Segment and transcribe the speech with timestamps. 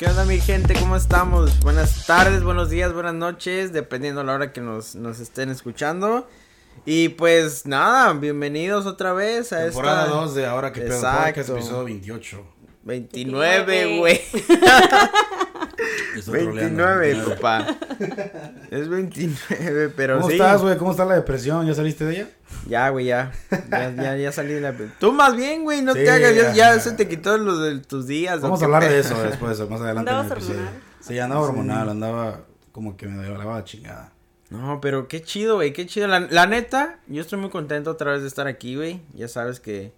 [0.00, 0.72] ¿Qué onda mi gente?
[0.72, 1.60] ¿Cómo estamos?
[1.60, 6.26] Buenas tardes, buenos días, buenas noches, dependiendo la hora que nos, nos estén escuchando.
[6.86, 10.16] Y pues nada, bienvenidos otra vez a Temporada esta...
[10.16, 11.26] 2 de Ahora que pedo Exacto.
[11.26, 12.44] podcast, episodio 28.
[12.84, 14.22] 29, güey.
[16.16, 17.34] Estoy troleando, 29, 29.
[17.36, 17.78] papá.
[18.70, 20.34] Es 29, pero ¿Cómo sí.
[20.34, 20.76] estás, güey?
[20.76, 21.66] ¿Cómo está la depresión?
[21.66, 22.28] ¿Ya saliste de ella?
[22.68, 23.32] Ya, güey, ya.
[23.70, 24.74] Ya, ya, ya salí de la...
[24.98, 28.06] Tú más bien, güey, no Sí, te hagas, ya, se te quitó lo de tus
[28.06, 28.38] días.
[28.38, 30.68] ¿o Vamos a hablar de eso después, más adelante Andabas hormonal.
[31.00, 32.40] Sí, andaba hormonal, andaba
[32.72, 34.12] como que me lavaba la chingada.
[34.50, 36.08] No, pero qué chido, güey, qué chido.
[36.08, 39.00] La, la neta, yo estoy muy contento otra vez de estar aquí, güey.
[39.14, 39.92] Ya sabes que,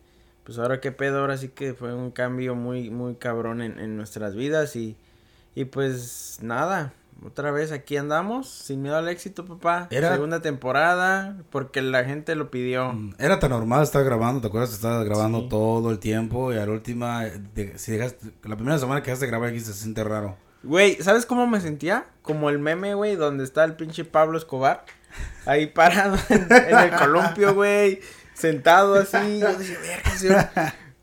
[0.45, 3.97] pues ahora qué pedo, ahora sí que fue un cambio muy, muy cabrón en, en
[3.97, 4.97] nuestras vidas y,
[5.55, 6.93] y pues nada,
[7.25, 9.87] otra vez aquí andamos, sin miedo al éxito, papá.
[9.91, 12.93] Era- Segunda temporada, porque la gente lo pidió.
[12.93, 14.73] Mm, Era tan normal estar grabando, ¿te acuerdas?
[14.73, 15.49] Estabas grabando Sí.
[15.51, 19.27] todo el tiempo y a la última, de- si dejaste, la primera semana que dejaste
[19.27, 20.37] de grabar aquí se siente raro.
[20.65, 22.07] Güey, ¿sabes cómo me sentía?
[22.23, 24.85] Como el meme, güey, donde está el pinche Pablo Escobar.
[25.45, 28.01] Ahí parado en, en el columpio, güey.
[28.35, 29.41] Sentado así.
[29.41, 30.47] Yo decía, verga, señor,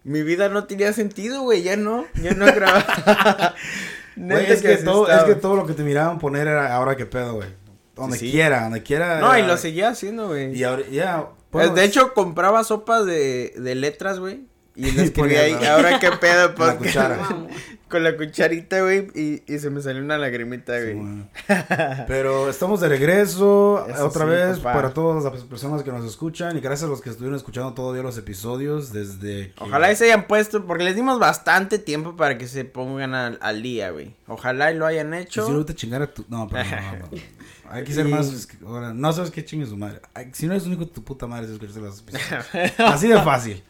[0.06, 1.62] Mi vida no tenía sentido, güey.
[1.62, 2.06] Ya no.
[2.22, 3.54] Ya no grababa.
[4.20, 7.06] Güey, es, que todo, es que todo lo que te miraban poner era ahora que
[7.06, 7.48] pedo, güey.
[7.96, 8.32] Donde Sí.
[8.32, 9.20] quiera, donde quiera.
[9.20, 10.56] No, y lo seguía haciendo, güey.
[10.58, 11.28] Y ahora, ya.
[11.52, 14.42] Pues, de hecho, compraba sopas de, de letras, güey.
[14.76, 16.54] Y le escribía ahí, ponía- ahora qué pedo,
[17.28, 17.48] Con
[17.90, 19.08] Con la cucharita, güey.
[19.16, 21.26] Y, y se me salió una lagrimita, güey.
[22.08, 24.74] Pero estamos de regreso Eso otra sí, vez papá.
[24.74, 28.04] para todas las personas que nos escuchan y gracias a los que estuvieron escuchando todavía
[28.04, 32.38] los episodios desde que- Ojalá y se hayan puesto, porque les dimos bastante tiempo para
[32.38, 34.16] que se pongan al, al día, güey.
[34.28, 35.48] Ojalá y lo hayan Si hecho.
[35.50, 36.24] no, ahorita chingar a tu...
[36.30, 37.10] No, pero no, no, no.
[37.72, 38.48] Hay que ser Y- más...
[38.66, 40.02] ahora, no sabes qué chingue su madre.
[40.34, 42.46] Si no eres único, tu puta madre es escuchar los episodios.
[42.80, 43.64] Así de fácil.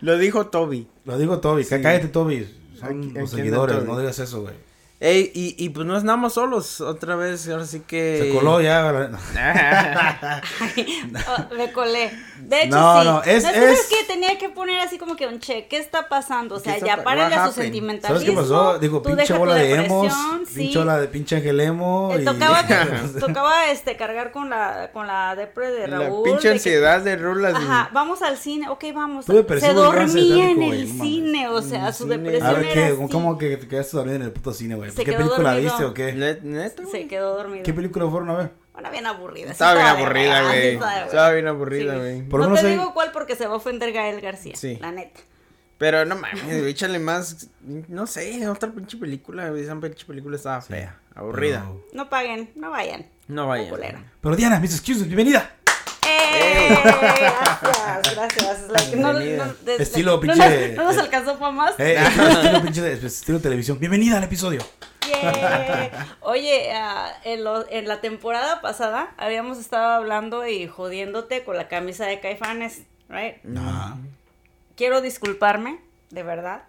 [0.00, 0.86] Lo dijo Toby.
[1.04, 1.64] Lo digo, Toby.
[1.64, 1.76] Sí.
[1.82, 2.56] Cállate, Toby.
[2.80, 3.84] Son Aquí- los aquí seguidores.
[3.84, 4.54] No digas eso, güey.
[5.02, 8.18] Ey, y, y pues no estamos solos, otra vez, ahora sí que...
[8.22, 8.82] Se coló ya.
[8.92, 10.42] la-
[11.28, 12.10] Oh, me colé.
[12.42, 13.06] De hecho, No, sí.
[13.08, 15.66] no, es- ¿No es- que tenía que poner así como que un che?
[15.68, 16.56] ¿Qué está pasando?
[16.56, 18.18] O ¿Qué sea, ya pa- párenle what a su sentimentalismo.
[18.20, 18.78] ¿Sabes qué pasó?
[18.78, 20.02] Digo, tú pinche bola de emos.
[20.02, 20.54] depresión, sí.
[20.60, 22.10] Pinche bola de pinche Ángel emo.
[22.14, 22.66] Eh, y- tocaba,
[23.20, 26.24] tocaba este cargar con la con la depre de La Raúl.
[26.24, 27.54] pinche de que- ansiedad de rulas.
[27.54, 29.24] y- Ajá, vamos al cine, ok, vamos.
[29.26, 29.32] Se
[29.72, 32.96] dormía en el cine, o sea, su depresión A ver.
[33.10, 34.89] ¿Cómo que te quedaste dormido en el puto cine, güey?
[34.90, 35.62] Se ¿Qué película dormido.
[35.70, 36.12] viste o qué?
[36.12, 36.82] Ne- ¿Neta?
[36.90, 37.64] Se quedó dormido.
[37.64, 38.52] ¿Qué película fueron a ver?
[38.72, 39.50] Bueno, bien aburrida.
[39.50, 40.74] Estaba bien aburrida, güey.
[41.04, 42.22] estaba bien aburrida, güey.
[42.22, 44.56] No te digo cuál porque se va a ofender Gael García.
[44.56, 44.78] Sí.
[44.80, 45.20] La neta.
[45.78, 51.00] Pero no mames, échale más, no sé, otra pinche película, esa pinche película estaba fea,
[51.14, 51.60] aburrida.
[51.66, 53.06] Pero, No paguen, no vayan.
[53.28, 54.10] No vayan.
[54.20, 55.56] Pero Diana, mis excuses, bienvenida.
[56.06, 56.68] ¡Eh!
[56.82, 58.68] Gracias, gracias.
[58.68, 61.74] La que no- no- de- Estilo no, pinche- nos- No nos alcanzó para más.
[61.78, 61.96] Eh,
[62.34, 63.78] estilo pinche de- estilo televisión.
[63.78, 64.62] Bienvenida al episodio.
[65.06, 66.16] Yeah.
[66.20, 71.68] Oye, ah, en, lo- en la temporada pasada habíamos estado hablando y jodiéndote con la
[71.68, 73.36] camisa de Caifanes, right?
[73.56, 73.96] Ajá.
[74.76, 75.80] Quiero disculparme,
[76.10, 76.62] de verdad.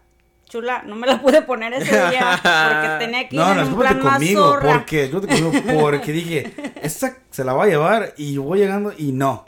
[0.52, 3.68] Chula, no me la pude poner ese día porque tenía que ir No, en no,
[3.68, 4.44] un plan más conmigo.
[4.50, 4.74] zorra.
[4.74, 8.94] Porque yo te conmigo porque dije, esta se la va a llevar y voy llegando
[8.98, 9.46] y no.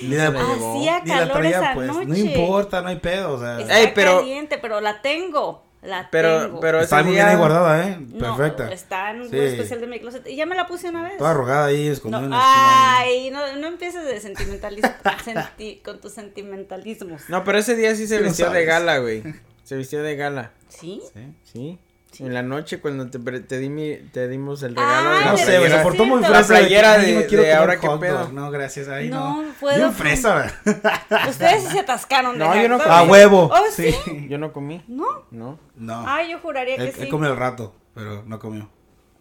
[0.00, 0.28] Ni la.
[0.28, 1.86] Hacía ni la calor traía, esa pues.
[1.88, 2.06] noche.
[2.06, 3.34] No importa, no hay pedo.
[3.34, 5.68] O sea, Está Ey, pero- caliente, pero la tengo.
[5.82, 6.60] La Pero, tengo.
[6.60, 7.24] pero está muy día...
[7.24, 7.96] bien ahí guardada, ¿eh?
[8.12, 8.70] No, Perfecta.
[8.70, 9.38] está en un Sí.
[9.38, 10.26] especial de mi closet.
[10.26, 11.16] Y ya me la puse una vez.
[11.16, 12.40] Toda arrugada ahí, No, escondida en ahí.
[12.42, 14.90] ay, no, no empieces de sentimentalismo,
[15.24, 17.22] senti- con tus sentimentalismos.
[17.30, 19.22] No, pero ese día sí se Sí vistió de gala, güey.
[19.64, 21.00] Se vistió de gala, ¿Sí?
[21.14, 21.78] Sí.
[22.12, 22.24] sí.
[22.24, 25.30] En la noche cuando te, te, di mi- te dimos el Ah, regalo de No
[25.32, 26.40] la sé, güey, se portó muy fresa.
[26.40, 28.18] La playera que, "Ay, de- no quiero de ahora qué hot pedo".
[28.18, 28.32] dog".
[28.32, 29.42] No, gracias, ahí no.
[29.44, 30.52] No, puedo Bien fresa.
[31.28, 32.90] Ustedes sí se atascaron de No, yo no comí.
[32.90, 33.50] A huevo.
[33.52, 33.94] ¿Oh, sí?
[34.28, 35.06] Yo no comí, ¿No?
[35.30, 35.60] no.
[35.76, 36.04] No.
[36.04, 37.02] Ay, yo juraría que Él, sí.
[37.02, 38.68] él comió al rato, pero no comió.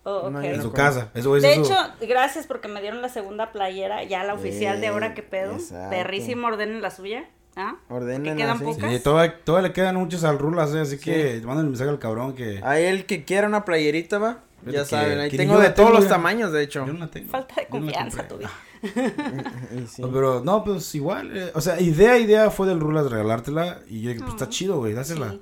[0.03, 0.81] Oh, No, En no su comí.
[0.83, 1.11] casa.
[1.13, 5.13] Eso De hecho, gracias porque me dieron la segunda playera, ya la oficial de ahora
[5.13, 5.53] que pedo.
[5.53, 5.91] exacto.
[5.91, 7.29] Perrísimo, ordenen la suya.
[7.55, 7.75] ¿Ah?
[7.89, 8.63] Ordénenla, Que quedan sí.
[8.63, 8.91] pocas.
[8.93, 11.99] Sí, todavía, todavía le quedan muchos al rulas, eh, así que manden el mensaje al
[11.99, 12.61] cabrón que.
[12.63, 14.43] A él que quiera una playerita, va.
[14.59, 16.09] Fíjate Ya que- saben, ahí tengo de todos tengo los ya.
[16.09, 16.85] tamaños, de hecho.
[16.85, 17.29] Yo no la tengo.
[17.29, 18.47] Falta de no confianza, compré.
[18.81, 19.83] tu vida.
[19.83, 20.01] Y sí.
[20.01, 21.35] No, pero no, pues igual.
[21.35, 23.79] eh, o sea, idea, idea fue del rulas regalártela.
[23.89, 25.31] Y yo dije, pues está chido, güey, dásela.
[25.31, 25.41] sí.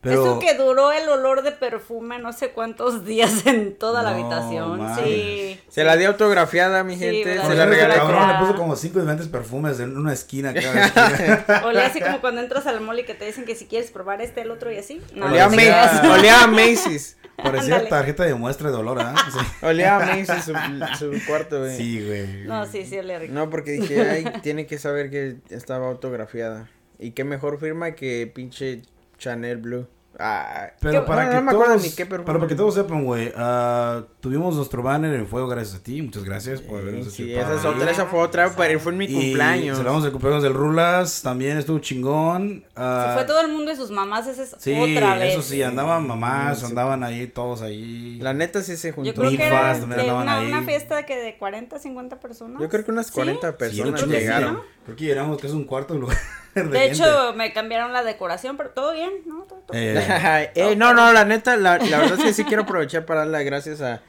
[0.00, 0.22] Pero.
[0.22, 4.80] Eso que duró el olor de perfume no sé cuántos días en toda la habitación.
[4.96, 5.58] Sí.
[5.68, 7.40] Se la di autografiada, mi Sí, gente.
[7.42, 7.94] se la regalé.
[7.96, 11.62] cabrón le puso como cinco diferentes perfumes en una esquina cada esquina.
[11.64, 14.20] Olía así como cuando entras al mall y que te dicen que si quieres probar
[14.22, 15.00] este, el otro y así.
[15.14, 17.16] No, Olía, a no olía Macy's.
[17.36, 17.90] Parecía Ándale.
[17.90, 19.14] tarjeta de muestra de dolor, ¿ah?
[19.32, 19.38] Sí.
[19.66, 20.52] Olía a Macy's su,
[20.98, 21.76] su cuarto, güey.
[21.76, 22.26] Sí, güey.
[22.46, 23.32] No, sí, sí, olía rico.
[23.32, 26.68] No, porque dije, ay, tiene que saber que estaba autografiada.
[26.98, 28.82] Y qué mejor firma que pinche
[29.18, 29.86] Chanel Blue.
[30.20, 32.74] Ah, Pero para No, que no me acuerdo todos, ni qué pero para que todos
[32.74, 36.02] sepan, güey, ah, tuvimos nuestro banner en fuego gracias a ti.
[36.02, 38.90] Muchas gracias por habernos hecho Sí, el esa es otra, esa fue otra, pero fue
[38.92, 39.76] en mi Y cumpleaños.
[39.76, 42.64] Celebramos el cumpleaños del Rulas, también estuvo chingón.
[42.74, 45.34] ah, Se fue todo el mundo y sus mamás, esa es Sí, otra vez.
[45.34, 46.64] eso sí, andaban mamás, Sí.
[46.66, 48.18] andaban ahí, todos ahí.
[48.20, 49.14] La neta sí se Yo juntó.
[49.20, 49.76] creo que era
[50.16, 50.46] una, ahí.
[50.48, 52.60] una fiesta que de 40, 50 personas.
[52.60, 53.12] Yo creo que unas ¿Sí?
[53.12, 54.54] 40 Sí, era un personas llegaron.
[54.56, 54.68] gente.
[54.88, 56.16] Creo que llegamos que es un cuarto de lugar.
[56.54, 59.42] De, De hecho, me cambiaron la decoración, pero todo bien, ¿no?
[59.42, 62.62] Todo- todo- Eh, Eh, no, no, la neta, la, la verdad es que sí quiero
[62.62, 64.00] aprovechar para dar las gracias a,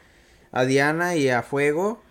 [0.51, 2.01] a Diana y a Fuego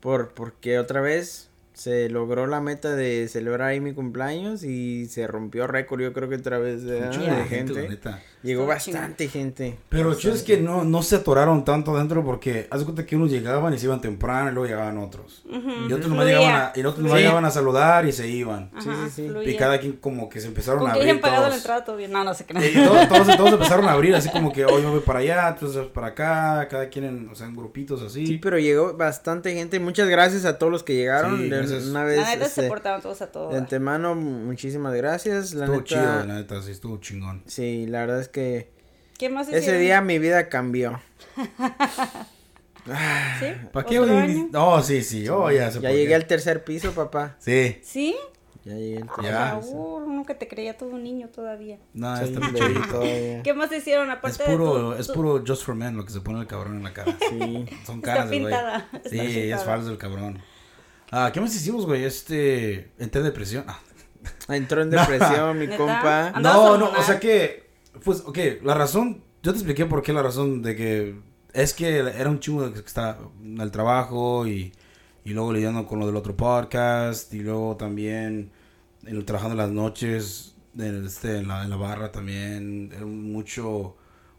[0.00, 5.26] por porque otra vez se logró la meta de celebrar ahí mi cumpleaños y se
[5.26, 8.22] rompió récord, yo creo que otra vez de, de de gente, la gente.
[8.46, 9.76] Llegó bastante gente.
[9.88, 13.04] Pero lo chido es que no, no se atoraron tanto adentro porque haz de cuenta
[13.04, 15.42] que unos llegaban y se iban temprano y luego llegaban otros.
[15.46, 15.70] Ujú.
[15.88, 17.18] Y otros nomás llegaban a, y otros nomás Sí.
[17.22, 18.70] llegaban a saludar y se iban.
[18.74, 19.28] Ajá, Sí, sí, sí.
[19.28, 19.50] fluía.
[19.50, 21.58] Y cada quien como que se empezaron Con a abrir pagado la todos.
[21.58, 22.12] entrada todo bien.
[22.12, 22.54] No, no sé qué.
[22.70, 25.48] Y todos, todos, todos empezaron a abrir así como que hoy me voy para allá,
[25.48, 28.26] entonces para acá, cada quien en, o sea, en grupitos así.
[28.26, 29.80] Sí, pero llegó bastante gente.
[29.80, 31.38] Muchas gracias a todos los que llegaron.
[31.38, 33.52] Sí, de una vez, La neta se este, portaron todos a todos.
[33.52, 35.54] de antemano, muchísimas gracias.
[35.54, 37.42] La estuvo neta, chido, la neta, sí, estuvo chingón.
[37.46, 38.35] sí, la verdad es que
[39.18, 41.00] ¿Qué más ese día mi vida cambió.
[43.40, 43.46] ¿Sí?
[43.72, 43.98] ¿Para qué?
[43.98, 44.48] ¿Otro hoy- año?
[44.54, 47.34] Oh, sí, sí, oh, ya sé Ya llegué al tercer piso, papá.
[47.38, 48.14] Sí, ¿Sí?
[48.64, 49.58] Ya llegué al tercer Ya.
[49.60, 49.72] piso.
[49.72, 51.78] Raúl, nunca te creía todo un niño todavía.
[51.94, 52.80] no, está chiquito.
[52.90, 53.42] todavía.
[53.42, 56.12] ¿Qué más hicieron Es aparte puro, de tu- es puro Just for Men lo que
[56.12, 57.16] se pone el cabrón en la cara.
[57.28, 57.66] Sí.
[57.84, 58.52] Son Está caras del güey.
[58.54, 60.40] pintada, está Sí, es falso el cabrón.
[61.10, 62.04] Ah, ¿qué más hicimos, güey?
[62.04, 63.64] Este, entré en depresión.
[63.66, 63.80] Ah.
[64.48, 66.32] Entró en depresión, mi compa.
[66.40, 67.65] No, no, o sea que,
[68.04, 71.14] pues, ok, la razón, yo te expliqué por qué la razón de que
[71.52, 74.72] es que era un chingo que está en el trabajo y,
[75.24, 78.50] y luego lidiando con lo del otro podcast y luego también
[79.06, 83.96] en trabajando las noches en, este, en, la, en la barra también, era mucho,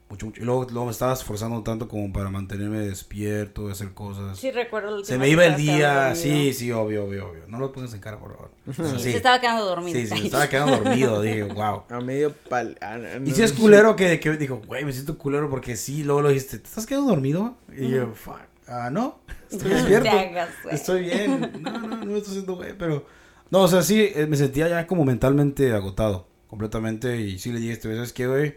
[0.09, 0.42] mucho, mucho.
[0.42, 4.38] Y luego, luego me estaba esforzando tanto como para mantenerme despierto, hacer cosas.
[4.38, 4.98] Sí, recuerdo.
[4.98, 7.44] la Se me iba el día, sí, sí, obvio, obvio, obvio.
[7.48, 8.51] No lo pongas en cara, por favor.
[8.65, 10.00] Sí, Sí, Se estaba quedando dormido.
[10.00, 11.83] sí, sí, me estaba quedando dormido, dije, wow.
[11.89, 12.77] A medio pal.
[13.25, 16.21] Y no, si es culero que, que dijo, güey, me siento culero porque sí, luego
[16.21, 17.56] lo dijiste, ¿te estás quedando dormido?
[17.75, 19.19] Y yo, fuck, ah, no,
[19.51, 20.09] estoy despierto.
[20.09, 20.75] te hagas, güey.
[20.75, 21.51] Estoy bien.
[21.62, 23.06] No, no, no me estoy haciendo güey, pero...
[23.50, 27.59] No, o sea, sí, eh, me sentía ya como mentalmente agotado, completamente, y sí le
[27.62, 28.56] dije, ¿sabes qué, güey?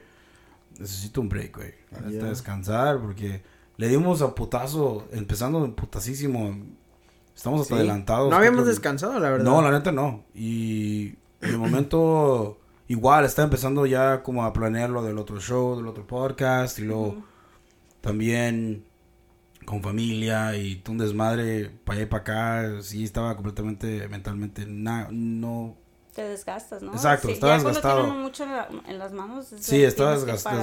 [0.81, 1.75] Necesito un break, güey.
[1.93, 2.31] Necesito Ya.
[2.31, 3.43] descansar porque
[3.77, 6.56] le dimos a putazo, empezando putasísimo.
[7.37, 7.79] Estamos hasta Sí.
[7.81, 8.31] adelantados.
[8.31, 9.44] No habíamos creo descansado, la verdad.
[9.44, 10.25] no, la neta no.
[10.35, 15.87] Y de momento, igual, está empezando ya como a planear lo del otro show, del
[15.87, 16.79] otro podcast.
[16.79, 17.23] Y luego
[18.00, 18.85] también
[19.65, 22.83] con familia y un desmadre para allá y para acá.
[22.83, 25.76] Sí, estaba completamente mentalmente na- no.
[26.15, 26.93] Te desgastas, ¿no?
[26.93, 28.15] Exacto, sí, estaba ya cuando desgastado.
[28.15, 29.53] mucho en, la- en las manos.
[29.53, 30.17] es Sí, de desgastado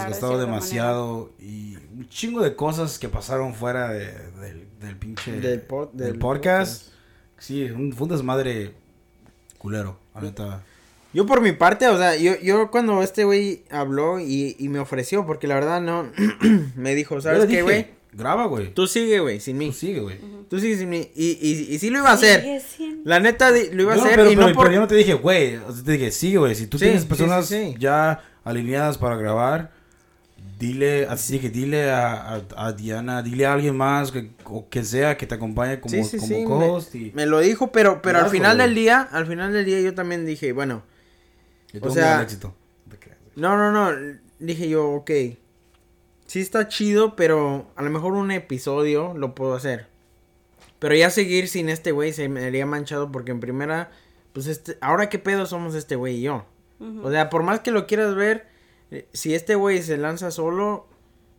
[0.03, 1.31] cierta demasiado.
[1.39, 4.11] Y un chingo de cosas que pasaron fuera de-
[4.41, 5.31] del, del pinche.
[5.39, 6.89] Del pod- del del podcast.
[7.37, 8.73] Sí, un, fue un desmadre
[9.57, 10.63] culero, la neta.
[11.13, 14.79] Yo por mi parte, o sea, yo, yo cuando este güey habló y, y me
[14.79, 16.11] ofreció, porque la verdad no,
[16.75, 17.87] me dijo, ¿sabes qué, güey?
[18.13, 18.73] Graba, güey.
[18.73, 19.67] Tú sigue, güey, sin mí.
[19.67, 20.17] Tú sigue, güey.
[20.49, 21.09] Tú sigue sin mí.
[21.15, 22.41] Y, y, y sí lo iba a hacer.
[22.41, 24.63] Sigue siendo- La neta, lo iba a Yo no, hacer pero, y pero- no por...
[24.65, 25.57] pero yo no te dije, güey.
[25.85, 26.55] Te dije, sigue, güey.
[26.55, 27.75] Si tú Sí, tienes sí, personas sí, sí.
[27.79, 29.71] ya alineadas para grabar,
[30.59, 34.83] dile, así que dile a, a- a Diana, dile a alguien más que, o que
[34.83, 36.95] sea que te acompañe como, Sí, sí, como sí, co-host.
[36.95, 39.93] y- Me lo dijo, pero, pero al final del día, al final del día yo
[39.93, 40.83] también dije, bueno,
[41.73, 42.53] y o sea- éxito.
[43.35, 43.95] No, no, no,
[44.39, 45.11] dije yo, ok,
[46.25, 49.85] sí está chido, pero a lo mejor un episodio lo puedo hacer.
[50.79, 53.89] Pero ya seguir sin este güey se me haría manchado porque en primera,
[54.33, 56.45] pues este, ahora qué pedo somos este güey y yo.
[57.03, 58.47] O sea, por más que lo quieras ver,
[58.91, 60.87] eh, si este güey se lanza solo,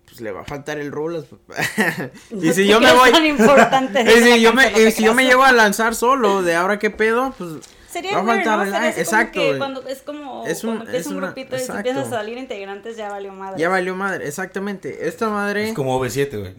[0.04, 1.26] pues le va a faltar el rulas.
[2.30, 3.12] y si yo me voy...
[3.12, 6.80] tan importante y si yo me, si yo me llego a lanzar solo, de ahora
[6.80, 9.59] qué pedo, pues Sería va a weird, faltar como Exacto, que güey.
[9.59, 11.88] cuando es como Es un- cuando es un una- grupito y se exacto.
[11.88, 13.59] empiezan a salir integrantes ya valió madre.
[13.59, 15.09] ya valió madre, exactamente.
[15.09, 16.54] Esta madre, Es como OV7, güey.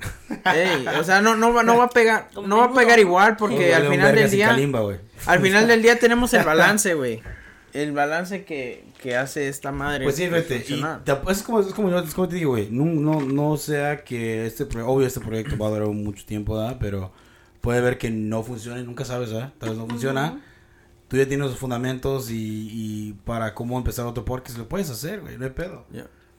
[0.56, 2.98] ey, o sea, no, no, va- no va a pegar, Como no va a pegar
[3.00, 4.98] igual porque al final del día, Kalimba, güey.
[5.28, 7.22] al final del día tenemos el balance, güey.
[7.72, 10.04] El balance que, que hace esta madre.
[10.04, 10.66] Pues sí, vete.
[10.68, 12.68] Y te- es, como, es, como yo, es como te digo, güey.
[12.72, 16.58] No, no, no sea que este proyecto, obvio, este proyecto va a durar mucho tiempo,
[16.58, 16.78] ¿verdad?
[16.80, 17.12] Pero
[17.62, 19.54] puede ver que no funcione, nunca sabes, ¿verdad?
[19.60, 20.42] Tal vez no funciona.
[21.10, 25.20] Tú ya tienes los fundamentos y, y para cómo empezar otro podcast lo puedes hacer,
[25.22, 25.86] güey, no hay pedo.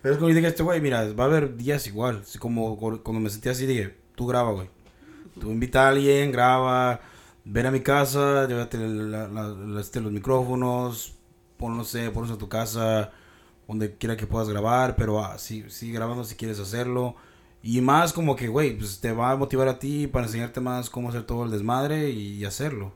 [0.00, 2.20] Pero es como yo dije a este güey, mira, va a haber días igual.
[2.22, 4.68] Así como cu- cuando me sentí así, dije, tú graba, güey.
[5.38, 7.00] Tú invita a alguien, graba,
[7.44, 11.14] ven a mi casa, llévate la- la- la- este, los micrófonos,
[11.58, 13.10] pon, no sé, ponlos a tu casa,
[13.68, 17.16] donde quiera que puedas grabar, pero ah, sí, sí grabando si quieres hacerlo.
[17.62, 20.88] Y más como que, güey, pues te va a motivar a ti para enseñarte más
[20.88, 22.92] cómo hacer todo el desmadre y, hacerlo.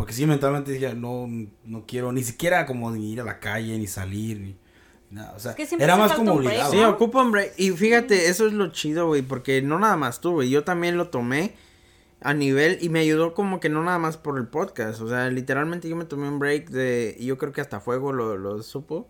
[0.00, 1.28] Porque sí, mentalmente dije, no,
[1.66, 4.56] no quiero ni siquiera como ni ir a la calle, ni salir, ni
[5.10, 5.34] nada.
[5.36, 6.72] O sea, era más como obligado.
[6.72, 7.52] Sí, ocupa un break.
[7.58, 10.48] Y fíjate, eso es lo chido, güey, porque no nada más tú, güey.
[10.48, 11.52] Yo también lo tomé
[12.22, 15.02] a nivel y me ayudó como que no nada más por el podcast.
[15.02, 18.14] O sea, literalmente yo me tomé un break de, y yo creo que hasta Fuego
[18.14, 19.06] lo, lo supo.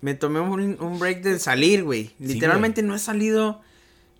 [0.00, 2.14] Me tomé un, un break de salir, güey.
[2.18, 3.60] Literalmente no he salido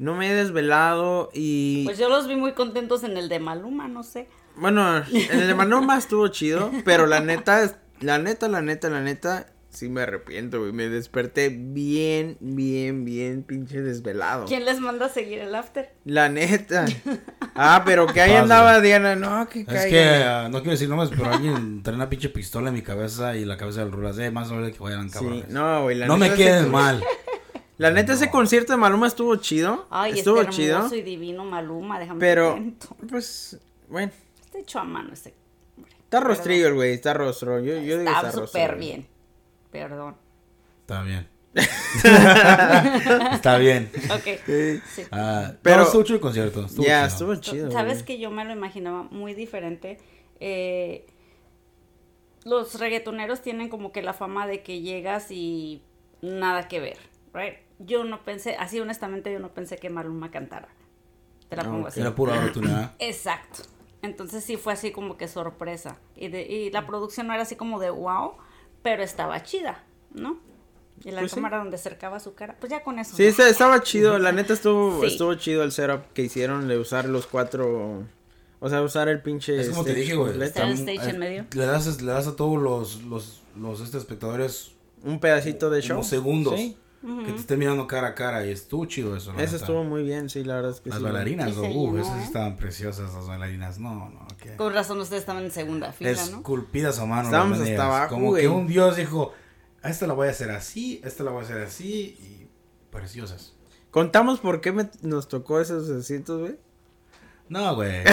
[0.03, 1.85] no me he desvelado y...
[1.85, 4.27] Pues yo los vi muy contentos en el de Maluma, no sé.
[4.57, 9.01] Bueno, en el de Maluma estuvo chido, pero la neta, la neta, la neta, la
[9.01, 10.73] neta, sí me arrepiento, güey.
[10.73, 14.47] Me desperté bien, bien, bien pinche desvelado.
[14.47, 15.93] ¿Quién les manda a seguir el after?
[16.05, 16.85] La neta.
[17.55, 21.11] Ah, pero que ahí andaba Diana, no, que Es que, uh, no quiero decir nombres,
[21.11, 24.19] pero alguien trae una pinche pistola en mi cabeza y la cabeza del Rulas.
[24.19, 25.47] Eh, más menos que vayan cabrones.
[25.47, 27.03] Sí, no, güey, la No me queden mal.
[27.79, 29.87] La neta, ese concierto de Maluma estuvo chido.
[29.91, 30.95] Ay, estuvo este chido.
[30.95, 32.59] y divino Maluma, déjame Pero,
[33.11, 34.13] pues, bueno.
[34.53, 35.35] Está hecho a mano este.
[36.05, 37.61] Está rostrillo el güey, está rostro.
[37.61, 39.07] Yo, yo digo está súper bien.
[39.71, 40.17] Perdón.
[40.81, 41.29] Está bien.
[43.33, 43.91] está bien.
[44.11, 44.41] Ok.
[44.87, 45.03] Sí.
[45.11, 46.67] Ah, pero estuvo chido el concierto.
[46.79, 47.71] ya, estuvo chido.
[47.71, 49.99] Sabes que yo me lo imaginaba muy diferente.
[50.41, 51.07] Eh,
[52.45, 55.83] los reggaetoneros tienen como que la fama de que llegas y
[56.21, 56.99] nada que ver,
[57.33, 57.55] right?
[57.87, 60.69] yo no pensé, así honestamente yo no pensé que Maluma cantara.
[61.49, 62.01] Te la pongo así.
[62.01, 62.95] Era pura oportunidad.
[62.99, 63.63] Exacto.
[64.03, 65.99] Entonces sí fue así como que sorpresa.
[66.17, 68.33] Y, de, y la producción no era así como de wow,
[68.83, 70.39] pero estaba chida, ¿no?
[71.05, 73.17] Y la pues cámara donde acercaba su cara, pues ya con eso.
[73.17, 77.27] Sí, estaba chido, la neta estuvo, estuvo chido el setup que hicieron de usar los
[77.27, 78.05] cuatro...
[78.61, 79.61] O sea, usar el pinche...
[79.61, 80.35] Es como te dije, güey.
[80.35, 81.47] el stage en medio.
[81.53, 84.73] Le das, le das a todos los, los, los este, espectadores...
[85.03, 86.05] Un pedacito de show.
[86.05, 86.55] segundos.
[86.55, 86.77] ¿Sí?
[87.03, 89.35] Que te esté mirando cara a cara y estuvo chido eso.
[89.37, 92.23] Eso estuvo muy bien, sí, la verdad es que Las bailarinas, uh, esas ¿eh?
[92.23, 94.27] estaban preciosas las bailarinas, no, no.
[94.57, 97.25] Con razón ustedes estaban en segunda fila, Esculpidas a mano.
[97.25, 99.33] Estábamos hasta abajo, Como que un dios dijo,
[99.83, 102.49] a esta la voy a hacer así, a esta la voy a hacer así y
[102.93, 103.53] preciosas.
[103.91, 106.57] ¿Contamos por qué nos tocó esos asientos, güey?
[107.49, 108.05] No, güey.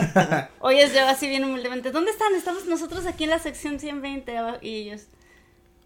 [0.58, 2.34] Oye, yo así bien humildemente, ¿dónde están?
[2.34, 5.02] Estamos nosotros aquí en la sección 120 y ellos...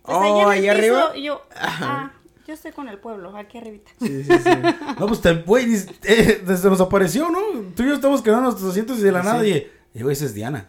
[0.03, 1.17] Pues oh, ahí arriba.
[1.17, 2.13] Y yo, ah,
[2.47, 3.91] yo estoy con el pueblo, aquí arribita.
[3.99, 4.51] Sí, sí, sí.
[4.99, 5.75] no, pues, güey,
[6.05, 7.41] eh, desde nos apareció, ¿no?
[7.75, 10.35] Tú y yo estamos quedando nuestros asientos y de la nada, y, güey, esa es
[10.35, 10.69] Diana.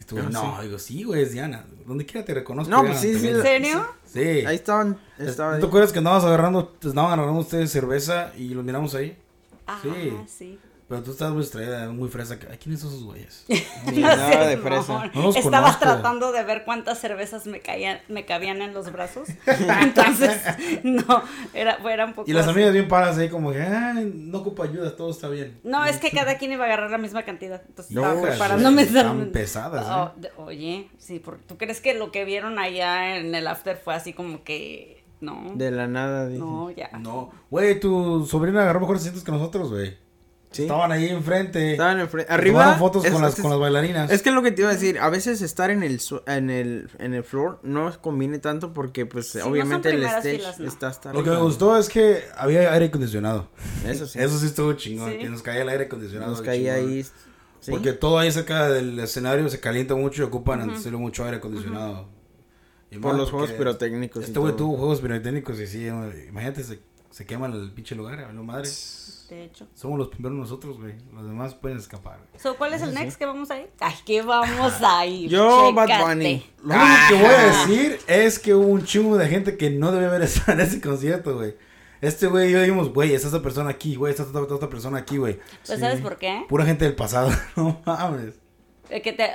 [0.00, 1.64] Y tú, no, digo, sí, güey, es Diana.
[1.86, 2.70] Donde quiera te reconozco.
[2.70, 3.28] No, pues sí, sí.
[3.28, 3.86] ¿En serio?
[4.04, 4.20] Sí.
[4.46, 4.98] Ahí estaban.
[5.18, 9.18] estaban ¿Te acuerdas que andabas agarrando, estaban agarrando ustedes cerveza y los miramos ahí?
[9.66, 10.12] Ah, sí.
[10.26, 10.58] sí.
[10.88, 12.38] Pero tú estás muy estrella, muy fresa.
[12.38, 13.44] ¿Quiénes son esos güeyes?
[13.94, 15.10] nada de fresa.
[15.14, 19.28] No Estabas tratando de ver cuántas cervezas me caían, me cabían en los brazos.
[19.82, 20.40] Entonces,
[20.84, 22.30] no, era, era un poco.
[22.30, 25.60] Y las amigas bien paras ahí como que, ay, no ocupo ayuda, todo está bien.
[25.62, 27.60] No, es que cada quien iba a agarrar la misma cantidad.
[27.68, 28.82] Entonces estaba preparándome.
[28.82, 30.30] Están pesadas, ¿eh?
[30.38, 34.14] Oh, oye, sí, ¿tú crees que lo que vieron allá en el after fue así
[34.14, 35.52] como que no.
[35.54, 36.38] De la nada, dije.
[36.38, 36.90] No, ya.
[36.98, 37.30] No.
[37.50, 40.07] Güey, tu sobrina agarró mejores asientos que nosotros, güey.
[40.52, 41.72] Estaban ahí enfrente.
[41.72, 42.32] Estaban enfrente.
[42.32, 42.74] Arriba.
[42.74, 44.10] fotos con, las, con las bailarinas.
[44.10, 44.98] Es que es lo que te iba a decir.
[44.98, 49.36] A veces estar en el en el en el floor no conviene tanto porque pues
[49.36, 53.48] obviamente el stage está hasta Lo que me gustó es que había aire acondicionado.
[53.86, 54.18] Eso sí.
[54.22, 55.18] Eso sí estuvo chingón.
[55.18, 56.30] Que nos caía el aire acondicionado.
[56.32, 57.04] Nos caía ahí.
[57.68, 62.08] Porque todo ahí cerca del escenario se calienta mucho y ocupan uh mucho aire acondicionado.
[63.02, 64.24] Por los juegos pirotécnicos.
[64.24, 68.44] Este güey tuvo juegos pirotécnicos y sí, imagínate, se, se quema el pinche lugar, no
[68.44, 68.70] madre
[69.28, 69.66] de hecho.
[69.74, 70.94] Somos los primeros nosotros, güey.
[71.12, 72.18] Los demás pueden escapar.
[72.56, 73.70] ¿Cuál es el next que vamos a ir?
[73.80, 75.30] Ay, ¿qué vamos a ir?
[75.30, 76.44] Yo, Bad Bunny.
[76.62, 79.92] Lo único que voy a decir es que hubo un chingo de gente que no
[79.92, 81.54] debe haber estado en ese concierto, güey.
[82.00, 85.16] Este güey, yo dijimos, güey, está esta persona aquí, güey, está esta, otra persona aquí,
[85.16, 85.40] güey.
[85.66, 86.44] ¿Pues sabes por qué?
[86.48, 88.34] Pura gente del pasado, no mames.
[88.88, 89.30] Que te...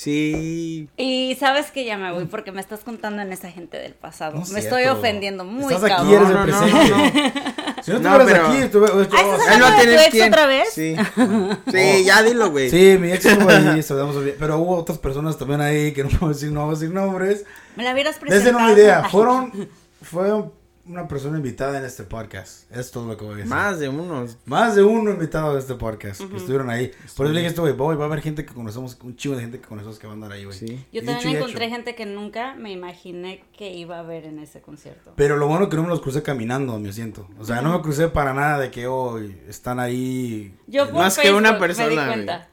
[0.00, 0.88] Sí.
[0.96, 4.42] Y sabes que ya me voy porque me estás contando en esa gente del pasado.
[4.50, 7.32] me estoy ofendiendo muy Estás aquí, eres el presente.
[7.82, 8.88] Si no estuvieras aquí, estuve...
[8.88, 10.68] ¿Ah, no tienes tu ex otra vez?
[10.72, 10.96] Sí.
[11.70, 12.70] sí, ya dilo, güey.
[12.70, 13.62] Sí, mi ex estuvo ahí,
[14.24, 14.36] bien.
[14.38, 17.44] Pero hubo otras personas también ahí que no puedo decir, no voy a decir nombres.
[17.76, 18.58] Me la hubieras presentado.
[18.58, 19.08] Desde una idea.
[19.10, 19.68] Fueron,
[20.02, 20.52] fueron
[20.90, 22.70] una persona invitada en este podcast.
[22.74, 23.50] Es todo lo que voy a decir.
[23.50, 24.36] Más de unos.
[24.44, 26.20] Más de uno invitado a este podcast.
[26.20, 26.90] Que estuvieron ahí.
[27.16, 29.42] Por eso le dije esto, güey, va a haber gente que conocemos, un chivo de
[29.42, 30.58] gente que conocemos que va a andar ahí, güey.
[30.58, 30.84] Sí.
[30.92, 35.12] Yo también encontré gente que nunca me imaginé que iba a ver en ese concierto.
[35.16, 37.28] Pero lo bueno que no me los crucé caminando, me siento.
[37.38, 40.56] O sea, no me crucé para nada de que hoy están ahí.
[40.66, 42.48] Yo Más que una persona.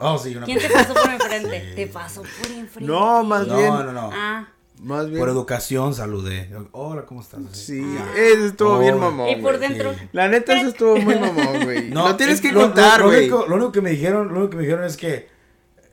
[0.00, 1.60] Oh, sí, una ¿Quién te pasó por enfrente?
[1.76, 2.90] Te pasó por enfrente.
[2.90, 3.66] No, más bien.
[3.66, 4.10] No, no, no.
[4.12, 4.48] Ah.
[4.82, 5.18] Más bien.
[5.18, 6.50] Por educación saludé.
[6.72, 7.40] Hola, ¿cómo estás?
[7.52, 8.06] Sí, Ah.
[8.16, 8.78] eso estuvo Oh.
[8.78, 9.28] bien mamón.
[9.28, 9.68] Y por güey.
[9.68, 9.92] dentro.
[9.94, 10.00] Sí.
[10.12, 11.90] La neta, eso estuvo muy mamón, güey.
[11.90, 13.20] No, tienes es- que lo- contar, lo- lo güey.
[13.22, 15.28] único- Lo único que me dijeron, lo único que me dijeron es que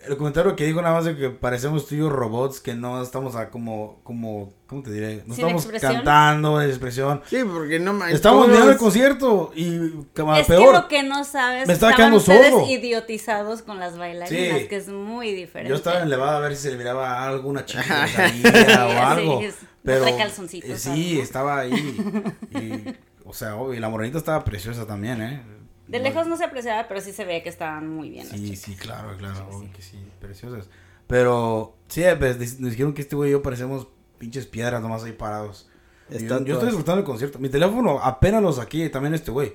[0.08, 3.50] el comentario que digo nada más de que parecemos yo robots, que no estamos a
[3.50, 5.18] como, como, ¿cómo te diré?
[5.26, 5.94] No Sin estamos expresión.
[5.96, 7.22] cantando, en expresión.
[7.28, 8.16] Sí, porque no manches.
[8.16, 10.68] Estamos mirando el concierto y como Es peor.
[10.74, 12.66] que lo que no sabes, Me estaba quedando sordo.
[12.68, 14.68] idiotizados con las bailarinas, Sí.
[14.68, 15.70] que es muy diferente.
[15.70, 18.44] Yo estaba elevado a ver si se le miraba alguna chica que salía
[18.88, 19.42] o Sí, algo.
[19.42, 21.24] es- no pero eh, sí, algo.
[21.24, 21.72] estaba ahí.
[22.52, 22.96] Y,
[23.28, 25.42] o sea, obvio, y la morenita estaba preciosa también, ¿eh?
[25.88, 28.28] De lejos no se apreciaba, pero sí se veía que estaban muy bien.
[28.28, 28.60] las Sí, chicas.
[28.60, 30.68] sí, claro, claro, obvio que sí, preciosas.
[31.08, 33.88] Pero, sí, pues, dis- nos dijeron que este güey y yo parecemos
[34.18, 35.70] pinches piedras nomás ahí parados.
[36.10, 37.38] Yo, yo estoy disfrutando el concierto.
[37.40, 39.54] Mi teléfono apenas lo saqué, también este güey.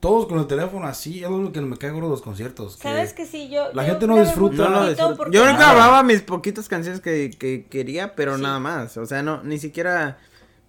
[0.00, 2.76] Todos con el teléfono así, es lo único que me cae gordo de los conciertos.
[2.76, 3.50] que- ¿Sabes que sí?
[3.50, 4.68] Yo, la yo gente no disfruta.
[4.98, 5.58] No porque- Yo Nada.
[5.58, 8.42] grababa mis poquitas canciones que, que quería, pero Sí.
[8.42, 8.96] nada más.
[8.96, 10.18] O sea, no, ni siquiera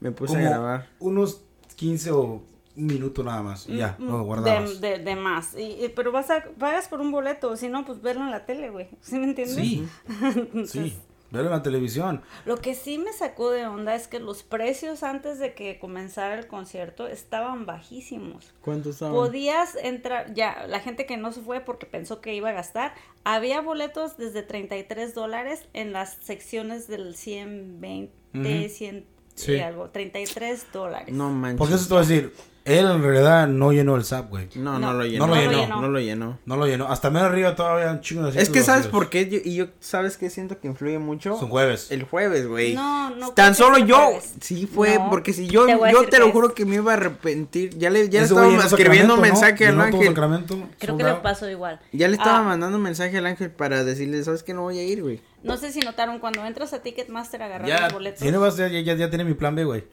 [0.02, 0.88] me puse como a grabar.
[1.00, 1.42] unos
[1.78, 2.42] 15 o
[2.86, 3.68] minuto nada más.
[3.70, 4.82] y Ya, Mm, lo de, guardabas.
[4.82, 5.56] de, de más.
[5.56, 8.46] Y, y- pero vas a, pagas por un boleto, si no, pues verlo en la
[8.46, 8.90] tele, güey.
[9.02, 9.56] ¿Sí me entiendes?
[9.56, 10.98] Sí, Entonces, sí.
[11.32, 12.22] Verlo en la televisión.
[12.44, 16.38] Lo que sí me sacó de onda es que los precios antes de que comenzara
[16.38, 18.54] el concierto estaban bajísimos.
[18.60, 19.14] ¿Cuántos estaban?
[19.16, 22.94] Podías entrar, ya, la gente que no se fue porque pensó que iba a gastar,
[23.24, 28.70] había boletos desde 33 dólares en las secciones del 120, Ujú.
[28.70, 29.54] 100 Sí.
[29.54, 31.16] y algo, 33 dólares.
[31.16, 31.58] No manches.
[31.58, 32.34] Porque eso te voy a decir,
[32.66, 34.48] él en realidad no llenó el SAP, güey.
[34.56, 35.28] No, no, No, lo llenó.
[35.28, 35.82] no lo llenó.
[35.82, 36.40] No lo llenó.
[36.46, 36.88] No lo llenó.
[36.92, 39.28] Hasta menos arriba todavía un chingo de Es que, ¿sabes por qué?
[39.30, 40.30] Yo- y yo, ¿sabes qué?
[40.30, 41.38] Siento que influye mucho.
[41.40, 41.88] Son jueves.
[41.92, 42.74] El jueves, güey.
[42.76, 43.98] No, no Tan que solo yo.
[43.98, 44.34] jueves.
[44.42, 46.54] Sí fue, No, porque si yo, te yo te lo que juro es.
[46.54, 47.78] que me iba a arrepentir.
[47.78, 50.08] Ya le, ya le estaba escribiendo un mensaje al ángel.
[50.08, 51.80] Sacramento, Creo que le pasó igual.
[51.92, 54.54] Ya le estaba Ah, mandando un mensaje al ángel para decirle, ¿sabes qué?
[54.54, 55.20] No voy a ir, güey.
[55.44, 58.20] No sé si notaron, cuando entras a Ticketmaster a agarrar Ya, los boletos.
[58.20, 59.84] tiene, ya, ya, ya tiene mi plan B, güey.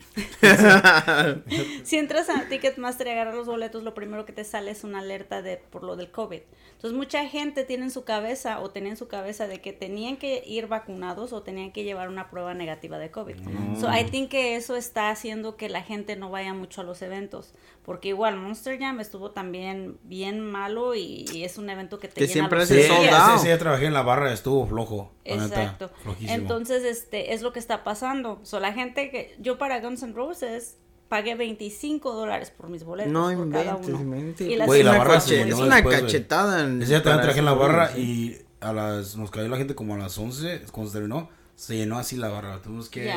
[1.85, 4.99] Si entras a Ticketmaster y agarras los boletos, lo primero que te sale es una
[5.01, 6.41] alerta de por lo del COVID.
[6.73, 10.17] Entonces, mucha gente tiene en su cabeza o tenía en su cabeza de que tenían
[10.17, 13.37] que ir vacunados o tenían que llevar una prueba negativa de COVID.
[13.81, 17.03] So, I think que eso está haciendo que la gente no vaya mucho a los
[17.03, 17.53] eventos.
[17.85, 22.15] Porque igual Monster Jam estuvo también bien malo y, y es un evento que te
[22.15, 25.11] Que llena siempre los Sí, ese día trabajé en la barra, estuvo flojo.
[25.47, 25.91] Exacto.
[26.21, 28.41] Entonces, este, es lo que está pasando.
[28.43, 30.77] So, la gente que, yo para Guns N' Roses
[31.09, 33.13] pagué 25 dólares por mis boletos.
[33.13, 34.01] No por cada inventes, uno.
[34.01, 34.47] inventes.
[34.49, 36.65] Y la Güey, la barra se es una después, cachetada.
[36.65, 38.01] en- Ese día también en la barra sí.
[38.01, 41.77] y a las, nos cayó la gente como a las 11, cuando se terminó, se
[41.77, 42.61] llenó así la barra.
[42.61, 43.13] Tuvimos que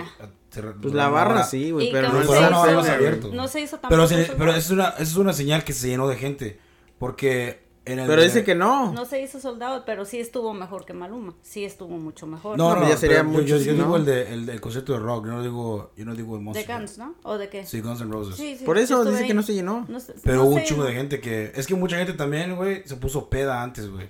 [0.52, 1.44] cerrar- Pues la barra hora.
[1.44, 3.30] sí, güey, pero no se no se.
[3.32, 4.08] No se hizo Pero, tampoco.
[4.08, 6.60] se- pero es una, es una señal que se llenó de gente.
[6.98, 7.70] Porque.
[7.84, 8.92] Pero dice que no.
[8.94, 11.34] No se hizo soldado, pero sí estuvo mejor que Maluma.
[11.42, 12.56] Sí estuvo mucho mejor.
[12.58, 14.94] No, No, no, ya sería yo- mucho Yo, yo digo el, de, el del concierto
[14.94, 16.68] de rock, yo no digo, yo no digo el De Monster.
[16.80, 17.16] Guns, ¿no?
[17.24, 17.66] ¿O de qué?
[17.66, 18.36] Sí, Guns N' Roses.
[18.36, 19.28] Sí, sí, Por eso dice ahí.
[19.28, 19.86] que no se llenó.
[19.90, 21.52] No Pero no hubo un chingo de gente que.
[21.56, 24.10] Es que mucha gente también, güey, se puso peda antes, güey.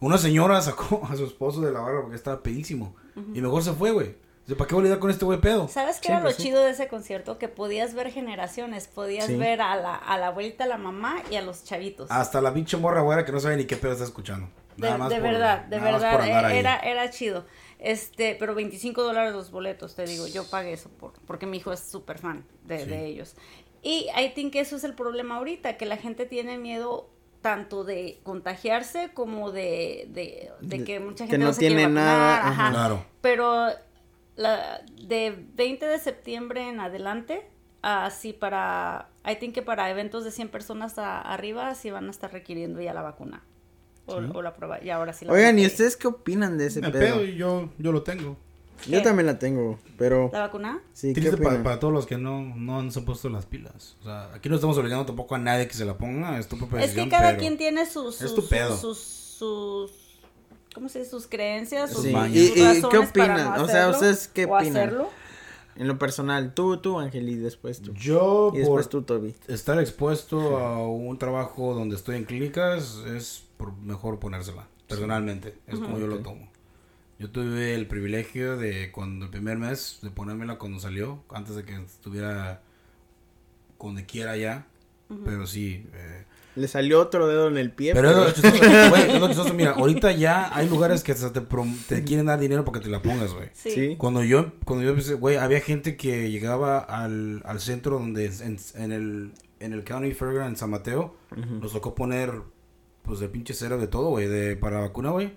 [0.00, 2.94] Una señora sacó a su esposo de la barra porque estaba pedísimo.
[3.34, 4.16] Y mejor se fue, güey.
[4.56, 5.68] ¿Para qué voy a lidiar con este güey pedo?
[5.68, 6.42] ¿Sabes qué era lo sí.
[6.44, 7.38] chido de ese concierto?
[7.38, 9.36] Que podías ver generaciones, podías Sí.
[9.36, 12.10] ver a la, a la abuelita, a la mamá y a los chavitos.
[12.10, 14.48] Hasta la pinche morra, güey, que no sabe ni qué pedo está escuchando.
[14.76, 16.58] De, Nada más de por- verdad, de verdad, ahí.
[16.58, 17.44] era, era chido.
[17.78, 21.72] Este, pero 25 dólares los boletos, te digo, yo pagué eso por, porque mi hijo
[21.72, 22.84] es súper fan de, Sí.
[22.90, 23.34] de ellos.
[23.82, 27.08] Y I think que eso es el problema ahorita, que la gente tiene miedo
[27.40, 31.76] tanto de contagiarse como de, de, de De- que mucha que gente no se quiere
[31.76, 32.70] tiene nada, ajá.
[32.70, 33.04] Claro.
[33.22, 33.68] Pero
[34.40, 37.46] la, de 20 de septiembre en adelante,
[37.82, 42.10] así para, I think que para eventos de 100 personas a- arriba, sí van a
[42.10, 43.42] estar requiriendo ya la vacuna.
[44.06, 46.80] O, o la prueba, y ahora sí la Oigan, ¿y ustedes qué opinan de ese
[46.80, 47.00] El pedo?
[47.18, 48.36] pedo, y yo, yo lo tengo.
[48.88, 50.30] Yo también la tengo, pero...
[50.32, 50.80] ¿La vacuna?
[50.94, 53.96] Sí, ¿qué Triste para, para todos los que no, no se han puesto las pilas.
[54.00, 56.38] O sea, aquí no estamos obligando tampoco a nadie que se la ponga.
[56.38, 58.74] Es tu propia Es que cada pero- quien tiene sus, sus, es tu pedo.
[58.76, 59.92] sus, sus,
[60.74, 61.10] ¿cómo se dice?
[61.10, 62.14] Sus creencias, sus, Sí.
[62.32, 63.56] ¿Y, sus y razones qué para opinan?
[63.56, 64.76] no o sea, ¿ustedes qué opinan?
[64.76, 65.10] hacerlo.
[65.76, 67.94] En lo personal, tú, tú, Ángel, y después tú.
[67.94, 69.34] Yo, Y después por tú, Toby.
[69.48, 74.66] estar expuesto a un trabajo donde estoy en clínicas, es por mejor ponérsela.
[74.88, 76.48] Personalmente, es como yo lo tomo.
[77.18, 81.64] Yo tuve el privilegio de cuando el primer mes de ponérmela cuando salió, antes de
[81.64, 82.62] que estuviera
[83.78, 84.66] donde quiera ya.
[85.24, 86.24] Pero sí, eh,
[86.56, 87.92] Le salió otro dedo en el pie.
[87.94, 88.58] Pero es lo chistoso,
[88.90, 92.26] güey, es lo chistoso, mira, ahorita ya hay lugares que hasta te, prom- te quieren
[92.26, 93.48] dar dinero para que te la pongas, güey.
[93.52, 93.70] Sí.
[93.70, 93.94] Sí.
[93.96, 98.58] Cuando yo, cuando yo empecé, güey, había gente que llegaba al, al centro donde, en,
[98.74, 101.14] en el, en el County Fairground en San Mateo,
[101.60, 102.32] nos tocó poner,
[103.02, 105.32] pues, de pinche cero de todo, güey, de, para la vacuna, güey.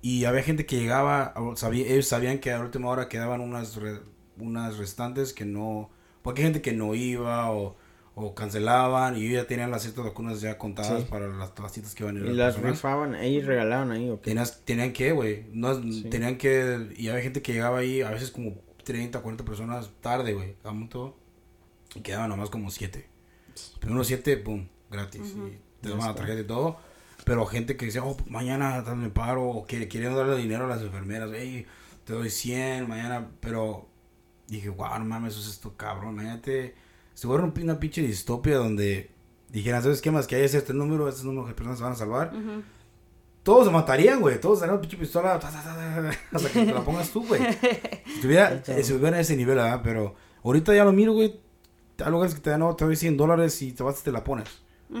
[0.00, 3.74] Y había gente que llegaba, sabía, ellos sabían que a la última hora quedaban unas,
[3.74, 4.00] re-
[4.38, 5.90] unas restantes que no,
[6.22, 7.76] porque hay gente que no iba o,
[8.20, 11.06] o cancelaban y ya tenían las ciertas vacunas ya contadas Sí.
[11.08, 12.76] para las, las citas que iban a ir Y las las personas.
[12.76, 14.30] rifaban, ahí regalaban ahí, ¿o qué?
[14.32, 15.46] Tenías- tenían que, güey.
[15.52, 16.04] No, Sí.
[16.10, 16.88] Tenían que.
[16.96, 18.54] Y había gente que llegaba ahí, a veces como
[18.84, 20.56] 30, 40 personas tarde, güey.
[20.64, 21.16] A punto.
[21.94, 23.06] Y quedaban nomás como 7.
[23.80, 25.34] Primero 7, pum, gratis.
[25.36, 26.78] Y te daban la tarjeta y todo.
[27.24, 29.44] Pero gente que decía, oh, mañana tal me paro.
[29.44, 31.30] O que querían darle dinero a las enfermeras.
[31.34, 31.66] Hey,
[32.04, 33.28] te doy 100, mañana.
[33.40, 33.86] Pero
[34.46, 36.14] dije, wow, no mames, eso es esto, cabrón.
[36.14, 36.74] Imagínate.
[37.18, 39.10] Se vuelve un- una pinche distopia donde
[39.48, 40.28] dijeran, ¿sabes qué más?
[40.28, 42.32] Que hay este número, este número de personas se van a salvar
[43.42, 44.38] todos se matarían, güey.
[44.40, 47.40] Todos darían pinche pistola ta, ta, ta, ta, hasta que te la pongas tú, güey.
[48.14, 49.80] Si tuviera, eh, si hubiera ese nivel, ¿verdad?
[49.82, 51.40] Pero ahorita ya lo miro, güey.
[52.04, 54.12] Hay lugares que te dan, no, te doy 100 dólares y te vas y te
[54.12, 54.48] la pones.
[54.90, 54.94] Y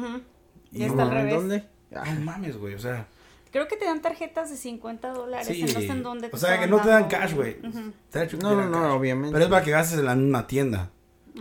[0.80, 1.34] no, está al ¿En revés.
[1.34, 1.64] dónde?
[1.90, 2.74] No mames, güey.
[2.74, 3.06] O sea,
[3.52, 5.46] Creo que te dan tarjetas de 50 dólares.
[5.46, 5.62] sí.
[5.62, 7.58] No sé en dónde o sea, que no te dan cash, güey.
[7.62, 8.90] No, no, no, cash.
[8.92, 9.32] obviamente.
[9.32, 10.90] Pero es para que gastes en la misma tienda.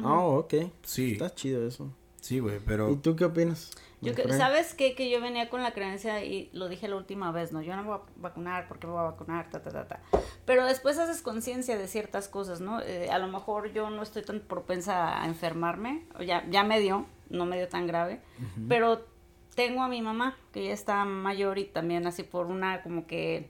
[0.04, 0.54] Oh, ok.
[0.84, 1.92] Sí, Está chido eso.
[2.22, 2.58] sí, güey.
[2.58, 3.72] ¿Y Pero tú qué opinas?
[4.02, 4.32] Yo que-?
[4.34, 4.94] ¿Sabes qué?
[4.96, 7.62] Que yo venía con la creencia y lo dije la última vez, ¿no?
[7.62, 10.02] Yo no me voy a vacunar porque me voy a vacunar, ta, ta, ta, ta.
[10.46, 12.82] Pero después haces conciencia de ciertas cosas, ¿no?
[12.82, 16.80] Eh, a lo mejor yo no estoy tan propensa a enfermarme, o ya, ya me
[16.80, 18.22] dio, no me dio tan grave,
[18.70, 19.04] pero
[19.56, 23.50] tengo a mi mamá, que ya está mayor y también así por una como que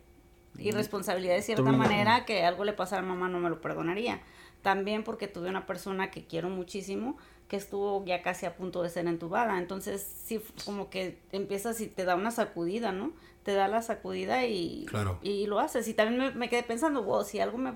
[0.57, 4.21] irresponsabilidad de cierta manera, que algo le pasara a mamá no me lo perdonaría.
[4.67, 7.15] También porque tuve una persona que quiero muchísimo,
[7.47, 9.58] que estuvo ya casi a punto de ser entubada.
[9.60, 13.13] Entonces, sí, como que empiezas y te da una sacudida, ¿no?
[13.43, 15.19] Te da la sacudida y, Claro.
[15.23, 15.88] y lo haces.
[15.88, 17.75] Y también me, me quedé pensando, wow, si algo me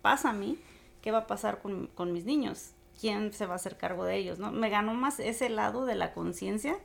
[0.00, 0.58] pasa a mí,
[1.02, 2.70] ¿qué va a pasar con, con mis niños?
[2.98, 4.38] ¿Quién se va a hacer cargo de ellos?
[4.38, 4.50] ¿no?
[4.50, 6.78] Me ganó más ese lado de la conciencia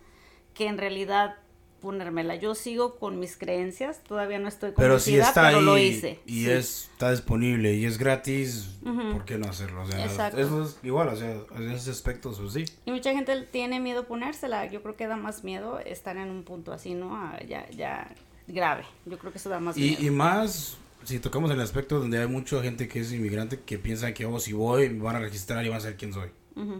[0.54, 1.38] que en realidad
[1.86, 2.36] ponérmela.
[2.36, 5.78] Yo sigo con mis creencias, todavía no estoy Pero si convencida, está pero ahí lo
[5.78, 6.20] hice.
[6.26, 6.50] y sí.
[6.50, 9.12] es, está disponible y es gratis, Ujú.
[9.14, 9.84] ¿por qué no hacerlo?
[9.84, 10.40] O sea, Exacto.
[10.40, 12.66] eso es igual, o sea, en ese aspecto, pues sí.
[12.86, 14.66] Y mucha gente tiene miedo a ponérsela.
[14.66, 17.16] Yo creo que da más miedo estar en un punto así, ¿no?
[17.16, 18.14] Ah, ya, ya
[18.48, 18.84] grave.
[19.06, 19.98] Yo creo que eso da más miedo.
[20.02, 23.78] Y, y más, si tocamos el aspecto donde hay mucha gente que es inmigrante que
[23.78, 26.30] piensa que, oh, si voy, me van a registrar y van a saber quién soy.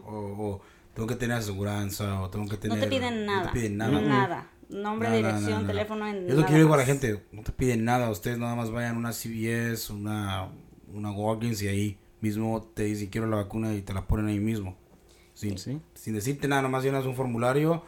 [0.06, 0.62] O, o
[0.94, 2.78] tengo que tener aseguranza, o tengo que tener...
[2.78, 3.40] no te piden nada.
[3.40, 4.02] No te piden nada.
[4.02, 4.50] Nada.
[4.70, 5.68] Nombre, Nada, dirección, nada, nada.
[5.74, 8.38] teléfono, en Es lo que yo digo a la gente, no te piden nada, ustedes
[8.40, 10.50] nada más vayan a una CVS, una,
[10.94, 14.40] una Walgreens y ahí mismo te dicen quiero la vacuna y te la ponen ahí
[14.40, 14.76] mismo.
[15.34, 15.80] Sin, Sí.
[15.94, 17.84] sin decirte nada, nomás llenas un formulario,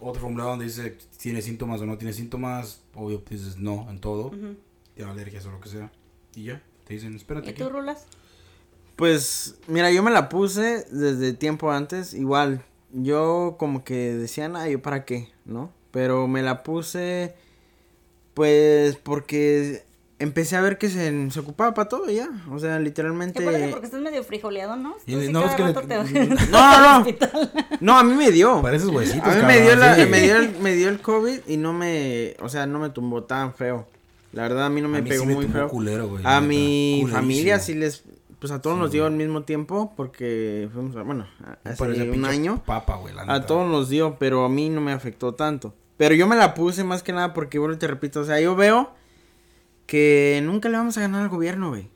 [0.00, 4.00] otro formulario donde dice si tiene síntomas o no tiene síntomas, obvio dices no en
[4.00, 4.30] todo,
[4.94, 5.90] tiene alergias o lo que sea,
[6.34, 7.62] y ya, te dicen espérate ¿Y aquí.
[7.62, 8.06] tú, Rulas?
[8.96, 12.64] Pues, mira, yo me la puse desde tiempo antes, igual.
[12.92, 15.70] Yo como que decía, nada, yo para qué, ¿no?
[15.90, 17.34] Pero me la puse,
[18.34, 19.84] pues, porque
[20.18, 22.28] empecé a ver que se, se ocupaba para todo ya.
[22.50, 23.38] O sea, literalmente.
[23.40, 23.68] ¿Qué parece?
[23.68, 24.96] Porque estás medio frijoleado, ¿no?
[25.06, 27.04] Y Tú sí no, cada es que le- rato te- No,
[27.80, 27.98] no.
[27.98, 28.60] a mí me dio.
[28.62, 30.06] Pareces huesitos, A mí cabrón, me dio, la, sí.
[30.10, 33.24] me, dio el, me dio el COVID y no me, o sea, no me tumbó
[33.24, 33.86] tan feo.
[34.32, 35.68] La verdad, a mí no me A mí pegó sí me muy tumbó feo.
[35.68, 37.08] culero, güey, a mi culerísimo.
[37.08, 38.02] familia sí les,
[38.38, 39.12] pues a todos Sí, nos dio güey.
[39.12, 42.62] al mismo tiempo porque fuimos, a- bueno, a- hace un año.
[42.66, 43.46] Papa, güey, la A neta.
[43.46, 45.74] todos nos dio, pero a mí no me afectó tanto.
[45.96, 48.54] Pero yo me la puse más que nada porque, bueno, te repito, o sea, yo
[48.54, 48.90] veo
[49.86, 51.88] que nunca le vamos a ganar al gobierno, güey.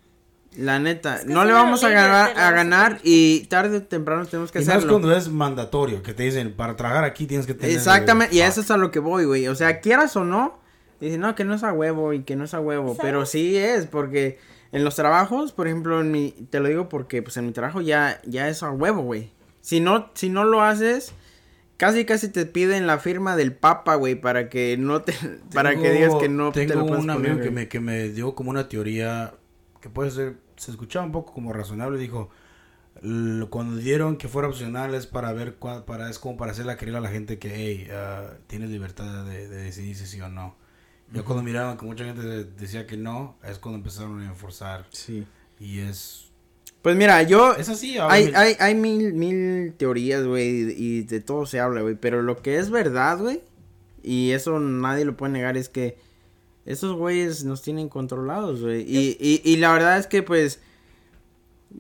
[0.57, 4.27] La neta, Es que no le vamos a ganar, a ganar y tarde o temprano
[4.27, 4.95] tenemos que Y más hacerlo.
[4.95, 7.77] cuando es mandatorio, que te dicen, para trabajar aquí tienes que tener...
[7.77, 8.51] Exactamente, y a Fuck.
[8.53, 9.47] eso es a lo que voy, güey.
[9.47, 10.59] O sea, quieras o no,
[11.01, 12.89] dicen, no, que no es a huevo y que no es a huevo.
[12.97, 13.01] ¿Sabes?
[13.03, 14.39] Pero sí es, porque
[14.73, 17.81] en los trabajos, por ejemplo, en mi, te lo digo porque pues en mi trabajo
[17.81, 19.31] ya, ya es a huevo, güey.
[19.61, 21.13] Si no, si no lo haces,
[21.77, 25.13] casi casi te piden la firma del papa, güey, para que no te,
[25.55, 28.09] para que digas que no Tengo te lo un amigo poner, que me, que me
[28.11, 29.35] dio como una teoría
[29.81, 32.29] que puede ser, se escuchaba un poco como razonable, dijo,
[33.03, 36.77] "L- cuando dieron que fuera opcional es para ver, cua- para es como para hacerle
[36.77, 40.29] creer a la gente que, hey, ah, tienes libertad de, de decidir si sí o
[40.29, 40.55] no.
[41.13, 44.87] Ya cuando miraban que mucha gente de- decía que no, es cuando empezaron a enforzar.
[44.91, 45.27] Sí.
[45.59, 46.27] Y es...
[46.83, 47.55] Pues mira, yo...
[47.55, 51.83] Es así, Hay, ahora- hay, hay mil, mil teorías, güey, y de todo se habla,
[51.83, 53.41] güey, pero lo que es verdad, güey,
[54.03, 55.99] y eso nadie lo puede negar, es que
[56.65, 60.61] esos güeyes nos tienen controlados, güey, y, y, y la verdad es que, pues,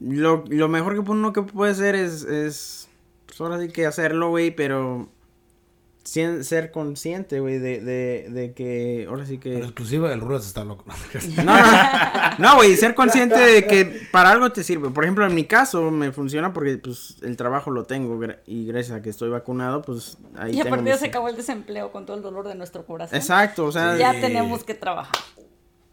[0.01, 2.89] lo, lo mejor que uno que puede hacer es, es,
[3.27, 5.09] pues ahora sí que hacerlo, güey, pero
[6.05, 9.55] ser consciente, güey, de, de, de que, ahora sí que...
[9.59, 10.85] En exclusiva, el Rulas está loco.
[11.37, 11.63] No, no,
[12.39, 14.91] no, güey, ser consciente de que para algo te sirve.
[14.91, 18.99] Por ejemplo, en mi caso me funciona porque pues el trabajo lo tengo y gracias
[18.99, 22.07] a que estoy vacunado, pues ahí Y tengo ya mis- se acabó el desempleo con
[22.07, 23.17] todo el dolor de nuestro corazón.
[23.17, 25.15] Exacto, o sea, Ya tenemos que trabajar.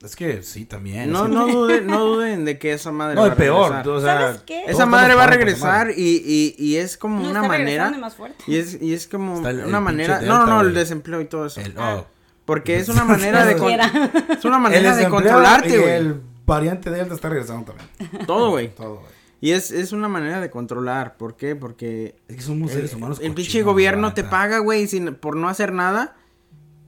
[0.03, 1.11] Es que sí, también.
[1.11, 3.35] No, es que- no duden, no duden de que esa madre No, va es a
[3.37, 3.69] peor.
[3.71, 3.87] regresar.
[3.89, 4.63] O sea, ¿Sabes qué?
[4.67, 7.89] Esa madre va a regresar y, y, y es como No una está manera.
[7.91, 8.43] más fuerte.
[8.47, 10.21] Y es, y es como el una manera.
[10.21, 11.61] No, no, no, el desempleo y todo eso.
[11.61, 11.97] El- Ah.
[12.01, 12.07] oh.
[12.45, 13.57] Porque es una manera de.
[13.57, 15.91] con- es una El manera de controlarte, güey.
[15.91, 18.25] El variante Delta está regresando también.
[18.25, 18.69] Todo, güey.
[18.75, 19.17] Todo, güey.
[19.41, 21.17] Y es, es una manera de controlar.
[21.17, 21.55] ¿Por qué?
[21.55, 22.15] Porque.
[22.27, 23.19] Es que somos seres humanos.
[23.21, 26.15] El pinche gobierno te paga, güey, sin, por no hacer nada.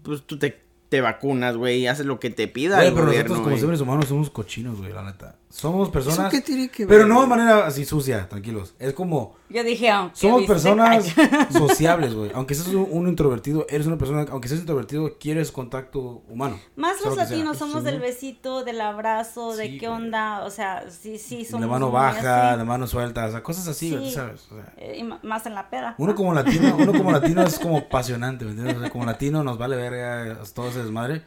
[0.03, 3.05] Pues tú te, te vacunas, güey, y haces lo que te pida Güey, el pero
[3.05, 3.61] gobierno, nosotros como güey.
[3.61, 5.35] seres humanos somos cochinos, güey, la neta.
[5.51, 6.19] Somos personas...
[6.19, 8.75] ¿Eso qué tiene que Pero ver, no de manera así sucia, tranquilos.
[8.77, 9.35] Es como...
[9.49, 11.05] Yo dije, aunque Somos viste- personas
[11.51, 12.29] sociables, güey.
[12.35, 14.27] Aunque seas un, un introvertido, eres una persona...
[14.29, 16.59] Aunque seas introvertido, quieres contacto humano.
[16.75, 20.85] Más los latinos somos Sí, del besito, del abrazo, de Sí, qué onda, o sea,
[20.91, 24.11] sí, sí, somos La mano baja, la mano suelta, o sea, cosas así, Sí.
[24.11, 24.45] sabes.
[24.51, 25.95] O sea, Eh, y más en la peda.
[25.97, 28.77] uno como latino, uno como latino es como apasionante, ¿me entiendes?
[28.77, 31.23] O sea, como latino nos vale verga todo ese desmadre.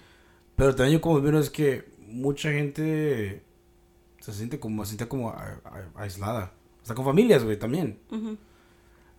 [0.54, 3.42] Pero también yo como veo es que mucha gente
[4.30, 6.52] se siente como, se siente como a- a- aislada.
[6.82, 7.98] Sea, con familias, güey, también.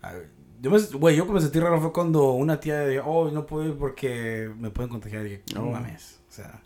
[0.02, 0.14] Ah,
[0.62, 3.46] Yo me, güey, yo que me sentí raro fue cuando una tía dijo, oh, no
[3.46, 5.26] puedo ir porque me pueden contagiar.
[5.26, 5.72] Y dije, no Oh.
[5.72, 6.20] mames.
[6.30, 6.62] O sea,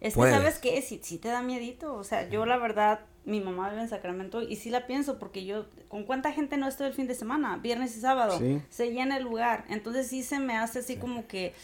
[0.00, 0.32] Es Puedes.
[0.34, 0.82] que, ¿sabes qué?
[0.82, 1.94] Sí, sí te da miedito.
[1.94, 5.44] O sea, yo la verdad, mi mamá vive en Sacramento y sí la pienso porque
[5.44, 7.56] yo, ¿con cuánta gente no estoy el fin de semana?
[7.56, 8.38] Viernes y sábado.
[8.38, 8.62] Sí.
[8.70, 9.64] Se llena el lugar.
[9.68, 11.54] Entonces sí se me hace así como que...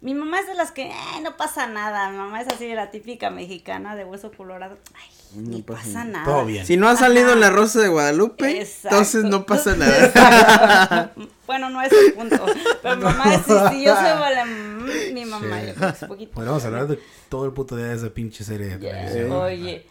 [0.00, 2.08] Mi mamá es de las que, "Ay, no pasa nada.
[2.10, 4.78] Mi mamá es así de la típica mexicana de hueso colorado.
[4.94, 6.24] Ay, No ni pasa pasa, nada.
[6.24, 6.64] todo bien.
[6.64, 8.88] Si no ha salido la Rosa de Guadalupe, Exacto.
[8.90, 11.12] entonces no pasa nada.
[11.48, 12.44] Bueno, no es el punto.
[12.82, 16.02] Pero mi mamá es, si, si yo soy vale, mm, mi mamá, yo que es
[16.02, 16.32] un poquito.
[16.34, 16.98] Podríamos hablar de
[17.30, 18.92] todo el puto día de esa pinche serie de Yeah.
[19.06, 19.32] televisión.
[19.32, 19.86] Oye,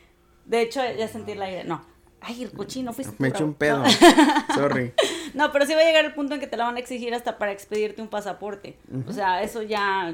[0.46, 1.64] de hecho ya sentí el aire.
[1.64, 1.84] No.
[2.22, 3.84] Ay, el cochino, fuiste Me eché un pedo.
[4.56, 4.94] Sorry.
[5.34, 7.14] No, pero sí va a llegar el punto en que te la van a exigir
[7.14, 8.78] hasta para expedirte un pasaporte.
[9.08, 10.14] O sea, eso ya.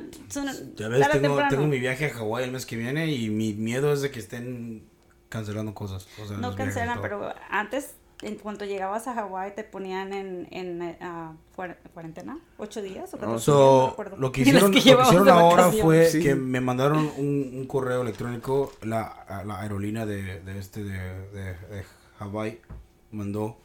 [0.76, 3.92] Ya ves, tengo, tengo mi viaje a Hawái el mes que viene y mi miedo
[3.94, 4.84] es de que estén
[5.30, 6.08] cancelando cosas.
[6.22, 10.96] o sea, No cancelan, pero antes, en cuanto llegabas a Hawái, te ponían en, en
[11.58, 15.72] cuar- cuarentena, ocho días o 14 días, no lo que hicieron, lo que hicieron ahora
[15.72, 16.22] fue Sí.
[16.22, 21.00] que me mandaron un, un correo electrónico, la, la aerolínea de, de este de,
[21.32, 21.84] de, de
[22.20, 22.62] Hawái
[23.12, 23.58] mandó,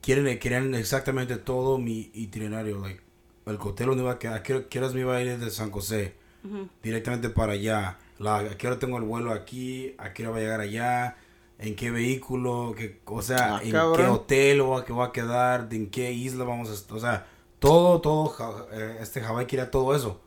[0.00, 3.00] quieren, querían exactamente todo mi itinerario, like,
[3.46, 5.70] el hotel donde iba a quedar, a qué, horas me iba a ir desde San
[5.70, 6.68] José, Ujú.
[6.82, 10.36] directamente para allá, la, a qué hora tengo el vuelo aquí, a qué hora va
[10.38, 11.16] a llegar allá,
[11.58, 13.96] en qué vehículo, qué, o sea, Ah, en cabrón.
[13.96, 17.00] qué hotel va, que va a quedar, de en qué isla vamos a estar, o
[17.00, 17.26] sea,
[17.58, 20.22] todo, todo, Ja- eh, este Hawái quería todo eso.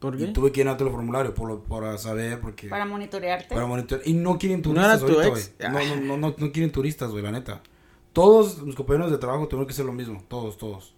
[0.00, 0.32] ¿Por Y qué?
[0.32, 2.66] tuve que llenar todo el formulario por, lo- para saber, porque...
[2.68, 3.54] Para monitorearte.
[3.54, 4.08] Para monitorear.
[4.08, 5.42] Y no quieren ¿No turistas tu ahorita, güey.
[5.70, 7.62] No, no, no, no, no quieren turistas, güey, la neta.
[8.12, 10.22] Todos mis compañeros de trabajo tuvieron que hacer lo mismo.
[10.28, 10.94] Todos, todos.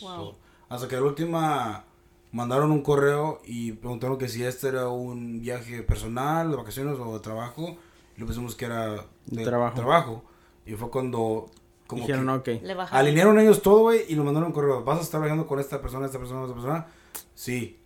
[0.00, 0.16] Wow.
[0.16, 0.36] todos.
[0.68, 1.84] Hasta que la última
[2.32, 7.14] mandaron un correo y preguntaron que si este era un viaje personal, de vacaciones o
[7.14, 7.76] de trabajo.
[8.16, 9.74] Y le pusimos que era de Trabajo.
[9.76, 10.24] trabajo.
[10.64, 11.50] Y fue cuando...
[11.86, 12.62] Como Dijeron, que ok.
[12.64, 12.98] Le bajaron.
[12.98, 14.82] alinearon ellos todo, güey, y lo mandaron un correo.
[14.82, 16.86] ¿Vas a estar viajando con esta persona, esta persona, esta persona?
[17.34, 17.78] Sí.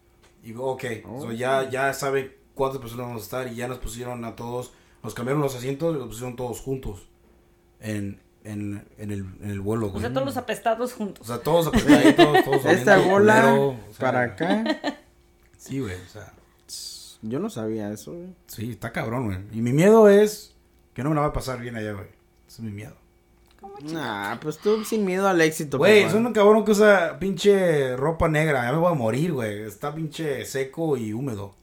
[0.43, 0.85] Y digo, ok.
[1.07, 1.21] Oh.
[1.21, 4.73] So, ya, ya sabe cuántas personas vamos a estar y ya nos pusieron a todos,
[5.03, 7.09] nos cambiaron los asientos y los pusieron todos juntos
[7.81, 10.01] en, en, en, el, en el vuelo, O güey.
[10.03, 11.27] sea, todos los apestados O juntos.
[11.27, 14.65] sea, todos apretaditos, todos Esta bola culero, o sea, para acá.
[15.59, 16.33] Sí, güey, o sea,
[17.23, 18.29] Yo no sabía eso, güey.
[18.47, 19.39] sí, está cabrón, güey.
[19.53, 20.55] Y mi miedo es
[20.95, 22.07] que no me la va a pasar bien allá, güey.
[22.49, 22.95] Ese es mi miedo.
[23.93, 25.77] Nah, pues tú sin miedo al éxito.
[25.79, 28.65] Güey, soy un cabrón que usa pinche ropa negra.
[28.65, 29.63] Ya me voy a morir, güey.
[29.63, 31.55] Está pinche seco y húmedo.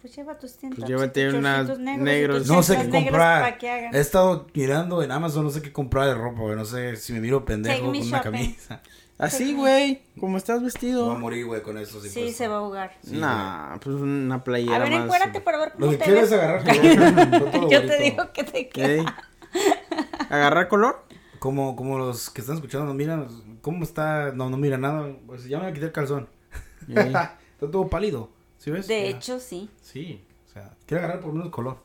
[0.00, 0.78] Pues lleva tus tiendas.
[0.80, 2.46] Pues llévate unas negros.
[2.48, 3.58] No sé qué comprar.
[3.58, 3.86] Que.
[3.92, 6.56] He estado mirando en Amazon, no sé qué comprar de ropa, güey.
[6.56, 8.22] No sé si me miro pendejo Take con una shopping.
[8.32, 8.80] camisa.
[9.18, 10.00] Así, güey.
[10.18, 11.14] Como estás Me voy a vestido.
[11.18, 12.00] morir, güey, con eso.
[12.00, 12.92] Sí, se va a ahogar.
[13.04, 15.04] Sí, nah, pues una playera A ver, más.
[15.04, 16.40] encuérdate para ver Lo cómo que te quiero es ves.
[16.40, 16.64] agarrar
[17.50, 17.70] color.
[17.70, 19.16] Yo te digo que te queda.
[20.30, 21.04] ¿Agarrar color?
[21.38, 23.28] Como, como los que están escuchando nos miran,
[23.60, 24.32] ¿cómo está?
[24.32, 25.08] No, no mira nada.
[25.26, 26.28] Pues ya me voy a quitar el calzón.
[26.88, 28.30] Está todo pálido.
[28.60, 28.86] ¿Sí ves?
[28.86, 29.16] De Ya.
[29.16, 29.68] hecho, sí.
[29.82, 30.20] Sí.
[30.48, 31.78] O sea, quiero agarrar por lo menos color.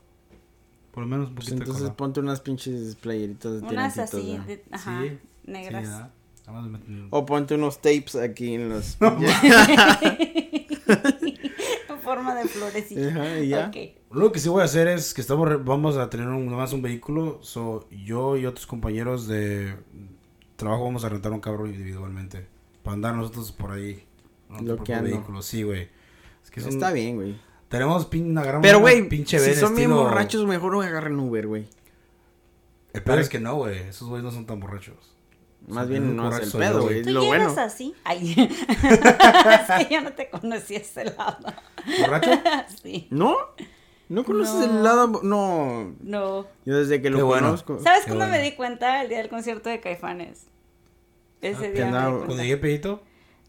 [0.92, 1.96] Por lo menos un Pues poquito de entonces color.
[1.96, 4.44] ponte unas pinches playeritas de Unas tirantitos, así, ¿no?
[4.44, 5.84] de- ajá, Sí, negras.
[5.84, 6.10] Sí, ¿verdad?
[6.46, 8.96] Nada más me- O ponte unos tapes aquí en los.
[9.00, 9.10] en
[12.02, 13.08] forma de florecita.
[13.08, 13.68] Ajá, y ya.
[13.68, 13.76] Ok.
[14.12, 16.72] Lo que sí voy a hacer es que estamos re- vamos a tener un, nomás
[16.72, 17.40] un vehículo.
[17.42, 19.74] So, yo y otros compañeros de
[20.56, 22.46] trabajo vamos a rentar un carro individualmente.
[22.82, 24.04] Para andar nosotros por ahí.
[24.48, 25.10] nuestro propio Bloqueando.
[25.10, 25.88] vehículo, sí, güey.
[26.64, 27.36] Que Está bien, güey.
[27.68, 31.68] Tenemos pin, una gran Pero, güey, pinche si son bien borrachos, mejor agarren Uber, güey.
[32.92, 33.78] El peor es que no, güey.
[33.88, 34.96] Esos güeyes no son tan borrachos.
[35.68, 37.02] Más bien no es el pedo, güey.
[37.02, 37.62] ¿Tú Es lo llegas bueno.
[37.62, 37.94] así?
[38.04, 38.34] Ay.
[38.38, 41.38] es que yo no te conocí a ese lado.
[42.00, 42.30] ¿Borracho?
[42.82, 43.06] sí.
[43.10, 43.36] ¿No?
[44.08, 44.64] ¿No conoces No.
[44.64, 45.20] el lado?
[45.24, 45.94] No.
[46.00, 46.46] No.
[46.64, 47.48] Yo desde que lo Qué bueno.
[47.48, 47.80] conozco.
[47.82, 48.38] ¿Sabes Qué cuándo bueno.
[48.42, 49.02] me di cuenta?
[49.02, 50.46] El día del concierto de Caifanes.
[51.42, 51.86] Ese Ah, día.
[51.90, 52.24] me di.
[52.24, 53.02] Cuando llegué pedito.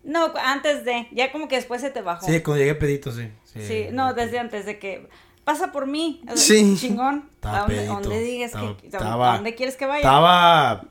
[0.07, 1.07] No, antes de.
[1.11, 2.25] Ya como que después se te bajó.
[2.25, 3.29] Sí, cuando llegué pedito, sí.
[3.45, 5.07] Sí, no, desde antes de que.
[5.43, 6.21] Pasa por mí.
[6.25, 6.75] o sea, Sí.
[6.77, 7.29] Chingón.
[7.43, 8.87] ¿A dónde, dónde digas Estaba- que.
[8.87, 9.99] estaba- ¿A dónde quieres que vaya?
[9.99, 10.85] Estaba.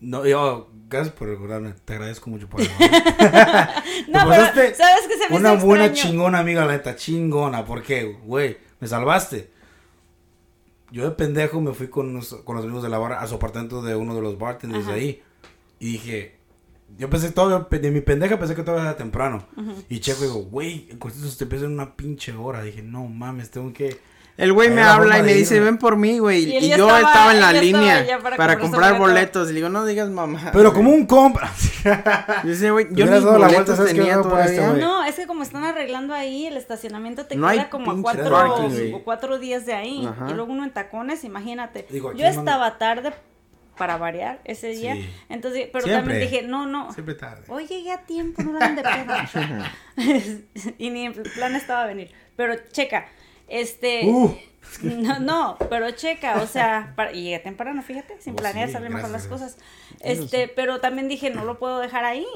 [0.00, 0.70] No, yo.
[0.88, 1.72] Gracias por recordarme.
[1.84, 2.70] Te agradezco mucho por eso.
[2.78, 2.86] no,
[4.28, 6.10] Te pero ¿sabes qué se me Una hizo buena extraño?
[6.12, 6.94] chingona, amiga, la neta.
[6.94, 7.64] Chingona.
[7.64, 8.16] ¿Por qué?
[8.24, 9.50] Güey, me salvaste.
[10.92, 13.34] Yo de pendejo me fui con, unos- con los amigos de la barra a su
[13.34, 15.22] apartamento de uno de los bartenders de ahí.
[15.80, 16.35] Y dije,
[16.98, 19.46] yo pensé todavía, de mi pendeja pensé que todavía era temprano.
[19.88, 22.62] Y checo digo, güey, el concierto se te empieza en una pinche hora.
[22.62, 23.98] Dije, no mames, tengo que...
[24.38, 26.56] El güey me habla y me dice, ven por mí, güey.
[26.58, 29.48] Y yo estaba- estaba, en la línea para para, comprar boletos.
[29.48, 30.50] Y le digo, no digas mamá.
[30.52, 31.50] Pero como un compa.
[32.44, 34.68] Dice, güey, yo ni dado la boletos vuelta, tenía este, todavía.
[34.68, 34.80] güey.
[34.82, 38.30] No, es que como están arreglando ahí el estacionamiento te No queda como a cuatro,
[38.30, 40.04] parking, o cuatro días de ahí.
[40.06, 40.26] Ajá.
[40.30, 41.86] Y luego uno en tacones, imagínate.
[41.90, 43.14] Digo, Yo no- estaba tarde
[43.76, 44.94] para variar ese día.
[44.94, 45.08] Sí.
[45.28, 46.14] Entonces, pero Siempre.
[46.14, 46.92] también dije, no, no.
[46.92, 47.44] Siempre tarde.
[47.48, 49.14] Hoy llegué a tiempo, no la de pedo.
[50.78, 52.10] y ni en plan estaba venir.
[52.36, 53.06] Pero checa,
[53.48, 54.02] este.
[54.06, 54.36] Uh.
[54.82, 58.72] No, no, pero checa, o sea, para- y llegué temprano, fíjate, sin Oh, planear sí,
[58.72, 59.58] salen mejor las cosas.
[60.00, 62.26] Este, pero también dije, no lo puedo dejar ahí.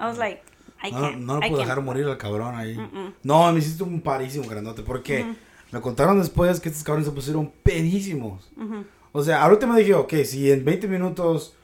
[0.00, 0.42] I was like,
[0.82, 1.16] I No, can't.
[1.18, 1.68] no lo I puedo can't.
[1.68, 2.74] dejar morir al cabrón ahí.
[2.76, 3.14] Mm-mm.
[3.22, 4.82] No, me hiciste un parísimo grandote.
[4.82, 5.24] Porque
[5.70, 8.50] me contaron después que estos cabrones se pusieron pedísimos.
[8.56, 8.84] Ujú.
[9.12, 11.54] O sea, ahorita me dije, ok, si en 20 minutos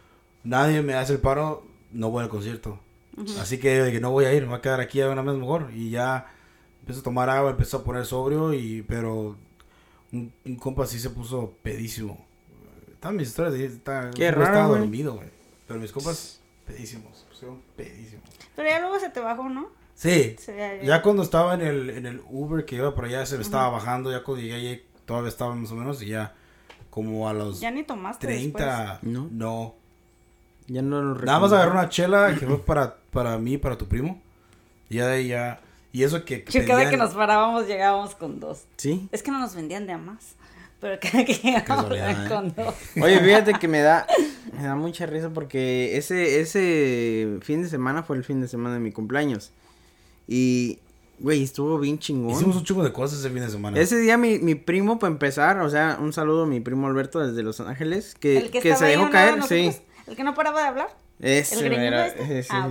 [0.45, 2.79] nadie me hace el paro, no voy al concierto.
[3.41, 5.71] Así que no voy a ir, me voy a quedar aquí a una vez mejor.
[5.75, 6.27] Y ya
[6.81, 9.37] empecé a tomar agua, empecé a poner sobrio, y pero
[10.13, 12.25] un, un compa sí se puso pedísimo.
[12.93, 14.81] Están mis historias, está, Qué raro, estaba güey.
[14.81, 15.29] dormido, güey.
[15.67, 18.25] Pero mis compas, pedísimos, pusieron pedísimos.
[18.55, 19.69] Pero ya luego se te bajó, ¿no?
[19.95, 20.83] Sí, Sí, ya- ya.
[20.85, 23.69] ya cuando estaba en el, en el Uber que iba por allá, se me estaba
[23.69, 24.13] bajando.
[24.13, 26.01] Ya cuando llegué ahí, todavía estaba más o menos.
[26.03, 26.35] Y ya,
[26.99, 28.99] como a los Ya ni tomaste 30.
[29.03, 29.29] ¿No?
[29.31, 29.75] No.
[30.67, 33.87] Ya no lo Nada más agarré una chela que fue para, para mí para tu
[33.87, 34.21] primo.
[34.91, 35.61] Y ya de ahí ya.
[35.93, 36.45] Y eso que.
[36.51, 38.65] Yo cada que nos parábamos llegábamos con dos.
[38.77, 39.09] Sí.
[39.13, 40.35] Es que no nos vendían de a más.
[40.81, 42.17] Pero cada que llegábamos ¿eh?
[42.29, 42.75] con dos.
[43.01, 44.05] Oye, fíjate que me da,
[44.57, 48.75] me da mucha risa porque ese, ese fin de semana fue el fin de semana
[48.75, 49.53] de mi cumpleaños.
[50.27, 50.81] Y,
[51.21, 52.31] güey, estuvo bien chingón.
[52.33, 53.79] Hicimos un chingo de cosas ese fin de semana.
[53.79, 57.19] Ese día mi, mi primo, para empezar, o sea, un saludo a mi primo Alberto
[57.21, 59.73] desde Los Ángeles, que, El que, se dejó de caer, sí.
[60.07, 60.97] El que no paraba de hablar.
[61.21, 62.39] Ese ¿El era- este?
[62.41, 62.69] ese, Ah.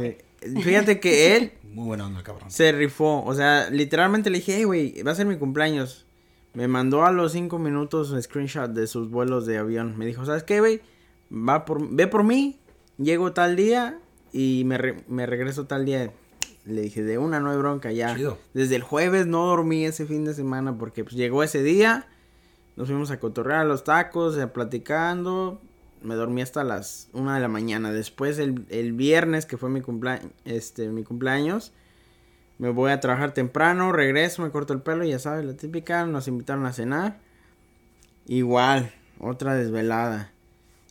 [0.62, 2.50] Fíjate que él Muy buena onda el cabrón.
[2.52, 6.06] se rifó, o sea, literalmente le dije, hey, güey, va a ser mi cumpleaños.
[6.54, 9.98] Me mandó a los cinco minutos un screenshot de sus vuelos de avión.
[9.98, 10.82] Me dijo, ¿sabes qué, güey?
[11.32, 12.60] Va por, ve por mí,
[12.98, 14.00] llego tal día
[14.32, 16.12] y me, re- me regreso tal día.
[16.68, 18.14] Le dije, de una no hay bronca ya.
[18.16, 18.38] Chido.
[18.54, 22.08] Desde el jueves no dormí ese fin de semana porque pues llegó ese día.
[22.76, 25.62] Nos fuimos a cotorrear a los tacos, a platicando.
[26.04, 27.92] Me dormí hasta las una de la mañana.
[27.92, 31.72] Después el, el viernes, que fue mi, cumplea- este, mi cumpleaños,
[32.60, 36.28] me voy a trabajar temprano, regreso, me corto el pelo, ya sabes, la típica, nos
[36.28, 37.20] invitaron a cenar.
[38.28, 40.32] Igual, otra desvelada.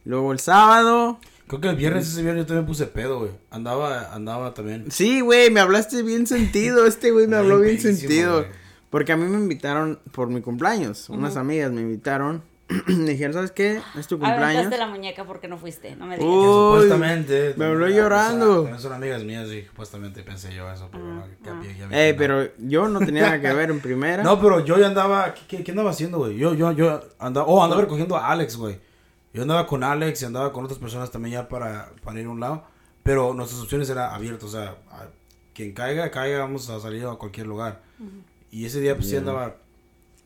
[0.05, 3.31] Luego el sábado, Creo que el viernes ese viernes yo también puse pedo, güey.
[3.51, 4.91] Andaba, andaba también.
[4.91, 8.39] sí, güey, me hablaste bien sentido, este güey me habló bien sentido.
[8.41, 8.47] güey.
[8.91, 12.43] Porque a mí me invitaron por mi cumpleaños, unas amigas me invitaron.
[12.89, 13.81] me dijeron, ¿sabes qué?
[13.97, 14.43] Es tu cumpleaños.
[14.63, 15.95] Aventaste la muñeca porque no fuiste.
[15.95, 16.29] No me digas.
[16.29, 17.55] Uh, Uy, supuestamente.
[17.57, 18.47] me habló ah, llorando.
[18.47, 21.79] pues, ah, también son amigas mías y supuestamente pensé yo eso, pero no, ya vi-
[21.79, 22.19] ya vi Eh, que no.
[22.19, 24.25] pero yo no tenía nada que ver en primera.
[24.25, 25.33] No, pero yo ya andaba.
[25.35, 26.37] ¿Qué, qué, qué andaba haciendo, güey?
[26.37, 27.47] Yo, yo, yo andaba.
[27.47, 28.81] Oh, andaba recogiendo a Alex, güey.
[29.37, 32.31] Yo andaba con Alex y andaba con otras personas también ya para, para ir a
[32.31, 32.65] un lado.
[33.03, 34.45] Pero nuestras opciones eran abiertas.
[34.45, 35.09] O sea, a-
[35.55, 37.83] quien caiga, caiga, vamos a salir a cualquier lugar.
[38.51, 39.57] Y ese día, pues sí andaba.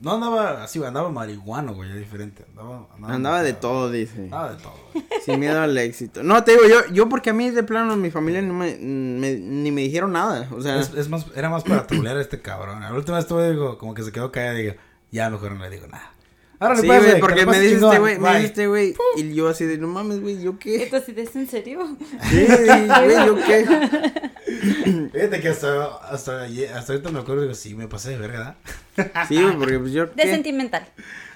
[0.00, 2.46] No andaba así, andaba marihuano, güey, diferente.
[2.50, 4.22] Andaba, Andaba de todo, dice.
[4.22, 5.04] Andaba de todo, güey.
[5.26, 6.22] Sin miedo al éxito.
[6.22, 9.34] No, te digo, yo, yo porque a mí de plano mi familia no me, me-
[9.36, 10.48] ni me dijeron nada.
[10.56, 12.80] O sea, Es, es más, era más para trolear a este cabrón.
[12.80, 14.74] La última vez estuve, digo, como que se quedó callado y digo,
[15.10, 16.12] ya mejor no le digo nada.
[16.60, 18.94] Ahora sí, güey, porque me dice este güey, me dice este güey.
[19.16, 20.82] Y yo así de, no mames, güey, ¿yo qué?
[20.84, 21.96] Esto sí, ¿es en serio?
[22.30, 23.64] Sí, güey, ¿yo qué?
[25.12, 28.56] Fíjate que hasta, hasta, hasta ahorita me acuerdo y digo, sí, me pasé de verga,
[28.96, 29.24] ¿verdad?
[29.28, 30.30] Sí, güey, porque pues yo De qué.
[30.30, 30.86] sentimental.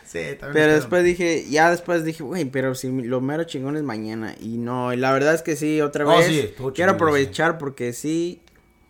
[0.05, 0.53] Sí, también.
[0.53, 4.35] Pero después dije, ya después dije, güey, pero si lo mero chingón es mañana.
[4.41, 6.27] Y no, y la verdad es que sí, otra Oh, vez.
[6.27, 8.41] sí, estuvo quiero aprovechar porque sí,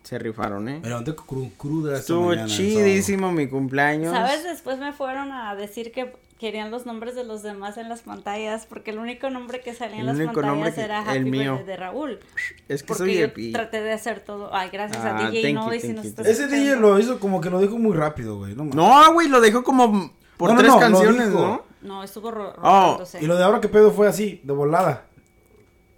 [0.05, 0.79] Se rifaron, ¿eh?
[0.81, 4.11] Me levanté cru- cruda esta Estuvo mañana, el chidísimo mi cumpleaños.
[4.13, 4.43] ¿Sabes?
[4.43, 8.65] Después me fueron a decir que querían los nombres de los demás en las pantallas
[8.67, 11.53] porque el único nombre que salía en El las pantallas era el Happy mío.
[11.55, 12.19] Birthday de Raúl.
[12.67, 14.53] Es que Porque soy yo el pi- traté de hacer todo.
[14.53, 16.65] Ay, gracias Ah, a DJ thank Noy you, si thank nos estás Ese escuchando.
[16.65, 18.53] DJ lo hizo como que lo dijo muy rápido, güey.
[18.55, 18.65] No.
[18.65, 21.29] No, güey, lo dejó como por No, tres no, canciones.
[21.29, 21.63] ¿no?
[21.81, 22.99] No, estuvo ro Oh.
[23.19, 25.05] Y lo de ahora que pedo fue así, de volada.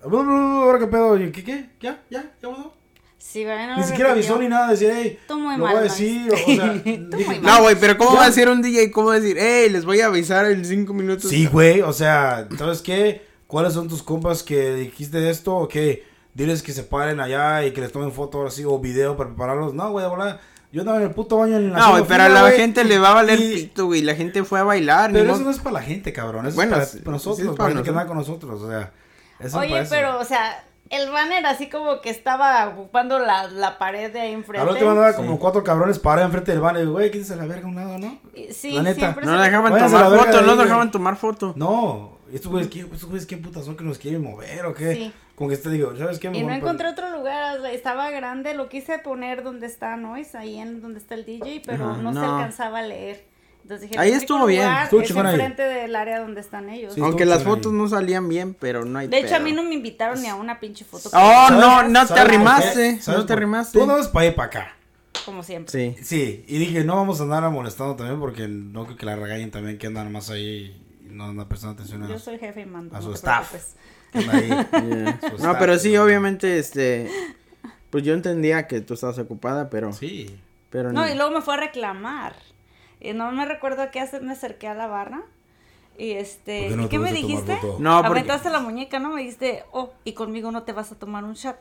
[0.04, 1.70] Ahora que pedo, ¿y ¿qué, qué?
[1.82, 2.02] ¿Ya?
[2.10, 2.32] ¿Ya?
[2.42, 2.74] ¿Ya voló?
[3.20, 3.68] Sí, ¿verdad?
[3.76, 6.56] No Ni siquiera avisó ni nada, decía, hey, lo mal, voy a decir, o, o
[6.56, 7.42] sea, Tú dije, muy mal.
[7.42, 8.20] No, güey, pero ¿cómo Ya.
[8.20, 8.92] va a ser un DJ?
[8.92, 11.30] ¿Cómo decir, hey, les voy a avisar en cinco minutos?
[11.30, 13.26] Sí, güey, o sea, ¿sabes qué?
[13.48, 16.06] ¿Cuáles son tus compas que dijiste esto o qué?
[16.34, 19.30] Diles que se paren allá y que les tomen foto ahora sí o video para
[19.32, 19.74] prepararlos.
[19.74, 20.40] No, güey, de.
[20.72, 23.00] Yo andaba en el puto baño en la No, güey, pero a la gente le
[23.00, 24.02] va a valer y- pito, güey.
[24.04, 26.46] La gente fue a bailar, Pero eso no es para la gente, cabrón.
[26.46, 28.40] Eso Bueno, es para, para nosotros, sí es para, para gente que anda nosotros.
[28.40, 28.92] con nosotros, o sea.
[29.40, 29.90] eso Oye, eso.
[29.90, 34.34] pero, o sea, el banner así como que estaba ocupando la, la pared de ahí
[34.34, 34.62] enfrente.
[34.62, 37.70] Al último andaba como cuatro cabrones parados enfrente del y, Güey, quítense la verga a
[37.70, 38.20] un lado, ¿no?
[38.52, 39.00] Sí, La neta.
[39.00, 41.54] siempre No se- dejaban Váyanse tomar la verga foto, no dejaban tomar foto.
[41.56, 44.94] No, estos güeyes, ¿qué, estos güeyes qué putas son que nos quieren mover o qué?
[44.96, 45.14] Sí.
[45.36, 46.30] Como que te digo, ¿sabes qué?
[46.34, 50.82] Y no encontré otro lugar, estaba grande, lo quise poner donde está Noise, ahí en
[50.82, 53.24] donde está el DJ, pero no, se alcanzaba a leer.
[53.68, 56.94] Entonces dije, Ahí único estuvo bien, estuvo es enfrente del área donde están ellos.
[56.94, 57.02] Sí.
[57.02, 59.74] Aunque las fotos no salían bien, pero no hay de hecho, a mí no me
[59.74, 61.10] invitaron ni a una pinche foto.
[61.10, 63.78] Oh, ¿Sabes- no, no te arrimaste, no te arrimaste.
[63.78, 64.74] Tú andabas para allá y para acá.
[65.26, 65.96] Como siempre.
[65.98, 66.02] Sí.
[66.02, 69.52] Sí, y dije, no vamos a andar molestando también porque no creo que la regañen
[69.52, 72.66] también que andan más ahí y no andan prestando atención a, Yo soy jefe y
[72.66, 72.96] mando.
[72.96, 73.54] a no su te staff.
[74.14, 74.22] ahí.
[74.72, 75.20] Yeah.
[75.20, 76.04] Su No, staff, pero sí, ¿no?
[76.04, 77.12] obviamente, este,
[77.90, 80.40] pues yo entendía que tú estabas ocupada, pero, Sí.
[80.70, 82.34] pero No, ni- y luego me fue a reclamar.
[83.00, 85.22] Y no me recuerdo a qué hacer, me acerqué a la barra.
[85.98, 87.58] Y este, ¿Por qué no ¿y qué me dijiste?
[87.80, 89.10] No, porque- Aventaste la muñeca, ¿no?
[89.10, 91.56] Me dijiste, oh, y conmigo no te vas a tomar un shot.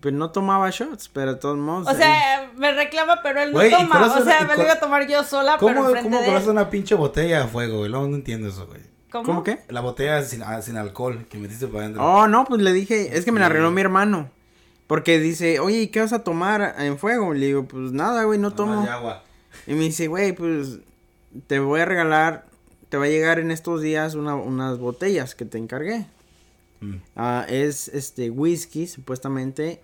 [0.00, 1.88] pues no tomaba shots, pero de todos modos.
[1.88, 4.06] O sea, me reclama, pero él no Güey, toma.
[4.06, 6.26] O sea, una- me lo iba a tomar yo sola, pero ¿Cómo, enfrente cómo de
[6.26, 7.90] conoces una pinche botella a fuego, güey?
[7.90, 8.82] No, no entiendo eso, güey.
[9.10, 9.24] ¿Cómo?
[9.24, 9.58] ¿Cómo qué?
[9.68, 12.04] La botella sin, ah, sin alcohol que metiste para adentro.
[12.04, 13.50] Oh, no, pues le dije, es que me la Sí.
[13.50, 14.30] arregló mi hermano.
[14.86, 17.34] Porque dice, oye, ¿y qué vas a tomar en fuego?
[17.34, 18.82] Le digo, pues nada, güey, no tomo.
[18.84, 19.24] de agua.
[19.66, 20.78] Y me dice, güey, pues
[21.46, 22.46] te voy a regalar,
[22.88, 26.06] te va a llegar en estos días una, unas botellas que te encargué.
[26.80, 26.94] Mm.
[27.16, 29.82] Ah, es este whisky, supuestamente,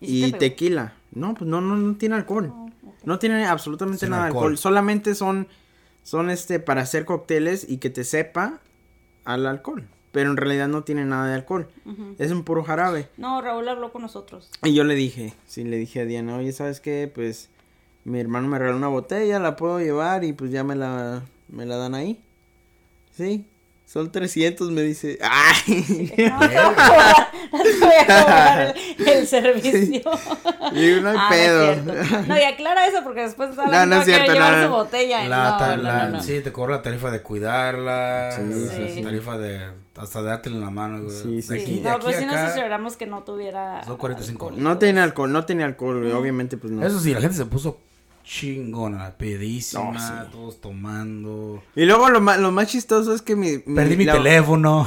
[0.00, 0.94] ¿Y te tequila.
[1.12, 2.52] No, pues no, no, no tiene alcohol.
[2.52, 2.70] Oh.
[3.04, 4.44] No tiene absolutamente Sin nada de alcohol.
[4.44, 4.58] alcohol.
[4.58, 5.46] Solamente son,
[6.02, 8.58] son este, para hacer cócteles y que te sepa
[9.24, 9.86] al alcohol.
[10.10, 11.68] Pero en realidad no tiene nada de alcohol.
[12.18, 13.08] Es un puro jarabe.
[13.16, 14.50] No, Raúl habló con nosotros.
[14.62, 17.10] Y yo le dije, sí, le dije a Diana, oye, ¿sabes qué?
[17.12, 17.48] Pues
[18.04, 21.66] mi hermano me regaló una botella, la puedo llevar y pues ya me la, me
[21.66, 22.20] la dan ahí.
[23.16, 23.46] Sí,
[23.86, 25.18] son 300, me dice.
[25.22, 26.10] ¡Ay!
[26.30, 30.00] No, te voy a cobrar- te voy a cobrar el, el servicio.
[30.72, 31.76] Y digo, no hay Ah, pedo.
[31.84, 32.22] No.
[32.26, 34.64] No, y aclara eso porque después No, sale no es cierto, llevar no, no.
[34.66, 35.28] su botella.
[35.28, 36.22] La, no, ta- no, la- no, no.
[36.22, 38.30] Sí, te cobra la tarifa de cuidarla.
[38.34, 39.02] Sí, la sí, sí.
[39.02, 39.60] tarifa de.
[39.94, 41.14] Hasta dártela en la mano, güey.
[41.14, 43.84] Sí, sí, de Sí, aquí, no, pues sí nos aseguramos que no tuviera.
[43.84, 44.62] Son 45 alcohol.
[44.64, 46.84] No tiene alcohol, no tiene alcohol, güey, obviamente pues no.
[46.84, 47.78] Eso sí, la gente se puso
[48.24, 50.12] chingona, pedísima, No, sí.
[50.30, 51.62] todos tomando.
[51.74, 53.58] Y luego lo más, lo más chistoso es que mi...
[53.58, 54.86] Perdí mi la- teléfono.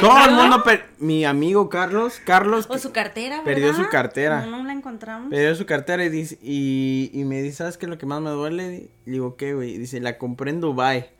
[0.00, 3.84] Todo el mundo, per- mi amigo Carlos, Carlos O su cartera, Perdió ¿verdad?
[3.84, 4.46] su cartera.
[4.46, 5.30] No, no la encontramos.
[5.30, 8.20] perdió su cartera y, dice, y, y me dice, ¿sabes qué es lo que más
[8.20, 8.88] me duele?
[9.04, 9.76] Le digo, ¿qué, güey?
[9.78, 11.10] Dice, la compré en Dubai.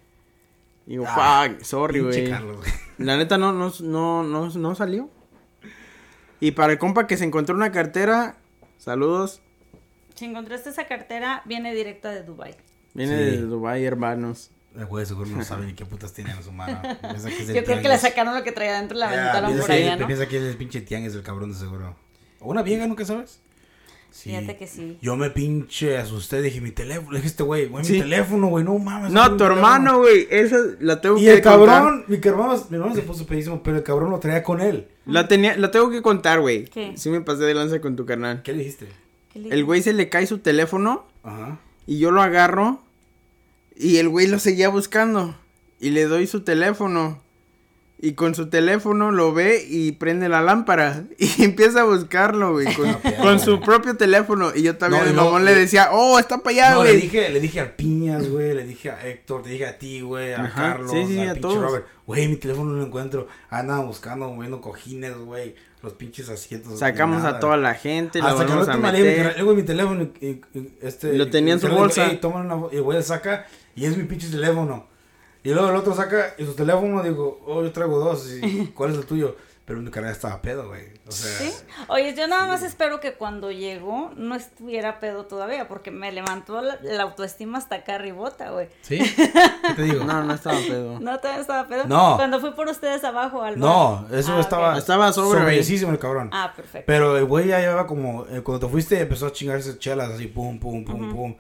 [0.87, 2.33] Digo, Ah, fuck, sorry, güey.
[2.99, 5.09] La neta no, no, no, no, no salió.
[6.41, 8.37] Y para el compa que se encontró una cartera,
[8.79, 9.41] saludos.
[10.23, 12.55] Si encontraste esa cartera, viene directa de Dubai.
[12.95, 13.25] Viene Sí.
[13.39, 14.53] de Dubai, hermanos.
[14.79, 16.81] El güey seguro no sabe ni qué putas tiene en su mano.
[17.01, 19.09] Piensa que es el Yo creo que le sacaron lo que traía dentro y la
[19.09, 20.07] aventaron piensa por que- allá, ¿no?
[20.07, 21.97] Piensa que es el pinche tianguis el cabrón de seguro.
[22.39, 23.41] ¿O una vieja, nunca sabes?
[24.13, 24.31] Sí.
[24.31, 24.97] Fíjate que sí.
[25.03, 27.95] Yo me pinche asusté, dije, mi teléfono, le dije este güey, güey, Sí.
[27.95, 29.11] mi teléfono, güey, no mames.
[29.11, 29.57] No, tu teléfono.
[29.57, 31.67] hermano, güey, esa la tengo Y que el contar.
[31.83, 34.87] cabrón, mi hermano, mi hermano se puso pedísimo, pero el cabrón lo traía con él.
[35.05, 36.67] La tenía, la tengo que contar, güey.
[36.67, 36.93] ¿Qué?
[36.97, 38.43] Sí me pasé de lanza con tu carnal.
[38.45, 38.87] ¿Qué le dijiste?
[39.33, 41.59] ¿Qué le- El güey se le cae su teléfono Ajá.
[41.87, 42.81] y yo lo agarro
[43.77, 45.35] y el güey lo seguía buscando
[45.81, 47.21] y le doy su teléfono
[48.05, 52.67] y con su teléfono lo ve y prende la lámpara y empieza a buscarlo, güey,
[52.75, 56.39] con, con su propio teléfono y yo también No, el mamón le decía, "Oh, está
[56.39, 59.45] para allá, No, le güey." dije, le dije a Piñas, güey, le dije a Héctor,
[59.45, 61.59] te dije a ti, güey, a Ajá, Carlos, sí, sí, a pinche todos.
[61.63, 61.87] Robert.
[62.07, 63.29] Güey, mi teléfono no lo encuentro.
[63.49, 66.79] Andaban buscando, moviendo cojines, güey, los pinches asientos.
[66.79, 67.37] Sacamos nada.
[67.37, 69.35] a toda la gente, vamos no a meter.
[69.55, 71.13] mi teléfono, y, y- este...
[71.15, 72.09] Lo tenía en su digo, bolsa.
[72.09, 74.87] "Ey, toma una fo-", y el güey saca, y es mi pinche teléfono.
[75.43, 78.93] Y luego el otro saca, y su teléfono, digo, oh, yo traigo dos, y ¿cuál
[78.93, 79.37] es el tuyo?
[79.73, 80.83] Pero mi carnal estaba pedo, güey.
[81.07, 81.51] O sea, ¿Sí?
[81.89, 86.61] Oye, yo nada más espero que cuando llegó no estuviera pedo todavía, porque me levantó
[86.61, 88.69] la, la autoestima hasta acá arribota, güey.
[88.83, 88.99] ¿sí?
[89.17, 90.05] ¿Qué te digo?
[90.05, 91.01] No, no estaba pedo.
[91.01, 91.85] ¿No todavía estaba pedo?
[91.87, 92.17] No.
[92.17, 93.59] Cuando fui por ustedes abajo al.
[93.59, 94.73] No, eso Ah, estaba...
[94.73, 94.77] ok.
[94.79, 96.29] Estaba sobre, el cabrón.
[96.35, 96.85] Ah, perfecto.
[96.87, 100.27] Pero el güey ya llevaba como, eh, cuando te fuiste empezó a chingarse chelas así,
[100.27, 101.35] pum, pum, pum, pum.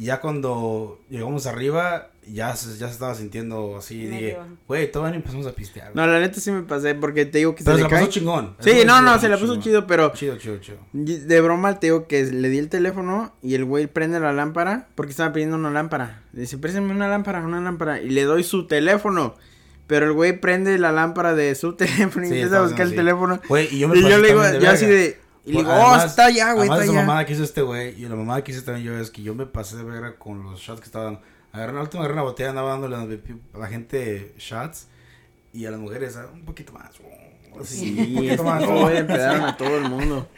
[0.00, 4.10] Y ya cuando llegamos arriba, ya se, ya se estaba sintiendo así, Medio.
[4.10, 5.90] dije, güey, todavía ni empezamos a pistear.
[5.94, 8.00] No, la neta sí me pasé porque te digo que pero se se le la
[8.00, 8.56] pasó chingón.
[8.60, 9.56] Sí, no, no, se la chingón.
[9.56, 10.78] puso chido, pero Chido, chido, chido.
[10.94, 14.88] de broma te digo que le di el teléfono y el güey prende la lámpara
[14.94, 16.22] porque estaba pidiendo una lámpara.
[16.32, 18.00] Dice, préstame una lámpara, una lámpara.
[18.00, 19.34] Y le doy su teléfono.
[19.86, 22.86] Pero el güey prende la lámpara de su teléfono y Sí, empieza a buscar el
[22.88, 22.96] así.
[22.96, 23.38] teléfono.
[23.48, 25.18] Güey, y yo me y yo le digo, yo así de...
[25.44, 27.00] Y le digo, oh, además- está allá, güey, Además está de esa allá.
[27.06, 29.34] mamada que hizo este güey, y la mamada que hice también yo es que yo
[29.34, 31.20] me pasé de verga con los shots que estaban.
[31.52, 32.98] Agarré, la última agarré una botella, andaba dándole a
[33.58, 34.86] la- a gente shots
[35.52, 36.90] y a las mujeres ah, un poquito más.
[36.90, 37.00] Así,
[37.58, 38.62] un Sí, poquito es más.
[38.64, 40.28] que güey, empezaron a todo el mundo.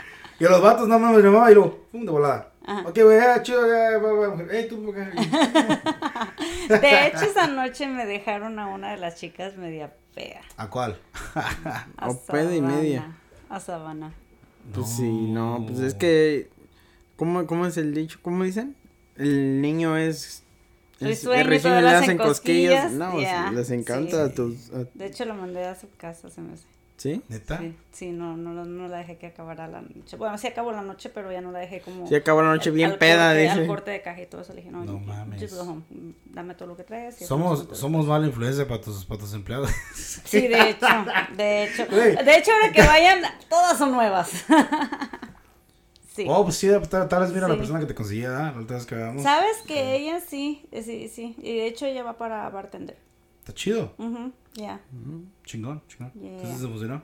[0.40, 2.48] Y a los vatos nada más me llamaba y luego, pum, de volada.
[2.64, 2.88] Ajá.
[2.88, 4.54] Ok, güey, ah, chido, ya, va, va, mujer.
[4.54, 5.12] Ey, tú, mujer.
[6.68, 10.40] De hecho, esa noche me dejaron a una de las chicas media fea.
[10.56, 10.98] ¿A cuál?
[11.96, 13.16] A O peda y media.
[13.50, 14.12] A Sabana.
[14.74, 16.48] Pues sí, no, pues es que...
[17.16, 18.18] ¿Cómo, cómo es el dicho?
[18.22, 18.74] ¿Cómo dicen?
[19.16, 20.42] El niño es...
[21.00, 22.84] El todas le hacen cosquillas.
[22.84, 24.30] cosquillas, No, ya, les encanta sí.
[24.32, 24.70] a tus...
[24.72, 26.64] a- De hecho, la mandé a su casa, se me hace.
[27.02, 27.20] ¿Sí?
[27.28, 27.58] ¿Neta?
[27.58, 30.16] Sí, sí, no, no, no la dejé que acabara la noche.
[30.16, 32.06] Bueno, sí acabó la noche, pero ya no la dejé como...
[32.06, 33.52] Sí, acabó la noche al- bien al peda, corte, dice.
[33.60, 35.54] Al corte de caja y todo eso, le dije, no, No just mames.
[35.56, 35.82] go home.
[36.26, 37.16] Dame todo lo que traes.
[37.16, 39.68] Somos, somos mala influencia para tus, para tus empleados.
[39.96, 40.86] Sí, de hecho,
[41.36, 41.86] de hecho.
[41.86, 44.30] De hecho, ahora que vayan, todas son nuevas.
[46.14, 46.26] sí.
[46.28, 47.58] Oh, pues sí, tal, tal vez mira la Sí.
[47.58, 48.28] persona que te conseguía.
[48.30, 49.22] La que hagamos.
[49.24, 51.34] ¿Sabes que ella sí, eh, sí, sí.
[51.38, 52.96] Y de hecho ella va para bartender.
[53.42, 53.92] Está chido.
[53.98, 54.80] Ujú, Ya.
[55.44, 56.12] Chingón, chingón.
[56.14, 56.32] Yeah.
[56.36, 57.02] Entonces se funcionó.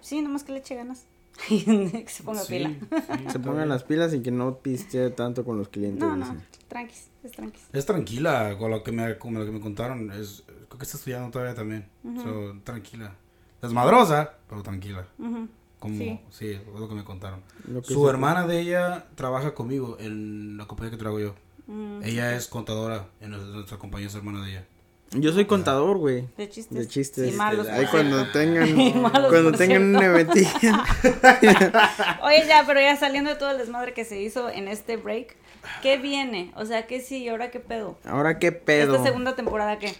[0.00, 1.06] Sí, nomás que le eche ganas.
[1.48, 2.70] que se ponga Sí, pila.
[2.70, 6.00] sí, Se pongan las pilas y que no pistee tanto con los clientes.
[6.00, 7.62] No, no, tranquis, es tranquis.
[7.72, 10.10] Es tranquila, con lo que me, con lo que me contaron.
[10.10, 11.86] Es, creo que está estudiando todavía también.
[12.24, 13.14] So, tranquila.
[13.62, 15.06] Desmadrosa, pero tranquila.
[15.18, 15.48] Ujú.
[15.78, 16.20] Como, Sí.
[16.30, 16.46] sí.
[16.50, 17.40] es lo que me contaron.
[17.86, 21.34] Que Su hermana de ella trabaja conmigo en la compañía que trabajo yo.
[21.68, 24.66] Mm, Ella es contadora en nuestra, nuestra compañía, es hermana de ella.
[25.12, 26.26] Yo soy contador, güey.
[26.36, 26.78] De chistes.
[26.78, 27.32] De chistes.
[27.32, 30.48] Y malos, Ahí cuando tengan, Y malos, cuando tengan un eventillo.
[32.22, 35.36] Oye, ya, pero ya saliendo de todo el desmadre que se hizo en este break,
[35.82, 36.52] ¿qué viene?
[36.56, 37.28] O sea, ¿qué sí?
[37.28, 37.96] ¿Ahora qué pedo?
[38.04, 38.94] Ahora qué pedo.
[38.96, 39.94] ¿Esta segunda temporada qué?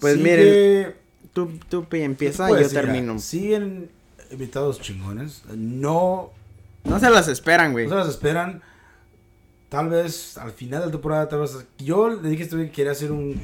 [0.00, 0.22] Pues Sigue-
[0.84, 0.94] miren,
[1.32, 3.18] tú, tú pi- empieza y Pues, yo mira, termino.
[3.20, 3.90] Siguen
[4.30, 5.42] invitados chingones.
[5.54, 6.30] No,
[6.84, 7.84] No se las esperan, güey.
[7.86, 8.62] no se las esperan.
[9.68, 11.56] Tal vez al final de la temporada, tal vez.
[11.78, 13.40] Yo le dije a este que quería hacer un.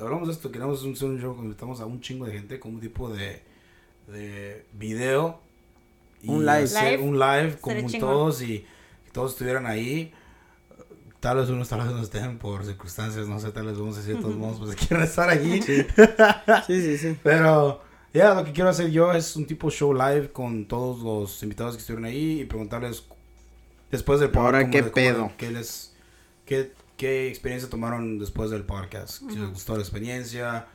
[0.00, 2.74] Hablamos de esto, queríamos hacer un show cuando invitamos a un chingo de gente con
[2.74, 3.42] un tipo de,
[4.08, 5.40] de video.
[6.24, 6.64] Un live.
[6.64, 7.08] hacer Live.
[7.08, 8.60] Un live con todos y
[9.04, 10.12] que todos estuvieran ahí.
[11.20, 14.00] Tal vez unos, tal vez no estén por circunstancias, no sé, tal vez vamos a
[14.00, 15.60] decir de todos modos, pues quieren estar allí.
[16.66, 17.18] Sí, sí, sí.
[17.22, 17.82] Pero,
[18.14, 21.76] ya, lo que quiero hacer yo es un tipo show live con todos los invitados
[21.76, 23.04] que estuvieron ahí y preguntarles
[23.90, 24.46] después del podcast.
[24.46, 25.32] Ahora, ¿qué cómo pedo?
[25.36, 25.94] qué les,
[26.46, 29.22] qué, qué experiencia tomaron después del podcast.
[29.30, 30.66] Si les gustó la experiencia,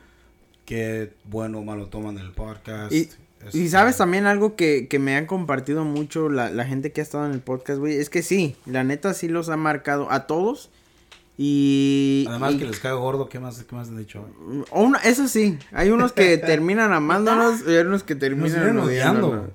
[0.65, 2.91] qué bueno o malo toman del podcast.
[2.91, 3.09] Y-
[3.45, 7.01] Es- Y sabes también algo que, que me han compartido mucho la, la gente que
[7.01, 7.95] ha estado en el podcast, güey.
[7.97, 10.71] Es que sí, la neta sí los ha marcado a todos.
[11.37, 12.25] Y.
[12.27, 14.25] Además y- que les cae gordo, ¿qué más, qué más han dicho?
[14.71, 19.49] uno- eso sí, hay unos que terminan amándonos y hay unos que terminan odiándonos.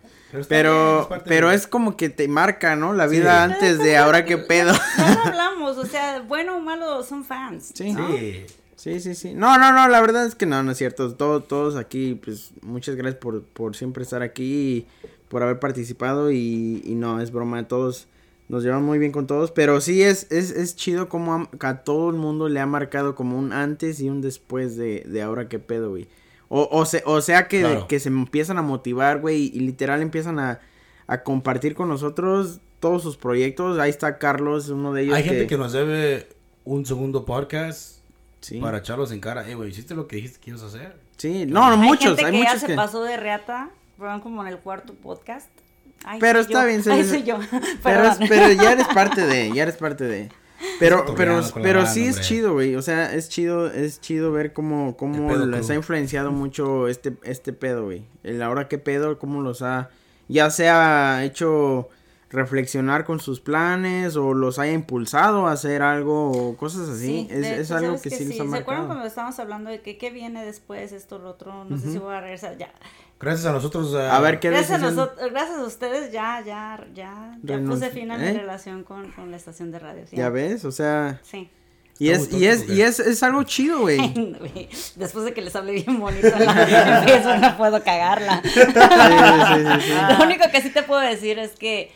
[0.49, 2.93] Pero, bien, Pero, es pero como que te marca, ¿no?
[2.93, 3.53] La vida Sí.
[3.53, 4.73] antes de ahora qué pedo.
[4.73, 7.73] No lo hablamos, o sea, bueno o malo son fans.
[7.75, 7.93] Sí.
[7.93, 8.09] ¿no?
[8.17, 8.45] Sí.
[8.77, 9.35] Sí, sí, sí.
[9.35, 11.15] No, no, no, la verdad es que no, no es cierto.
[11.15, 14.87] Todos, todos aquí, pues, muchas gracias por, por siempre estar aquí y
[15.29, 18.09] por haber participado y, y no, es broma, todos
[18.49, 22.11] nos llevan muy bien con todos, pero sí es, es, es chido como a todo
[22.11, 25.59] el mundo le ha marcado como un antes y un después de, de ahora qué
[25.61, 26.09] pedo, güey.
[26.53, 27.87] O, o, se, o sea que, Claro.
[27.89, 30.61] que se empiezan a motivar, güey, y literal empiezan a,
[31.07, 33.79] a compartir con nosotros todos sus proyectos.
[33.79, 35.15] Ahí está Carlos, uno de ellos.
[35.15, 36.29] Hay gente que nos debe
[36.65, 38.01] un segundo podcast
[38.41, 39.49] Sí, para echarlos en cara.
[39.49, 40.97] Eh, güey, ¿hiciste lo que dijiste que ibas a hacer?
[41.17, 41.47] sí.
[41.47, 42.75] no, muchos, gente hay que muchos ya se que...
[42.75, 45.49] pasó de reata, fueron como en el cuarto podcast.
[46.05, 46.67] Ay, Pero está yo.
[46.67, 47.39] bien, Ay, soy yo.
[47.85, 50.31] Pero, pero ya eres parte de, ya eres parte de.
[50.79, 52.75] Pero, pero, pero sí es chido, güey.
[52.77, 56.89] O sea, es chido, es chido ver cómo, cómo ¿Qué pedo, les ha influenciado mucho
[56.89, 58.05] este, este pedo, güey.
[58.23, 59.91] El ahora qué pedo, cómo los ha,
[60.29, 61.89] ya sea hecho
[62.31, 67.07] reflexionar con sus planes o los haya impulsado a hacer algo o cosas así.
[67.07, 68.87] Sí, es, de- es tú algo que sí, nos ha ¿Se acuerdan marcado.
[68.87, 71.65] cuando estábamos hablando de que qué viene después, esto, lo otro?
[71.65, 72.57] No sé si voy a regresar.
[72.57, 72.71] Ya.
[73.19, 73.95] Gracias a nosotros.
[73.95, 78.11] A ver qué Gracias a, nosotros, gracias a ustedes, ya, ya, ya, ya puse fin
[78.13, 78.33] a mi ¿eh?
[78.33, 80.05] relación con, con la estación de radio.
[80.09, 80.17] sí.
[80.17, 81.51] Ya ves, o sea, Sí.
[81.99, 83.99] y es y es y es, es algo chido, güey.
[84.97, 88.41] Después de que les hablé bien bonito la Facebook, no puedo cagarla.
[88.43, 89.93] Sí, sí, sí, sí.
[90.19, 91.93] Lo único que sí te puedo decir es que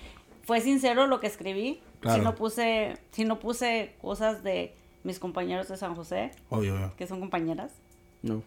[0.46, 1.80] fue sincero lo que escribí.
[2.00, 2.18] Claro.
[2.18, 6.92] Si no puse, si no puse cosas de mis compañeros de San José, Obvio, obvio.
[6.96, 7.72] que son compañeras,
[8.22, 8.42] No,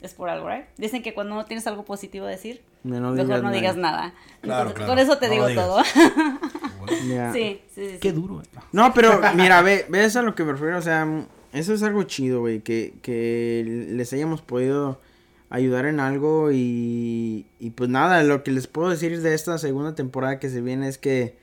[0.00, 0.64] es por algo, ¿right?
[0.78, 4.14] Dicen que cuando no tienes algo positivo decir, no, no mejor digas no digas nada.
[4.40, 4.90] Claro, Entonces, claro.
[4.90, 5.82] Con eso te No digo todo.
[6.88, 6.98] Sí,
[7.32, 7.90] sí, sí.
[7.92, 7.98] sí.
[8.00, 8.46] Qué duro, güey.
[8.72, 11.06] No, pero mira, ve, ves a lo que me refiero, o sea,
[11.52, 15.00] eso es algo chido, güey, que, que les hayamos podido
[15.52, 19.94] ayudar en algo y, y pues nada, lo que les puedo decir de esta segunda
[19.94, 21.36] temporada que se viene es que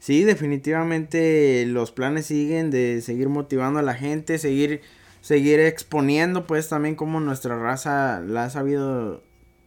[0.00, 4.80] sí, definitivamente los planes siguen de seguir motivando a la gente, seguir,
[5.20, 9.22] seguir exponiendo pues también como nuestra raza la ha sabido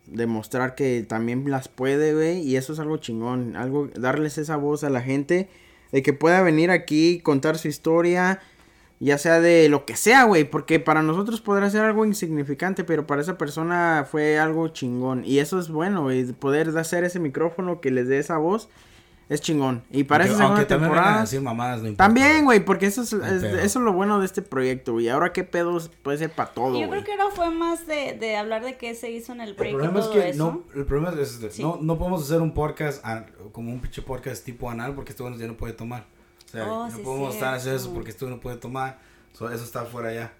[0.05, 4.83] demostrar que también las puede, güey, y eso es algo chingón, algo, darles esa voz
[4.83, 5.47] a la gente,
[5.93, 8.41] de que pueda venir aquí, contar su historia,
[8.99, 13.05] ya sea de lo que sea, güey, porque para nosotros podrá ser algo insignificante, pero
[13.05, 17.79] para esa persona fue algo chingón, y eso es bueno, güey, poder hacer ese micrófono
[17.79, 18.69] que les dé esa voz,
[19.29, 21.21] es chingón, y para Aunque- esa segunda temporada...
[21.21, 24.41] decir mamadas, no importa, También, güey, porque eso es, eso es lo bueno de este
[24.41, 25.09] proyecto, güey.
[25.09, 28.35] Ahora qué pedos puede ser para todo, yo creo que ahora fue más de, de
[28.37, 30.37] hablar de qué se hizo en el El break y problema es todo que eso.
[30.43, 31.61] no, el problema es este, Sí.
[31.61, 33.03] no, no podemos hacer un podcast
[33.51, 36.05] como un pinche podcast tipo anal porque este bueno ya no puede tomar.
[36.47, 38.99] O sea, Oh, no sí, podemos estar haciendo eso porque este no puede tomar.
[39.33, 40.33] So, eso está fuera ya.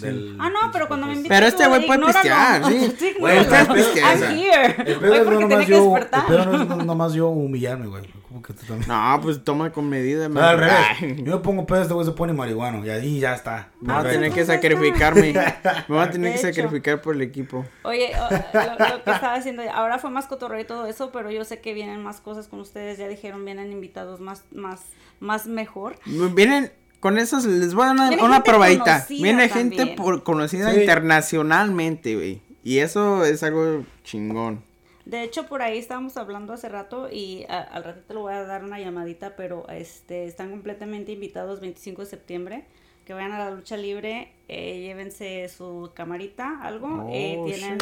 [0.00, 3.14] del Ah, no, pero cuando me invitas Pero este tú, güey puede pistear, sí.
[3.20, 4.74] Güey, el pedo- I'm here.
[4.90, 6.26] El pedo no nomás yo, el despertar.
[6.26, 8.02] pedo no es no- nomás yo humillarme, güey.
[8.28, 8.88] Como que tú también.
[8.88, 10.76] No, pues toma con medida, No, al revés.
[11.24, 13.68] Yo me pongo pedo, este güey se pone marihuano y ahí ya está.
[13.80, 14.54] Me voy a tener que está.
[14.54, 15.32] sacrificarme.
[15.32, 17.64] Me voy a tener que sacrificar por el equipo.
[17.84, 18.10] Oye,
[18.52, 21.72] lo que estaba haciendo, ahora fue más cotorreo y todo eso, pero yo sé que
[21.72, 24.80] vienen más cosas con ustedes, ya dijeron, vienen invitados más, más,
[25.24, 25.96] más mejor.
[26.34, 26.70] Vienen
[27.00, 29.06] con esos, les voy a dar una, Viene una gente probadita.
[29.08, 29.96] Viene gente también.
[29.96, 30.80] por, conocida Sí.
[30.80, 32.40] internacionalmente, güey.
[32.62, 34.62] Y eso es algo chingón.
[35.04, 38.44] De hecho, por ahí estábamos hablando hace rato y a- al ratito le voy a
[38.44, 42.64] dar una llamadita, pero este están completamente invitados 25 de septiembre.
[43.04, 47.78] Que vayan a la lucha libre, eh, llévense su camarita, algo, eh, Oh, tienen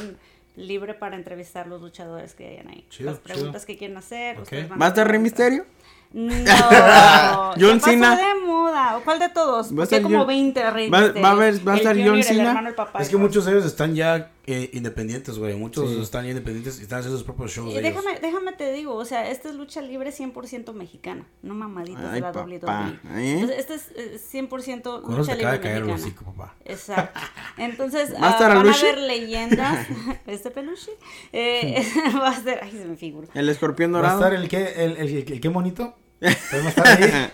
[0.56, 2.84] libre para entrevistar los luchadores que hayan ahí.
[2.90, 3.66] Chido, Las preguntas chido.
[3.68, 4.36] que quieren hacer.
[4.38, 4.42] Ok.
[4.42, 5.20] ustedes van ¿Va a estar Rey.
[5.20, 5.64] Misterio?
[6.12, 6.32] No.
[7.54, 8.16] John ¿Qué pasó Cena.
[8.16, 8.96] de moda?
[8.98, 9.68] ¿O ¿Cuál de todos?
[9.68, 11.80] Va a Porque hay como John- 20 Rey va- va a haber- va a El
[11.80, 12.48] estar John el Cena.
[12.50, 15.54] hermano, el papá, Es que el muchos de ellos están ya eh, independientes, güey.
[15.54, 16.00] Muchos Sí.
[16.02, 17.70] están ya independientes y están haciendo sus propios shows.
[17.70, 17.94] Y de ellos.
[18.04, 22.14] déjame, déjame te digo, o sea, esta es lucha libre 100% mexicana, no mamaditas Ay,
[22.14, 22.98] de la papá, WWE.
[23.22, 23.32] ¿eh?
[23.34, 26.06] Entonces, este es eh, 100% Con eso lucha te acaba libre de caer el mexicana.
[26.06, 26.54] hocico, papá.
[26.64, 27.20] Exacto.
[27.56, 29.86] Entonces, ¿Va a estar van a ver leyendas.
[30.26, 30.90] ¿Este peluche?
[31.32, 31.86] Eh,
[32.20, 33.28] va a ser, ay, se me figura.
[33.34, 34.18] El escorpión ¿Va a dorado.
[34.18, 35.94] estar el qué, el, el, el, qué monito?
[36.22, 37.30] ¿Va a estar ahí?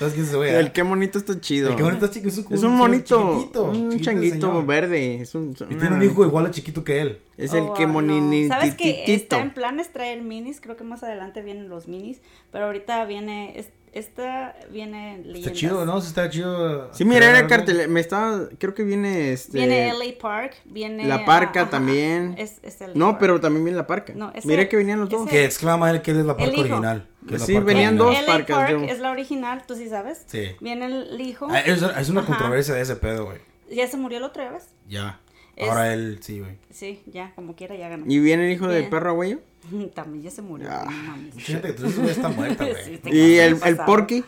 [0.00, 0.58] ¿Sabes quién se ve?
[0.58, 1.70] El qué bonito está chido.
[1.70, 4.66] El qué bonito chico es un, Es un monito, chiquitito, un chiquito changuito señor.
[4.66, 5.20] verde.
[5.20, 7.18] Es un, Y tiene un hijo igual de chiquito que él.
[7.36, 7.92] Es el Oh, que no.
[7.92, 10.60] monini ¿Sabes que está en planes traer minis?
[10.60, 12.20] Creo que más adelante vienen los minis,
[12.50, 15.36] pero ahorita viene, es- esta viene leyendas.
[15.46, 16.00] Está chido, ¿no?
[16.00, 16.92] Sí, Está chido.
[16.92, 17.88] Sí, mira, era cartel.
[17.88, 18.48] Me estaba.
[18.58, 19.56] Creo que viene este.
[19.56, 21.06] Viene LA Park, viene...
[21.06, 22.34] La Parca ajá, también.
[22.36, 23.18] Es, es LA No, Park.
[23.20, 24.12] pero también viene la parca.
[24.14, 25.26] No, ese- Mira que venían los dos.
[25.30, 26.60] Que exclama él que él es la parca hijo.
[26.62, 27.06] original.
[27.26, 28.84] Que es la Sí, parca venían dos LA parcas, Park yo.
[28.84, 30.22] es la original, tú sí sabes.
[30.26, 30.50] Sí.
[30.60, 31.48] Viene el hijo.
[31.50, 32.28] Ah, Es, es una Ajá.
[32.28, 33.38] controversia de ese pedo, güey.
[33.70, 34.64] Ya se murió el otro, ¿ya ves?
[34.88, 35.20] Ya.
[35.56, 36.58] Es- Ahora él, sí, güey.
[36.70, 38.04] Sí, ya, como quiera, ya ganó.
[38.06, 39.40] Y viene el hijo del perro agüello.
[39.94, 40.84] También ya se murió, Ah.
[40.84, 41.34] no mames.
[41.34, 42.98] Fíjate, tú ya está muerta, Sí, güey.
[42.98, 44.24] te Y el, el porky.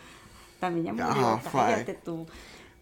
[0.58, 2.26] También ya murió, Ah, cállate tú.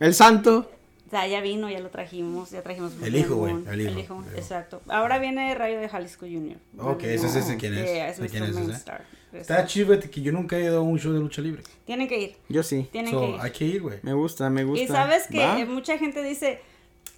[0.00, 0.70] El santo.
[1.06, 2.92] O sea, ya vino, ya lo trajimos, ya trajimos.
[3.02, 4.24] El hijo, güey, el hijo, El hijo, el hijo.
[4.36, 4.82] exacto.
[4.88, 6.56] Ahora viene Rayo de Jalisco Jr.
[6.78, 7.84] Ok, ese es ese quién es.
[7.84, 8.28] Yeah, es Mr.
[8.28, 8.60] quién es ese.
[8.60, 9.04] Mainstar.
[9.40, 11.62] Está chido, fíjate, que yo nunca he ido a un show de lucha libre.
[11.84, 12.88] Tienen que ir, Yo sí.
[12.92, 13.36] tienen So, que ir.
[13.40, 13.98] hay que ir, güey.
[14.02, 14.84] Me gusta, me gusta.
[14.84, 15.56] Y sabes que ¿Va?
[15.66, 16.60] mucha gente dice,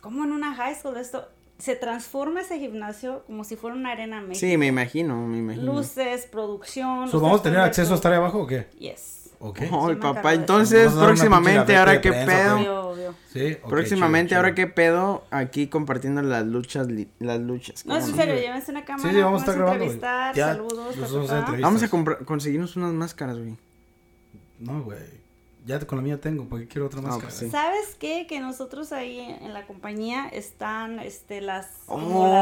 [0.00, 1.28] ¿cómo en una high school esto?
[1.58, 4.38] Se transforma ese gimnasio como si fuera una arena México.
[4.38, 5.72] Sí, me imagino, me imagino.
[5.74, 7.08] Luces, producción.
[7.08, 8.66] So, ¿Vamos a tener acceso a estar ahí abajo o qué?
[8.78, 9.17] Yes.
[9.40, 9.60] Ok.
[9.62, 12.56] Ay, Sí papá, entonces próximamente, ahora qué pedo.
[12.56, 13.14] Obvio, obvio.
[13.32, 14.66] Sí, ok, Próximamente, chido, ahora chido.
[14.68, 17.86] qué pedo, aquí compartiendo las luchas, li- las luchas.
[17.86, 19.08] No, ¿cómo es en serio, llévense una cámara.
[19.10, 19.84] Sí, sí, vamos a estar grabando,
[20.34, 20.96] Ya, saludos.
[21.12, 21.40] vamos a.
[21.60, 23.56] Vamos a comprar, conseguirnos unas máscaras, güey.
[24.58, 24.98] No, güey.
[25.66, 27.28] ya con la mía tengo, ¿para qué quiero otra No, máscara?
[27.28, 27.50] pues sí.
[27.50, 28.26] ¿Sabes qué?
[28.26, 32.34] Que nosotros ahí en la compañía están este, las, como Oh.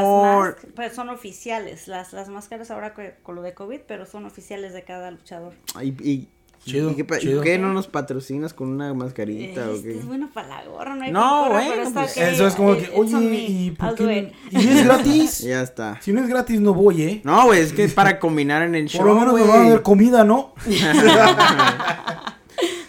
[0.43, 4.25] las máscaras, pues son oficiales, las, las máscaras ahora con lo de COVID, pero son
[4.25, 5.53] oficiales de cada luchador.
[5.83, 6.29] Y, y,
[6.67, 7.41] Chido, ¿y qué, chido.
[7.59, 9.99] no nos patrocinas con una mascarita o Este qué?
[9.99, 12.55] es bueno para la gorra, no hay No, bueno, pero está pues, que- Eso es
[12.55, 14.33] como que, on oye, ¿y por qué no- it.
[14.51, 15.39] ¿Y no es gratis?
[15.47, 15.99] Ya está.
[16.01, 17.21] Si no es gratis, no voy, ¿eh?
[17.23, 19.65] No, güey, es que es para combinar en el show, Por lo menos me van
[19.67, 20.53] a dar comida, ¿no?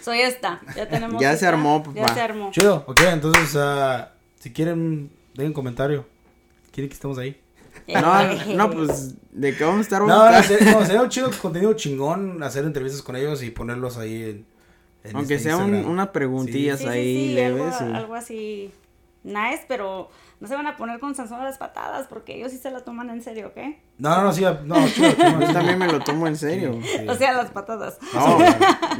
[0.01, 1.21] So, ya está, ya tenemos.
[1.21, 2.13] Ya se esta, armó, Ya papá.
[2.15, 2.51] se armó.
[2.51, 6.05] Chido, ok, entonces, ah, si quieren, den un comentario.
[6.71, 7.39] ¿Quieren que estemos ahí?
[7.87, 10.01] No, no, pues, ¿de qué vamos a estar?
[10.03, 10.43] No, no,
[10.85, 14.45] sería un chido contenido chingón hacer entrevistas con ellos y ponerlos ahí en,
[15.03, 17.81] en Aunque este sea un- preguntillas Sí, sí, ahí sí, algo, leves.
[17.81, 18.71] algo así
[19.23, 20.09] nice, pero
[20.39, 22.79] no se van a poner con Sansón a las patadas porque ellos sí se la
[22.79, 23.57] toman en serio, ¿ok?
[23.97, 26.79] No, no, no, sí, no, chido, chido, Yo también me lo tomo en serio.
[26.81, 27.05] Sí.
[27.07, 27.97] O sea, las patadas.
[28.13, 28.37] No,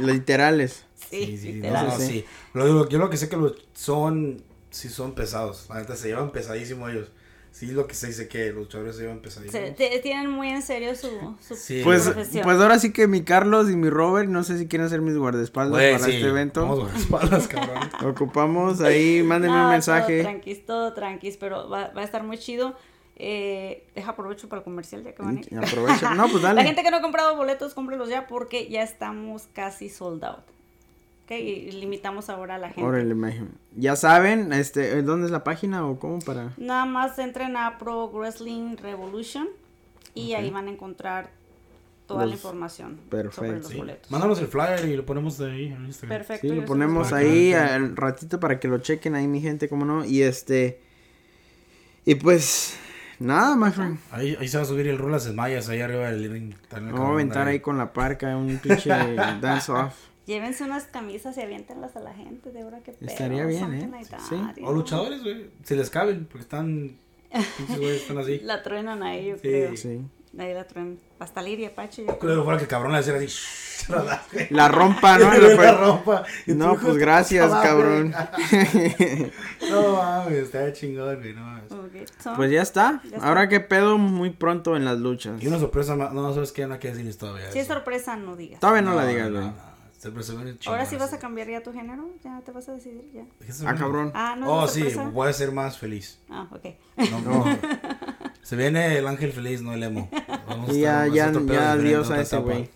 [0.06, 0.84] literales.
[1.08, 1.86] Sí, Sí, sí, no, literal.
[1.88, 2.06] no, Sí.
[2.06, 2.24] sí.
[2.52, 5.66] Lo yo lo que sé que los son, sí son pesados.
[5.70, 7.08] La neta se llevan pesadísimo ellos.
[7.52, 9.20] Sí, lo que se dice que los luchadores se llevan
[9.74, 11.08] te- tienen muy en serio su,
[11.46, 11.80] su Sí.
[11.84, 12.44] Pues, profesión.
[12.44, 15.16] pues ahora sí que mi Carlos y mi Robert, no sé si quieren ser mis
[15.16, 16.62] guardaespaldas para sí, este evento.
[16.66, 17.78] Vamos a espaldas, cabrón.
[18.06, 20.22] Ocupamos ahí, mándenme No, un Todo mensaje.
[20.22, 22.74] tranquis, todo tranquis, pero va, va a estar muy chido.
[23.22, 25.58] Eh, deja aprovecho para el comercial ya que van a ir.
[25.58, 26.14] Aprovecha.
[26.14, 26.54] No, pues dale.
[26.62, 30.44] La gente que no ha comprado boletos, cómprelos ya porque ya estamos casi sold out.
[31.30, 32.82] Ok, y limitamos ahora a la gente.
[32.82, 33.14] Órale.
[33.76, 36.54] Ya saben, este, ¿dónde es la página o cómo para?
[36.56, 39.46] Nada más entren a Pro Wrestling Revolution
[40.12, 41.30] y ahí van a encontrar
[42.08, 43.36] toda la información Perfecto.
[43.46, 43.76] sobre los Sí.
[43.78, 44.10] boletos.
[44.10, 46.18] Mándanos el flyer y lo ponemos de ahí en Instagram.
[46.18, 46.48] Perfecto.
[46.48, 50.04] Sí, lo ponemos ahí al ratito para que lo chequen ahí mi gente, cómo no.
[50.04, 50.80] Y este,
[52.04, 52.76] y pues,
[53.20, 53.98] nada, my friend.
[54.10, 56.50] Ahí, ahí se va a subir el Rulas de Mayas ahí arriba del living.
[56.72, 58.88] Vamos a aventar ahí con la parca un pinche
[59.40, 60.09] dance off.
[60.26, 63.10] Llévense unas camisas y aviéntenlas a la gente de ahora que pedo.
[63.10, 63.90] Estaría bien, ¿eh?
[64.28, 64.36] Sí.
[64.62, 65.50] O luchadores, güey.
[65.64, 66.96] Se les caben porque están.
[67.56, 68.38] pinches güeyes están así.
[68.44, 69.40] La truenan ahí, yo Sí.
[69.42, 69.76] creo.
[69.76, 70.00] Sí.
[70.38, 71.00] Ahí la truenan.
[71.18, 72.04] Hasta Liria, Pache.
[72.06, 73.28] yo Creo que fuera que cabrón le hiciera así.
[73.88, 74.22] la.
[74.50, 75.32] La rompa, ¿no?
[75.56, 76.24] La rompa.
[76.46, 78.14] No, pues gracias, "Ah, cabrón.
[78.50, 79.32] güey".
[79.70, 81.32] No mames, está chingón, güey.
[81.34, 81.64] No mames.
[82.22, 83.00] So, Pues ya está.
[83.10, 83.28] Ya está.
[83.28, 85.42] Ahora que pedo muy pronto en las luchas.
[85.42, 86.12] Y una sorpresa más.
[86.12, 86.66] No, ¿sabes qué?
[86.68, 87.50] No que decirles todavía.
[87.50, 88.60] Si es sorpresa, no digas.
[88.60, 89.50] Todavía no, la digas, güey.
[90.66, 92.10] Ahora sí vas a cambiar ya tu género.
[92.24, 93.24] Ya te vas a decidir ya.
[93.44, 94.12] ¿Qué Ah, cabrón.
[94.14, 94.82] Ah, no Oh, sí,
[95.12, 96.18] voy a ser más feliz.
[96.30, 96.66] Ah, ok.
[97.10, 97.44] No, no.
[98.42, 100.08] Se viene el ángel feliz, no el emo.
[100.48, 102.70] Vamos a Y ya, ya, ya adiós a ese güey.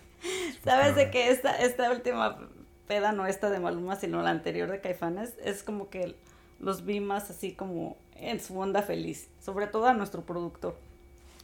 [0.62, 2.38] Sabes de que esta, esta última
[2.86, 6.14] peda, no esta de Maluma, sino la anterior de Caifanes, es como que
[6.60, 9.28] los vi más así como en su onda feliz.
[9.42, 10.76] Sobre todo a nuestro productor.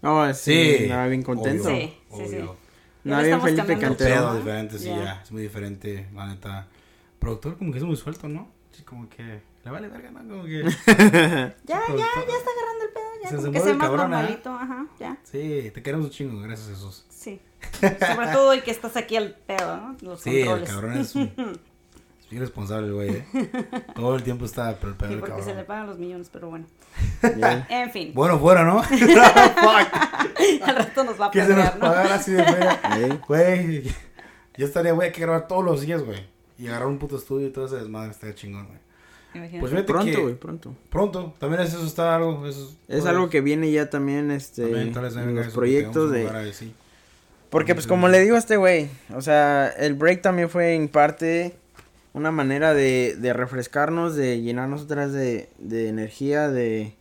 [0.02, 0.74] Oh, sí, Sí.
[0.84, 1.68] estaba bien contento.
[1.68, 2.48] obvio, Sí, sí, sí.
[3.04, 4.34] No, bien estamos Felipe el Cantero.
[4.34, 4.96] Diferente, sí, Ya.
[5.04, 5.20] ya.
[5.22, 6.66] Es muy diferente, la neta.
[7.18, 8.48] Productor como que es muy suelto, ¿no?
[8.72, 9.22] Sí, como que
[9.64, 10.20] le vale verga, ¿no?
[10.20, 10.62] Como que...
[10.94, 13.04] Ya, ya, ya está agarrando el pedo.
[13.22, 14.08] Ya, Se como se que el más cabrón, ¿eh?
[14.10, 14.50] normalito.
[14.54, 15.16] Ajá, ya.
[15.24, 17.04] Sí, te queremos un chingo, gracias a Jesús.
[17.10, 17.40] Sí.
[17.80, 19.96] Sobre todo el que estás aquí al pedo, ¿no?
[20.00, 20.70] Los Sí, el controles.
[20.70, 21.32] cabrón es, un-
[22.30, 23.24] es bien responsable, el güey, ¿eh?
[23.94, 25.66] Todo el tiempo está pero el pedo Sí, porque se le cabrón.
[25.66, 26.64] pagan los millones, pero bueno.
[27.36, 27.66] Ya.
[27.70, 28.80] En fin, Bueno, fuera, ¿no?
[30.62, 31.80] al rato nos va a que se nos ¿no?
[31.80, 33.20] pagara así de fea.
[33.26, 33.82] Güey,
[34.56, 36.24] yo estaría, güey, hay que grabar todos los días, güey.
[36.56, 38.78] Y agarrar un puto estudio y todo ese desmadre estaría chingón, güey.
[39.34, 39.60] Imagínate.
[39.60, 40.74] Pues fíjate Pronto, güey, pronto.
[40.88, 44.92] pronto, también es eso está algo, eso Es algo que viene ya también, este, también,
[44.92, 46.20] tal vez en los proyectos de...
[46.20, 46.72] lugar ahí, sí.
[47.48, 50.88] Porque pues como le digo a este güey, o sea, el break también fue en
[50.88, 51.56] parte
[52.12, 56.94] una manera de, de refrescarnos, de llenarnos otras de, de energía, de...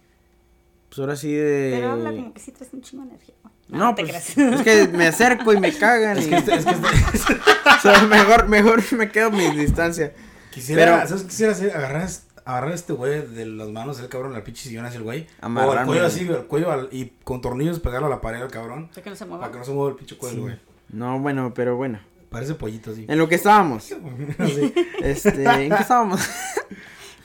[0.89, 1.71] Pues ahora sí de...
[1.75, 3.35] Pero habla como que sí traes un chingo de energía.
[3.43, 3.53] güey.
[3.69, 4.59] No, te pues, creas.
[4.59, 6.17] es que me acerco y me cagan.
[6.17, 7.33] Es y- que este, es que este,
[7.77, 10.13] o sea, mejor, mejor me quedo a mi distancia.
[10.51, 11.75] quisiera, Pero- ¿sabes qué quisiera hacer?
[11.77, 12.07] Agarrar,
[12.45, 15.27] agarrar a este güey de las manos, el cabrón, al pinche sillón hacia el güey.
[15.41, 15.99] O al cuello güey.
[16.01, 18.89] así, el cuello al- y con tornillos pegarlo a la pared al cabrón.
[18.93, 19.41] Sé que no se mueva.
[19.41, 20.59] Para que no se mueva el pinche cuello, güey.
[20.89, 21.99] No, bueno, pero bueno.
[22.29, 23.05] Parece pollito así.
[23.07, 23.91] En lo que estábamos.
[24.37, 24.73] Así.
[25.01, 26.21] Este, ¿en qué estábamos?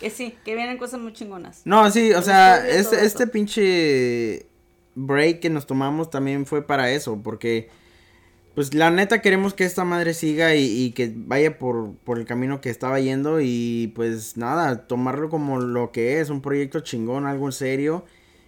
[0.00, 1.62] Que sí, que vienen cosas muy chingonas.
[1.64, 4.44] No, sí, o sea, este, este pinche
[4.96, 7.70] break que nos tomamos también fue para eso, porque
[8.54, 12.26] pues la neta queremos que esta madre siga y, y que vaya por, por el
[12.26, 17.24] camino que estaba yendo y pues nada, tomarlo como lo que es, un proyecto chingón,
[17.24, 18.04] algo serio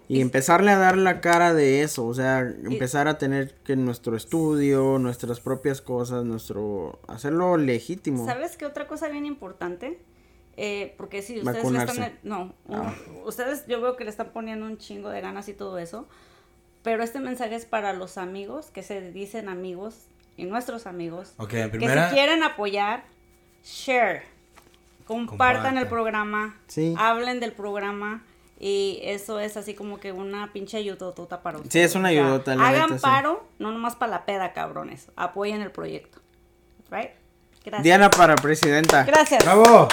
[0.08, 4.16] y empezarle a dar la cara de eso, o sea, empezar a tener que nuestro
[4.16, 8.24] estudio, nuestras propias cosas, nuestro, hacerlo legítimo.
[8.26, 9.98] ¿Sabes qué otra cosa bien importante?
[10.56, 11.92] Eh, porque si ustedes le Vacunarse.
[12.00, 12.18] están...
[12.22, 12.94] No, Ah.
[13.26, 16.06] ustedes yo veo que le están poniendo un chingo de ganas y todo eso,
[16.82, 21.52] pero este mensaje es para los amigos que se dicen amigos y nuestros amigos Ok,
[21.54, 22.08] en que primera.
[22.10, 23.04] si quieren apoyar,
[23.64, 24.22] share.
[25.04, 25.78] Compartan Compartan.
[25.78, 26.60] el programa.
[26.68, 26.94] Sí.
[26.98, 28.24] Hablen del programa.
[28.58, 31.72] Y eso es así como que una pinche ayudotota para ustedes.
[31.72, 33.02] Sí, es una O sea, ayudota, Hagan neta, sí.
[33.02, 35.10] paro, no nomás para la peda, cabrones.
[35.16, 36.20] Apoyen el proyecto.
[36.90, 37.10] Right?
[37.64, 37.82] Gracias.
[37.82, 39.04] Diana para presidenta.
[39.04, 39.44] Gracias.
[39.44, 39.88] ¡Bravo!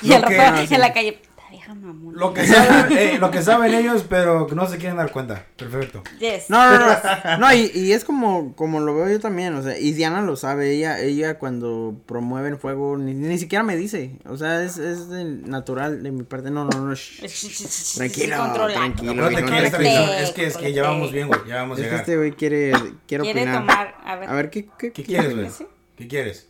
[0.00, 0.74] Y el que- no, sí.
[0.74, 1.20] en la calle.
[1.68, 2.18] "Puta vieja mamona".
[2.18, 5.44] Lo que saben, eh, lo que saben ellos, pero que no se quieren dar cuenta.
[5.56, 6.02] Perfecto.
[6.18, 6.48] Yes.
[6.48, 7.38] No, no, no.
[7.38, 10.36] No, y, y es como, como lo veo yo también, o sea, y Diana lo
[10.36, 14.78] sabe, ella, ella cuando promueve el fuego ni, ni siquiera me dice, o sea, es,
[14.78, 17.94] es de- natural de mi parte, no, no, no, shh.
[17.96, 18.74] Tranquilo, Controla.
[18.74, 19.14] tranquilo.
[19.14, 19.56] No, no, no.
[19.56, 21.40] edición- es que, es que ya vamos bien, güey.
[21.46, 22.00] Ya vamos a Es que llegar.
[22.00, 22.72] este güey quiere,
[23.06, 23.58] quiere Quiere opinar.
[23.60, 23.94] tomar.
[24.04, 24.28] A ver.
[24.28, 25.48] A ver, ¿qué, qué, ¿Qué quieres, güey?
[25.96, 26.48] ¿Qué quieres?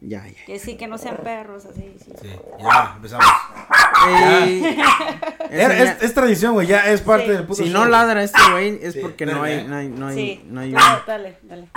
[0.00, 0.44] Ya, ya.
[0.44, 1.96] Que sí, que no sean perros, así.
[2.04, 2.12] sí.
[2.20, 2.28] Sí,
[2.62, 3.26] ya, empezamos.
[4.08, 4.76] Eh,
[5.50, 7.30] ya- es, es tradición, güey, ya es parte Sí.
[7.32, 7.82] del puto si show.
[7.84, 10.44] no ladra este güey es Sí, porque no hay, no hay, no hay, Sí.
[10.48, 10.72] no hay.
[11.06, 11.68] Dale, dale.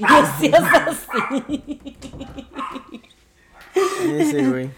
[0.00, 1.80] No seas así.
[4.04, 4.70] Ese güey.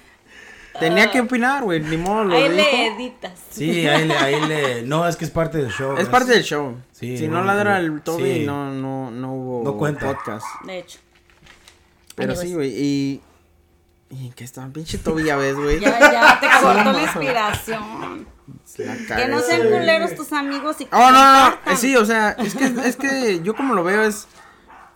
[0.80, 2.54] Tenía que opinar, güey, ni modo lo Ahí dijo.
[2.54, 3.32] le editas.
[3.50, 4.82] Sí, ahí le, ahí le...
[4.82, 5.96] No, es que es parte del show.
[5.96, 6.76] Es parte del show.
[6.92, 8.44] Sí, si no bueno, ladra el Toby, Sí.
[8.46, 10.06] no, no, no hubo No cuenta.
[10.06, 10.46] podcast.
[10.64, 10.98] De hecho.
[12.14, 12.48] Pero Anyways.
[12.48, 13.20] sí, güey, y...
[14.10, 15.80] Y que está, pinche Toby ya ves, güey.
[15.80, 18.26] Ya, ya, te cortó la inspiración.
[18.78, 21.94] La Que no sean culeros tus amigos y que Oh, no, no, no, eh, sí,
[21.94, 24.26] o sea, es que, es que yo como lo veo es...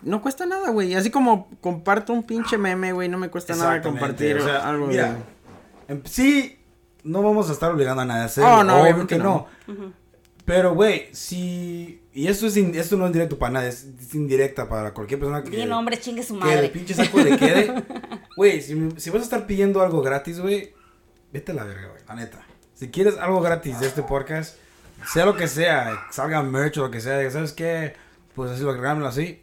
[0.01, 0.95] No cuesta nada, güey.
[0.95, 4.87] Así como comparto un pinche meme, güey, no me cuesta nada compartir o sea, algo
[4.87, 5.17] mira, de...
[6.05, 6.59] sí,
[7.05, 8.51] no vamos a estar obligando a nadie a hacerlo.
[8.59, 9.47] Oh, no, obviamente que no.
[10.45, 12.01] Pero, güey, si...
[12.13, 15.43] Y esto, es in- esto no es directo para nadie, es, indirecta para cualquier persona
[15.43, 15.51] que...
[15.51, 16.69] Bien, hombre, chingue su que de madre.
[16.69, 17.75] pinche saco le quede.
[18.37, 18.75] Güey, si
[19.11, 20.73] vas a estar pidiendo algo gratis, güey,
[21.33, 22.45] vete a la verga, güey, la neta.
[22.75, 24.57] Si quieres algo gratis de este podcast,
[25.13, 27.93] sea lo que sea, salga merch o lo que sea, ¿sabes qué?
[28.35, 29.43] Pues así lo agregámoslo así.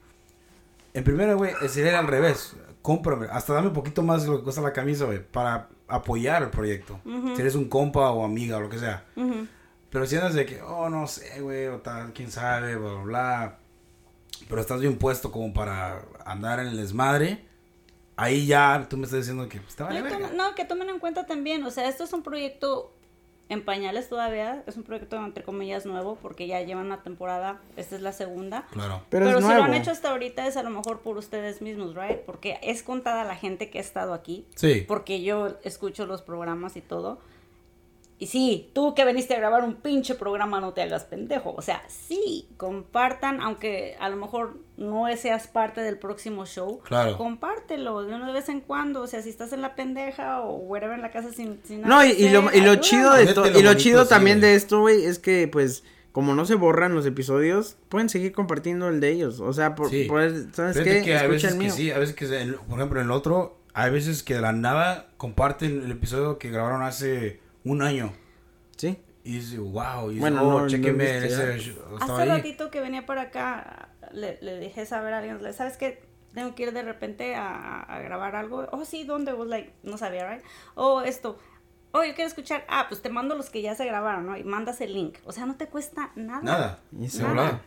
[0.96, 2.56] En primera, güey, sería al revés.
[2.82, 6.44] Cómprame, hasta dame un poquito más de lo que cuesta la camisa, güey, para apoyar
[6.44, 7.00] el proyecto.
[7.04, 9.06] Si eres un compa o amiga o lo que sea.
[9.90, 13.04] Pero si andas de que, oh, no sé, güey, o tal, quién sabe, bla, bla,
[13.04, 13.58] bla.
[14.48, 17.46] Pero estás bien puesto como para andar en el desmadre.
[18.16, 20.32] Ahí ya tú me estás diciendo que pues, te vale verga.
[20.36, 22.94] no, que tomen en cuenta también, o sea, esto es un proyecto
[23.50, 27.96] en pañales todavía, es un proyecto entre comillas nuevo porque ya llevan una temporada, esta
[27.96, 28.66] es la segunda.
[28.72, 29.02] Claro.
[29.10, 29.58] Pero, Pero, es si nuevo.
[29.58, 32.20] lo han hecho hasta ahorita es a lo mejor por ustedes mismos, right?
[32.20, 34.86] Porque es contada la gente que ha estado aquí, Sí.
[34.88, 37.20] porque yo escucho los programas y todo.
[38.22, 41.54] Y sí, tú que veniste a grabar un pinche programa no te hagas pendejo.
[41.56, 46.82] O sea, sí, compartan, aunque a lo mejor no seas parte del próximo show.
[46.84, 47.18] Claro.
[47.18, 49.02] Compártelo de una vez en cuando.
[49.02, 52.04] O sea, si estás en la pendeja o wherever en la casa sin, sin No,
[52.04, 54.52] y, lo, y lo chido de to- y lo bonito, chido sí, también güey.
[54.52, 58.90] de esto, güey, es que pues como no se borran los episodios, pueden seguir compartiendo
[58.90, 59.40] el de ellos.
[59.40, 60.04] O sea, por, Sí.
[60.10, 60.22] por-
[60.54, 61.02] ¿sabes Fíjate qué?
[61.06, 63.60] que Escucha veces el que sí, a veces que, se- por ejemplo, en el otro,
[63.74, 67.40] hay veces que de la nada comparten el episodio que grabaron hace
[67.72, 68.14] un año.
[68.78, 68.98] Sí.
[69.24, 72.30] Y dice, wow, y dice, Bueno, oh, no, no estaba Hace ahí.
[72.30, 76.02] ratito que venía para acá, le, le dije saber a alguien, le- ¿sabes qué?
[76.34, 78.68] Tengo que ir de repente a, a grabar algo.
[78.72, 79.34] Oh, sí, ¿dónde?
[79.34, 80.44] Was like, no sabía, right?
[80.76, 81.38] Oh, esto.
[81.92, 82.66] Oh, yo quiero escuchar.
[82.70, 84.38] Ah, pues te mando los que ya se grabaron, ¿no?
[84.38, 85.18] Y mandas el link.
[85.26, 86.42] O sea, no te cuesta nada.
[86.44, 86.80] Nada.
[87.00, 87.62] Y se Nada.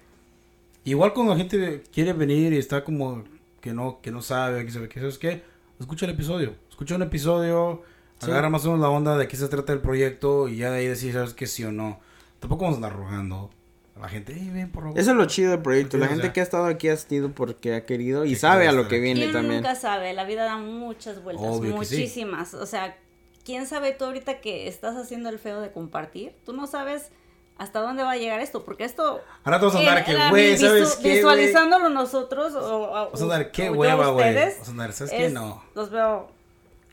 [0.84, 3.24] Igual cuando la gente quiere venir y está como
[3.60, 5.42] que no, que no sabe, que sabe que sabes qué,
[5.78, 6.54] escucha el episodio.
[6.70, 7.82] Escucha un episodio,
[8.26, 8.30] Sí.
[8.30, 10.78] agarra más o menos la onda de qué se trata el proyecto y ya de
[10.80, 12.00] ahí decir, sabes que sí o no.
[12.40, 13.50] Tampoco vamos a andar rogando
[13.96, 14.98] a la gente, "Ey, ven por favor".
[14.98, 15.96] Eso es lo chido del proyecto.
[15.98, 16.32] La gente sea.
[16.32, 18.98] que ha estado aquí ha sido porque ha querido y Que sabe a lo que
[19.00, 19.56] viene ¿Quién también.
[19.62, 20.12] nunca sabe?
[20.14, 21.96] La vida da muchas vueltas, Obvio que sí.
[21.96, 22.54] muchísimas.
[22.54, 22.96] O sea,
[23.44, 26.34] ¿quién sabe tú ahorita que estás haciendo el feo de compartir?
[26.44, 27.10] Tú no sabes
[27.58, 29.20] hasta dónde va a llegar esto, porque esto...
[29.44, 31.14] Ahora te vas a andar en- que, güey, ¿sabes qué?
[31.16, 32.82] Visualizándolo nosotros o...
[32.90, 34.34] o- Vas a andar, qué hueva, güey.
[34.34, 35.26] Vas a andar, ¿sabes qué?
[35.26, 35.62] es- No.
[35.74, 36.30] Los veo...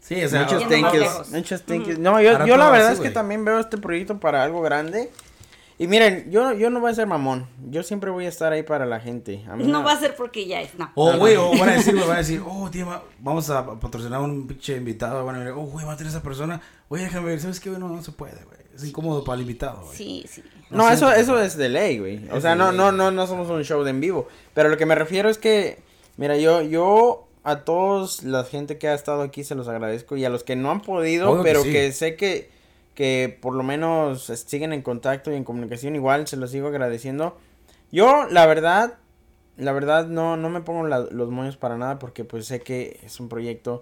[0.01, 1.29] Sí, o sea, Muchos lejos.
[1.31, 1.99] muchos thank yous.
[1.99, 3.13] No, yo, yo la verdad así, es que güey.
[3.13, 5.11] también veo este proyecto para algo grande.
[5.77, 7.47] Y miren, yo, yo no voy a ser mamón.
[7.69, 9.45] Yo siempre voy a estar ahí para la gente.
[9.49, 10.91] A mí No va a ser porque ya es, no.
[10.95, 13.65] O, güey, o van a decir, güey, van a decir, oh, tío, va- vamos a
[13.79, 15.23] patrocinar a un pinche invitado.
[15.23, 16.59] Van a ver, oh, güey, va a tener esa persona.
[16.89, 17.79] Oye, déjame ver, ¿sabes qué, güey?
[17.81, 18.59] No, no se puede, güey.
[18.75, 19.95] Es incómodo para el invitado, güey.
[19.97, 20.43] Sí, sí.
[20.69, 22.27] No, No eso, eso es de ley, güey.
[22.31, 24.27] O sea, no, no, no, no somos un show de en vivo.
[24.53, 25.81] Pero lo que me refiero es que,
[26.17, 30.25] mira, yo, yo a todos la gente que ha estado aquí se los agradezco y
[30.25, 31.71] a los que no han podido, Obvio que pero sí.
[31.71, 32.49] que sé que,
[32.95, 37.37] que por lo menos siguen en contacto y en comunicación, igual se los sigo agradeciendo.
[37.91, 38.95] Yo, la verdad,
[39.57, 42.99] la verdad no, no me pongo la- los moños para nada porque pues sé que
[43.03, 43.81] es un proyecto,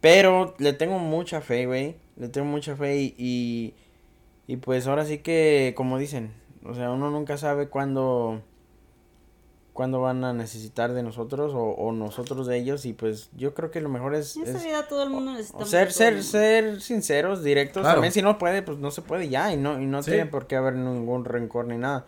[0.00, 1.96] pero le tengo mucha fe, güey.
[2.16, 3.74] Le tengo mucha fe y, y,
[4.46, 6.32] y, pues ahora sí que, como dicen,
[6.64, 8.40] o sea, uno nunca sabe cuándo,
[9.74, 13.70] cuándo van a necesitar de nosotros o, o nosotros de ellos y pues yo creo
[13.70, 15.58] que lo mejor es, En esta es vida todo el mundo necesita.
[15.58, 17.96] o ser ser ser sinceros, directos, Claro.
[17.96, 20.12] también si no puede pues no se puede ya y no y no Sí.
[20.12, 22.06] tiene por qué haber ningún rencor ni nada.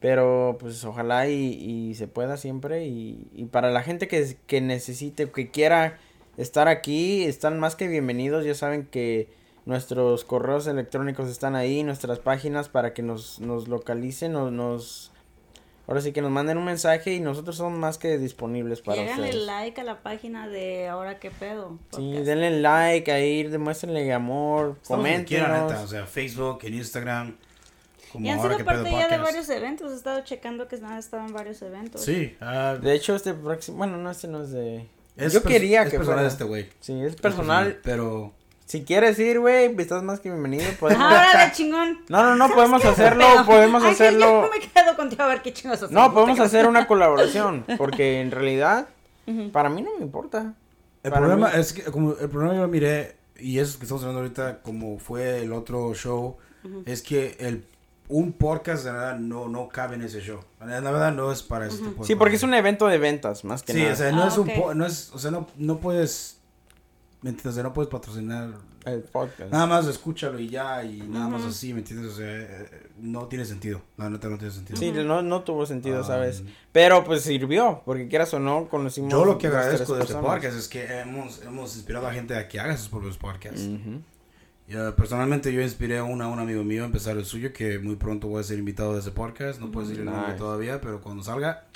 [0.00, 1.34] Pero pues ojalá y,
[1.90, 5.98] y se pueda siempre y, y para la gente que, que necesite, que quiera
[6.36, 9.28] estar aquí, están más que bienvenidos, ya saben que
[9.64, 15.11] nuestros correos electrónicos están ahí, nuestras páginas para que nos, nos localicen o nos...
[15.88, 19.06] Ahora sí que nos manden un mensaje y nosotros somos más que disponibles para Y
[19.06, 19.46] háganle ustedes.
[19.46, 21.78] like a la página de Ahora qué pedo.
[21.94, 27.36] Sí, denle like ahí, demuéstrenle amor, neta, o sea, Facebook, en Instagram.
[28.12, 29.90] Como Y han ahora sido parte ya de varios eventos.
[29.90, 32.02] He estado checando que han estado en varios eventos.
[32.02, 34.86] Sí, ah, De hecho, este próximo, bueno, no, este no es de...
[35.16, 36.28] es Yo quería es que personal fuera.
[36.28, 36.68] este güey.
[36.80, 37.80] Sí, es personal.
[37.82, 38.32] Pero
[38.66, 40.64] Si quieres ir, güey, estás más que bienvenido.
[40.80, 41.04] Podemos...
[41.04, 41.98] Ahora chingón.
[42.08, 44.42] No, no, no, podemos hacerlo, podemos Ay, hacerlo.
[44.46, 45.92] Yo me quedo contigo a ver qué chingos hacemos.
[45.92, 48.88] No, podemos hacer una colaboración, porque en realidad,
[49.52, 50.54] para mí no me importa.
[51.02, 54.02] el Para problema mí- es que como el problema yo miré y eso que estamos
[54.02, 56.36] hablando ahorita como fue el otro show
[56.86, 57.64] es que el
[58.08, 60.40] un podcast de verdad no no cabe en ese show.
[60.60, 63.44] La verdad no es para este tipo de Sí, porque es un evento de ventas,
[63.44, 63.92] más que Sí, nada.
[63.92, 64.54] o sea, no Ah, es un ok.
[64.56, 66.38] po- no es, o sea, no, no puedes
[67.22, 67.46] ¿me entiendes?
[67.46, 68.50] O sea, no puedes patrocinar
[68.84, 69.50] El podcast.
[69.52, 72.12] nada más escúchalo y ya y nada más así, ¿me entiendes?
[72.12, 73.80] O sea, eh, no tiene sentido.
[73.96, 74.78] La neta no tiene sentido.
[74.78, 76.42] Sí, no, no tuvo sentido, Ah, ¿sabes?
[76.72, 79.10] Pero pues sirvió, porque quieras o no, conocimos.
[79.12, 82.48] Yo lo que agradezco de este podcast es que hemos, hemos inspirado a gente a
[82.48, 83.68] que haga sus propios podcasts.
[84.96, 87.96] Personalmente yo inspiré a, una- a un amigo mío a empezar el suyo, que muy
[87.96, 89.60] pronto voy a ser invitado de ese podcast.
[89.60, 91.66] No puedo decir el nombre todavía, pero cuando salga,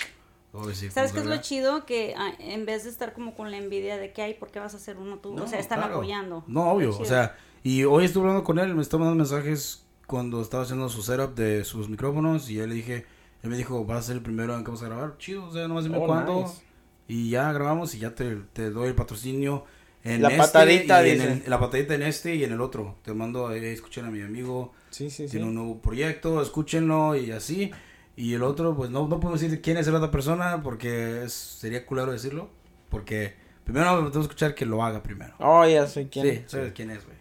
[0.91, 1.85] ¿Sabes qué es lo chido?
[1.85, 4.59] Que ah, en vez de estar como con la envidia de que hay, ¿por qué
[4.59, 5.35] vas a hacer uno tú?
[5.37, 5.95] o sea, están claro.
[5.95, 6.43] apoyando.
[6.47, 6.89] No, obvio.
[6.91, 10.63] Está O sea, y hoy estuve hablando con él, me estaba mandando mensajes cuando estaba
[10.63, 13.05] haciendo su setup de sus micrófonos y yo le dije,
[13.43, 15.17] él me dijo, vas a ser el primero en que vamos a grabar.
[15.17, 16.41] Chido, o sea, nomás dime Oh, cuándo.
[16.43, 16.61] nice.
[17.09, 19.65] Y ya grabamos y ya te, te doy el patrocinio.
[20.03, 21.31] En La este patadita, y en dice.
[21.45, 22.95] el- la patadita en este y en el otro.
[23.03, 24.71] Te mando a escuchar a mi amigo.
[24.89, 25.31] Sí, sí, sí.
[25.31, 27.71] Tiene un nuevo proyecto, escúchenlo y así.
[28.17, 31.31] Y el otro, pues no, no podemos decir quién es la otra persona porque es-
[31.33, 32.49] sería culero decirlo.
[32.89, 35.33] Porque primero tenemos que escuchar que lo haga primero.
[35.39, 36.25] Oh, ya sé quién.
[36.25, 37.17] Sí, sabes quién es, güey.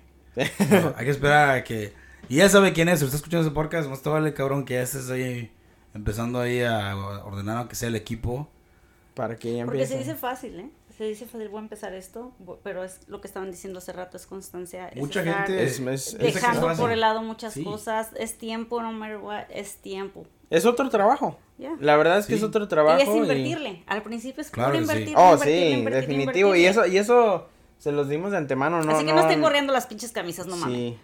[0.82, 1.92] No, hay que esperar a que...
[2.28, 4.74] Y ya sabe quién es, si está escuchando ese podcast, más te vale, cabrón, que
[4.74, 5.52] ya estés ahí
[5.94, 8.48] empezando ahí a ordenar aunque sea el equipo.
[9.14, 10.10] Para que ya Porque se empiece.
[10.12, 10.70] dice fácil, ¿eh?
[10.96, 12.32] Se dice fácil, voy a empezar esto,
[12.64, 14.88] pero es lo que estaban diciendo hace rato, es constancia.
[14.88, 15.62] es Mucha estar gente...
[15.64, 17.62] Es- es- es Dejando por el lado muchas Sí.
[17.64, 20.26] cosas, es tiempo, no matter what, es tiempo.
[20.50, 21.38] Es otro trabajo.
[21.58, 21.72] Ya.
[21.80, 22.38] La verdad es que Sí.
[22.38, 22.98] es otro trabajo.
[23.00, 23.82] y es y- invertirle.
[23.86, 24.82] Al principio es Claro puro sí.
[24.84, 26.54] invertirle, Oh, invertirle, sí, invertirle, definitivo.
[26.54, 28.96] Y eso, y eso se los dimos de antemano, ¿no?
[28.96, 30.76] Así que no, estén corriendo las pinches camisas, no mames.
[30.76, 30.98] Sí.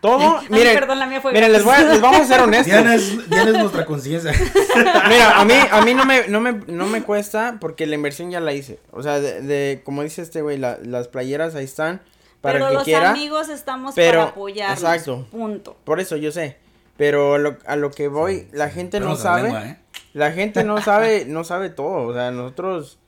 [0.00, 2.66] Todo, miren, perdón, la mía fue miren, les, voy a- les vamos a ser honestos.
[2.66, 4.32] Diana es, Diana es nuestra conciencia.
[5.08, 8.30] Mira, a mí, a mí no me, no me, no me cuesta porque la inversión
[8.30, 8.80] ya la hice.
[8.92, 12.00] O sea, de, de- como dice este güey, la- las playeras ahí están
[12.40, 13.10] para Pero el que los quiera.
[13.10, 14.78] amigos estamos pero- para apoyarnos.
[14.78, 15.26] exacto.
[15.30, 15.76] Punto.
[15.84, 16.56] Por eso yo sé.
[16.96, 19.44] Pero a lo, a lo que voy, la gente no sabe.
[19.44, 19.78] lengua, ¿eh?
[20.12, 22.08] La gente no sabe, no sabe todo.
[22.08, 22.98] O sea, nosotros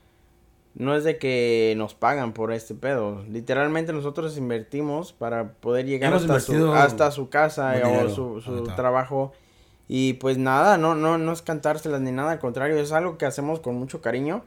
[0.75, 3.25] no es de que nos pagan por este pedo.
[3.31, 8.65] Literalmente nosotros invertimos para poder llegar hasta su, invertido hasta su casa o su, su
[8.77, 9.33] trabajo.
[9.89, 13.25] Y pues nada, no, no, no es cantárselas ni nada, al contrario, es algo que
[13.25, 14.45] hacemos con mucho cariño.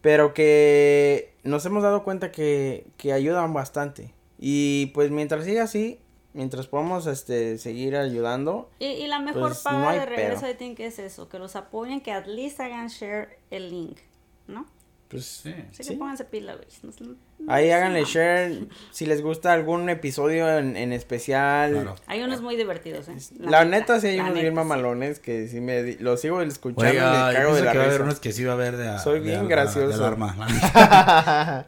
[0.00, 4.14] Pero que nos hemos dado cuenta que, que ayudan bastante.
[4.38, 5.98] Y pues mientras siga así,
[6.34, 10.50] mientras podamos este, seguir ayudando, Y, y la mejor Pues, paga no de regreso pedo.
[10.50, 13.98] I think es eso, que los apoyen, que at least hagan share el link,
[14.46, 14.66] ¿no?
[15.08, 15.54] pues Sí.
[15.70, 15.92] Así Sí.
[15.94, 16.66] que pónganse pila, güey.
[17.48, 18.06] Ahí no- háganle no.
[18.06, 21.72] share si les gusta algún episodio en, en especial.
[21.72, 21.96] Claro.
[22.08, 23.16] Hay unos muy divertidos, ¿eh?
[23.40, 24.56] La, neta, sí hay unos neta, bien sí.
[24.56, 27.78] mamalones que sí me los sigo escuchando Oiga, y me yo cago de la que
[27.78, 29.88] va a haber unos que sí va a haber de Soy de- bien de- gracioso.
[29.88, 30.36] De alarma.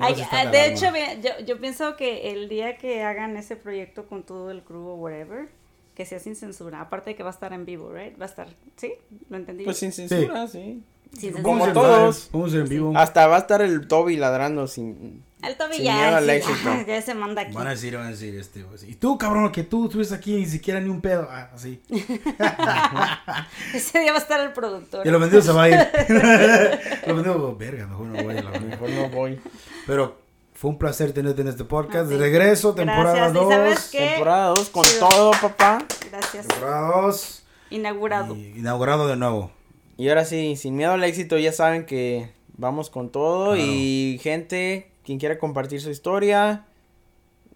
[0.00, 0.86] Ay, ah, de hecho,
[1.22, 4.94] yo, yo pienso que el día que hagan ese proyecto con todo el crew o
[4.94, 5.48] whatever,
[5.94, 8.18] que sea sin censura, aparte de que va a estar en vivo, right?
[8.18, 8.94] Va a estar, ¿sí?
[9.28, 9.64] ¿Lo entendí?
[9.64, 10.82] Pues sin censura, sí.
[11.12, 11.42] Sin censura.
[11.42, 12.30] como todos.
[12.32, 12.92] Vamos en vivo.
[12.96, 15.22] Hasta va a estar el Toby ladrando sin...
[15.42, 16.70] El Toby Sin miedo ya, al sí, éxito.
[16.86, 17.52] ya, se manda aquí.
[17.52, 20.36] Van a decir, van a decir, este, pues, y tú, cabrón, que tú estuviste aquí
[20.36, 21.26] ni siquiera ni un pedo.
[21.30, 21.80] Ah, así.
[23.74, 25.06] Ese día va a estar el productor.
[25.06, 25.76] Y lo vendido se va a ir.
[27.06, 28.60] lo vendido, verga, mejor no voy verga.
[28.60, 29.40] Mejor no voy.
[29.86, 30.18] Pero
[30.54, 32.06] fue un placer tenerte en este podcast.
[32.06, 32.20] Ah, De sí.
[32.20, 33.32] regreso, temporada Gracias.
[33.32, 33.52] ¿Y 2.
[33.52, 34.06] sabes qué?
[34.10, 35.84] Temporada 2 con todo, papá.
[36.10, 36.46] Gracias.
[36.46, 37.42] Temporada 2.
[37.70, 38.36] Inaugurado.
[38.36, 39.50] Inaugurado de nuevo.
[39.96, 43.56] Y ahora sí, sin miedo al éxito, ya saben que vamos con todo.
[43.56, 46.64] Y gente, quien quiera compartir su historia,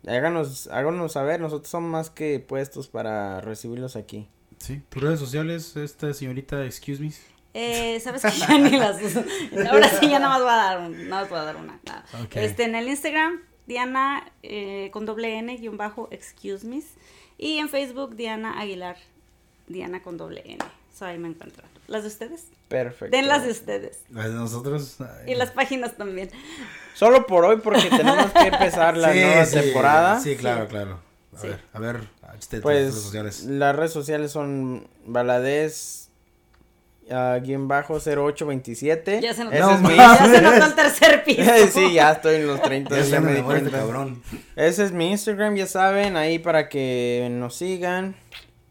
[0.06, 1.40] háganos, háganos saber.
[1.40, 4.28] Nosotros somos más que puestos para recibirlos aquí.
[4.58, 4.82] Sí.
[4.88, 7.12] Tus redes sociales, esta señorita, excuse me.
[7.56, 9.22] Eh, Sabes que ya ni las uso.
[9.70, 11.78] Ahora sí ya nada más voy a dar, un- nada más voy a dar una.
[11.84, 12.04] nada.
[12.24, 12.36] Ok.
[12.36, 16.82] Este, en el Instagram, Diana eh, con doble N guion bajo excuse me.
[17.38, 18.96] Y en Facebook, Diana Aguilar.
[19.66, 20.58] Diana con doble N.
[20.94, 21.68] So, ahí me encuentran.
[21.86, 22.46] ¿Las de ustedes?
[22.68, 23.14] Perfecto.
[23.16, 24.00] Den las de ustedes.
[24.10, 24.96] Las de nosotros.
[25.00, 25.32] ay.
[25.32, 26.30] Y las páginas también.
[26.94, 30.20] Solo por hoy porque tenemos que empezar la Sí, nueva sí, temporada.
[30.20, 31.00] Sí, claro, claro.
[31.36, 31.48] A Sí.
[31.48, 32.00] ver, a ver,
[32.38, 33.42] este, Pues redes sociales.
[33.44, 36.08] las redes sociales son Baladez
[37.10, 39.20] ah, guion bajo 0827.
[39.20, 41.42] Ya se notó, Ese No es mi ya se notó el tercer piso.
[41.72, 42.96] sí, ya estoy en los 30.
[42.96, 43.70] Ya ya me me di este cuenta.
[43.72, 44.22] cabrón.
[44.56, 48.16] Ese es mi Instagram, ya saben, ahí para que nos sigan.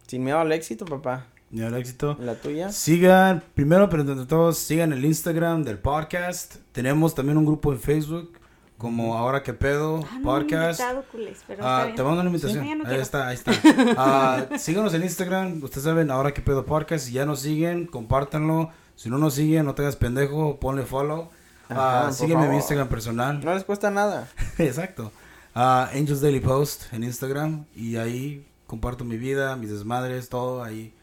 [0.07, 1.27] Sin miedo al éxito, papá.
[1.61, 2.17] Al éxito.
[2.19, 2.71] La tuya.
[2.71, 6.55] Sigan, primero, pero entre todos, sigan el Instagram del podcast.
[6.71, 8.39] Tenemos también un grupo en Facebook,
[8.77, 10.79] como Ahora que pedo, Ah, no, me han podcast.
[10.79, 12.65] invitado, culés, pero Ah, te mando una invitación.
[12.65, 13.01] no ahí quiero.
[13.01, 13.51] está, ahí está.
[13.97, 15.63] Ah, síganos en Instagram.
[15.63, 17.05] Ustedes saben, ahora que pedo podcast.
[17.05, 18.71] Si ya nos siguen, compártanlo.
[18.95, 21.29] Si no nos siguen, no te hagas pendejo, ponle follow.
[21.69, 22.55] Ah, Ajá, sígueme en mi.
[22.57, 23.43] Instagram personal.
[23.45, 24.27] No les cuesta nada.
[24.57, 25.11] Exacto.
[25.55, 27.65] Ah, Angels Daily Post en Instagram.
[27.75, 30.63] Y ahí comparto mi vida, mis desmadres, todo.
[30.63, 30.93] Ahí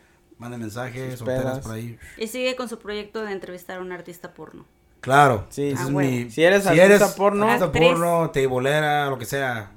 [0.41, 1.97] manden mensajes, solteras por ahí.
[2.17, 4.65] Y sigue con su proyecto de entrevistar a un artista porno.
[5.01, 5.47] Claro.
[5.51, 6.01] Sí, Ah, es huevo.
[6.01, 9.71] mi- Si eres artista porno- artista porno, teibolera, lo que sea.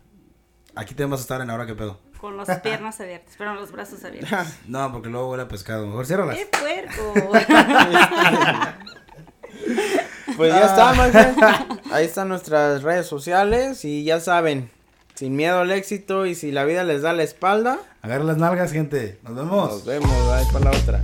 [0.76, 2.00] Aquí te vamos a estar en ahora que pedo.
[2.20, 4.32] Con las piernas abiertas, pero los brazos abiertos.
[4.68, 5.86] No, porque luego huele a pescado.
[5.86, 6.38] Mejor ciérralas.
[6.38, 7.14] ¡Qué puerco!
[10.38, 11.68] Pues ya está.
[11.92, 14.72] Ahí están nuestras redes sociales y ya saben,
[15.16, 18.72] sin miedo al éxito y si la vida les da la espalda, Agarra las nalgas,
[18.74, 19.18] gente.
[19.24, 19.70] Nos vemos.
[19.72, 21.02] nos vemos, ahí para la otra.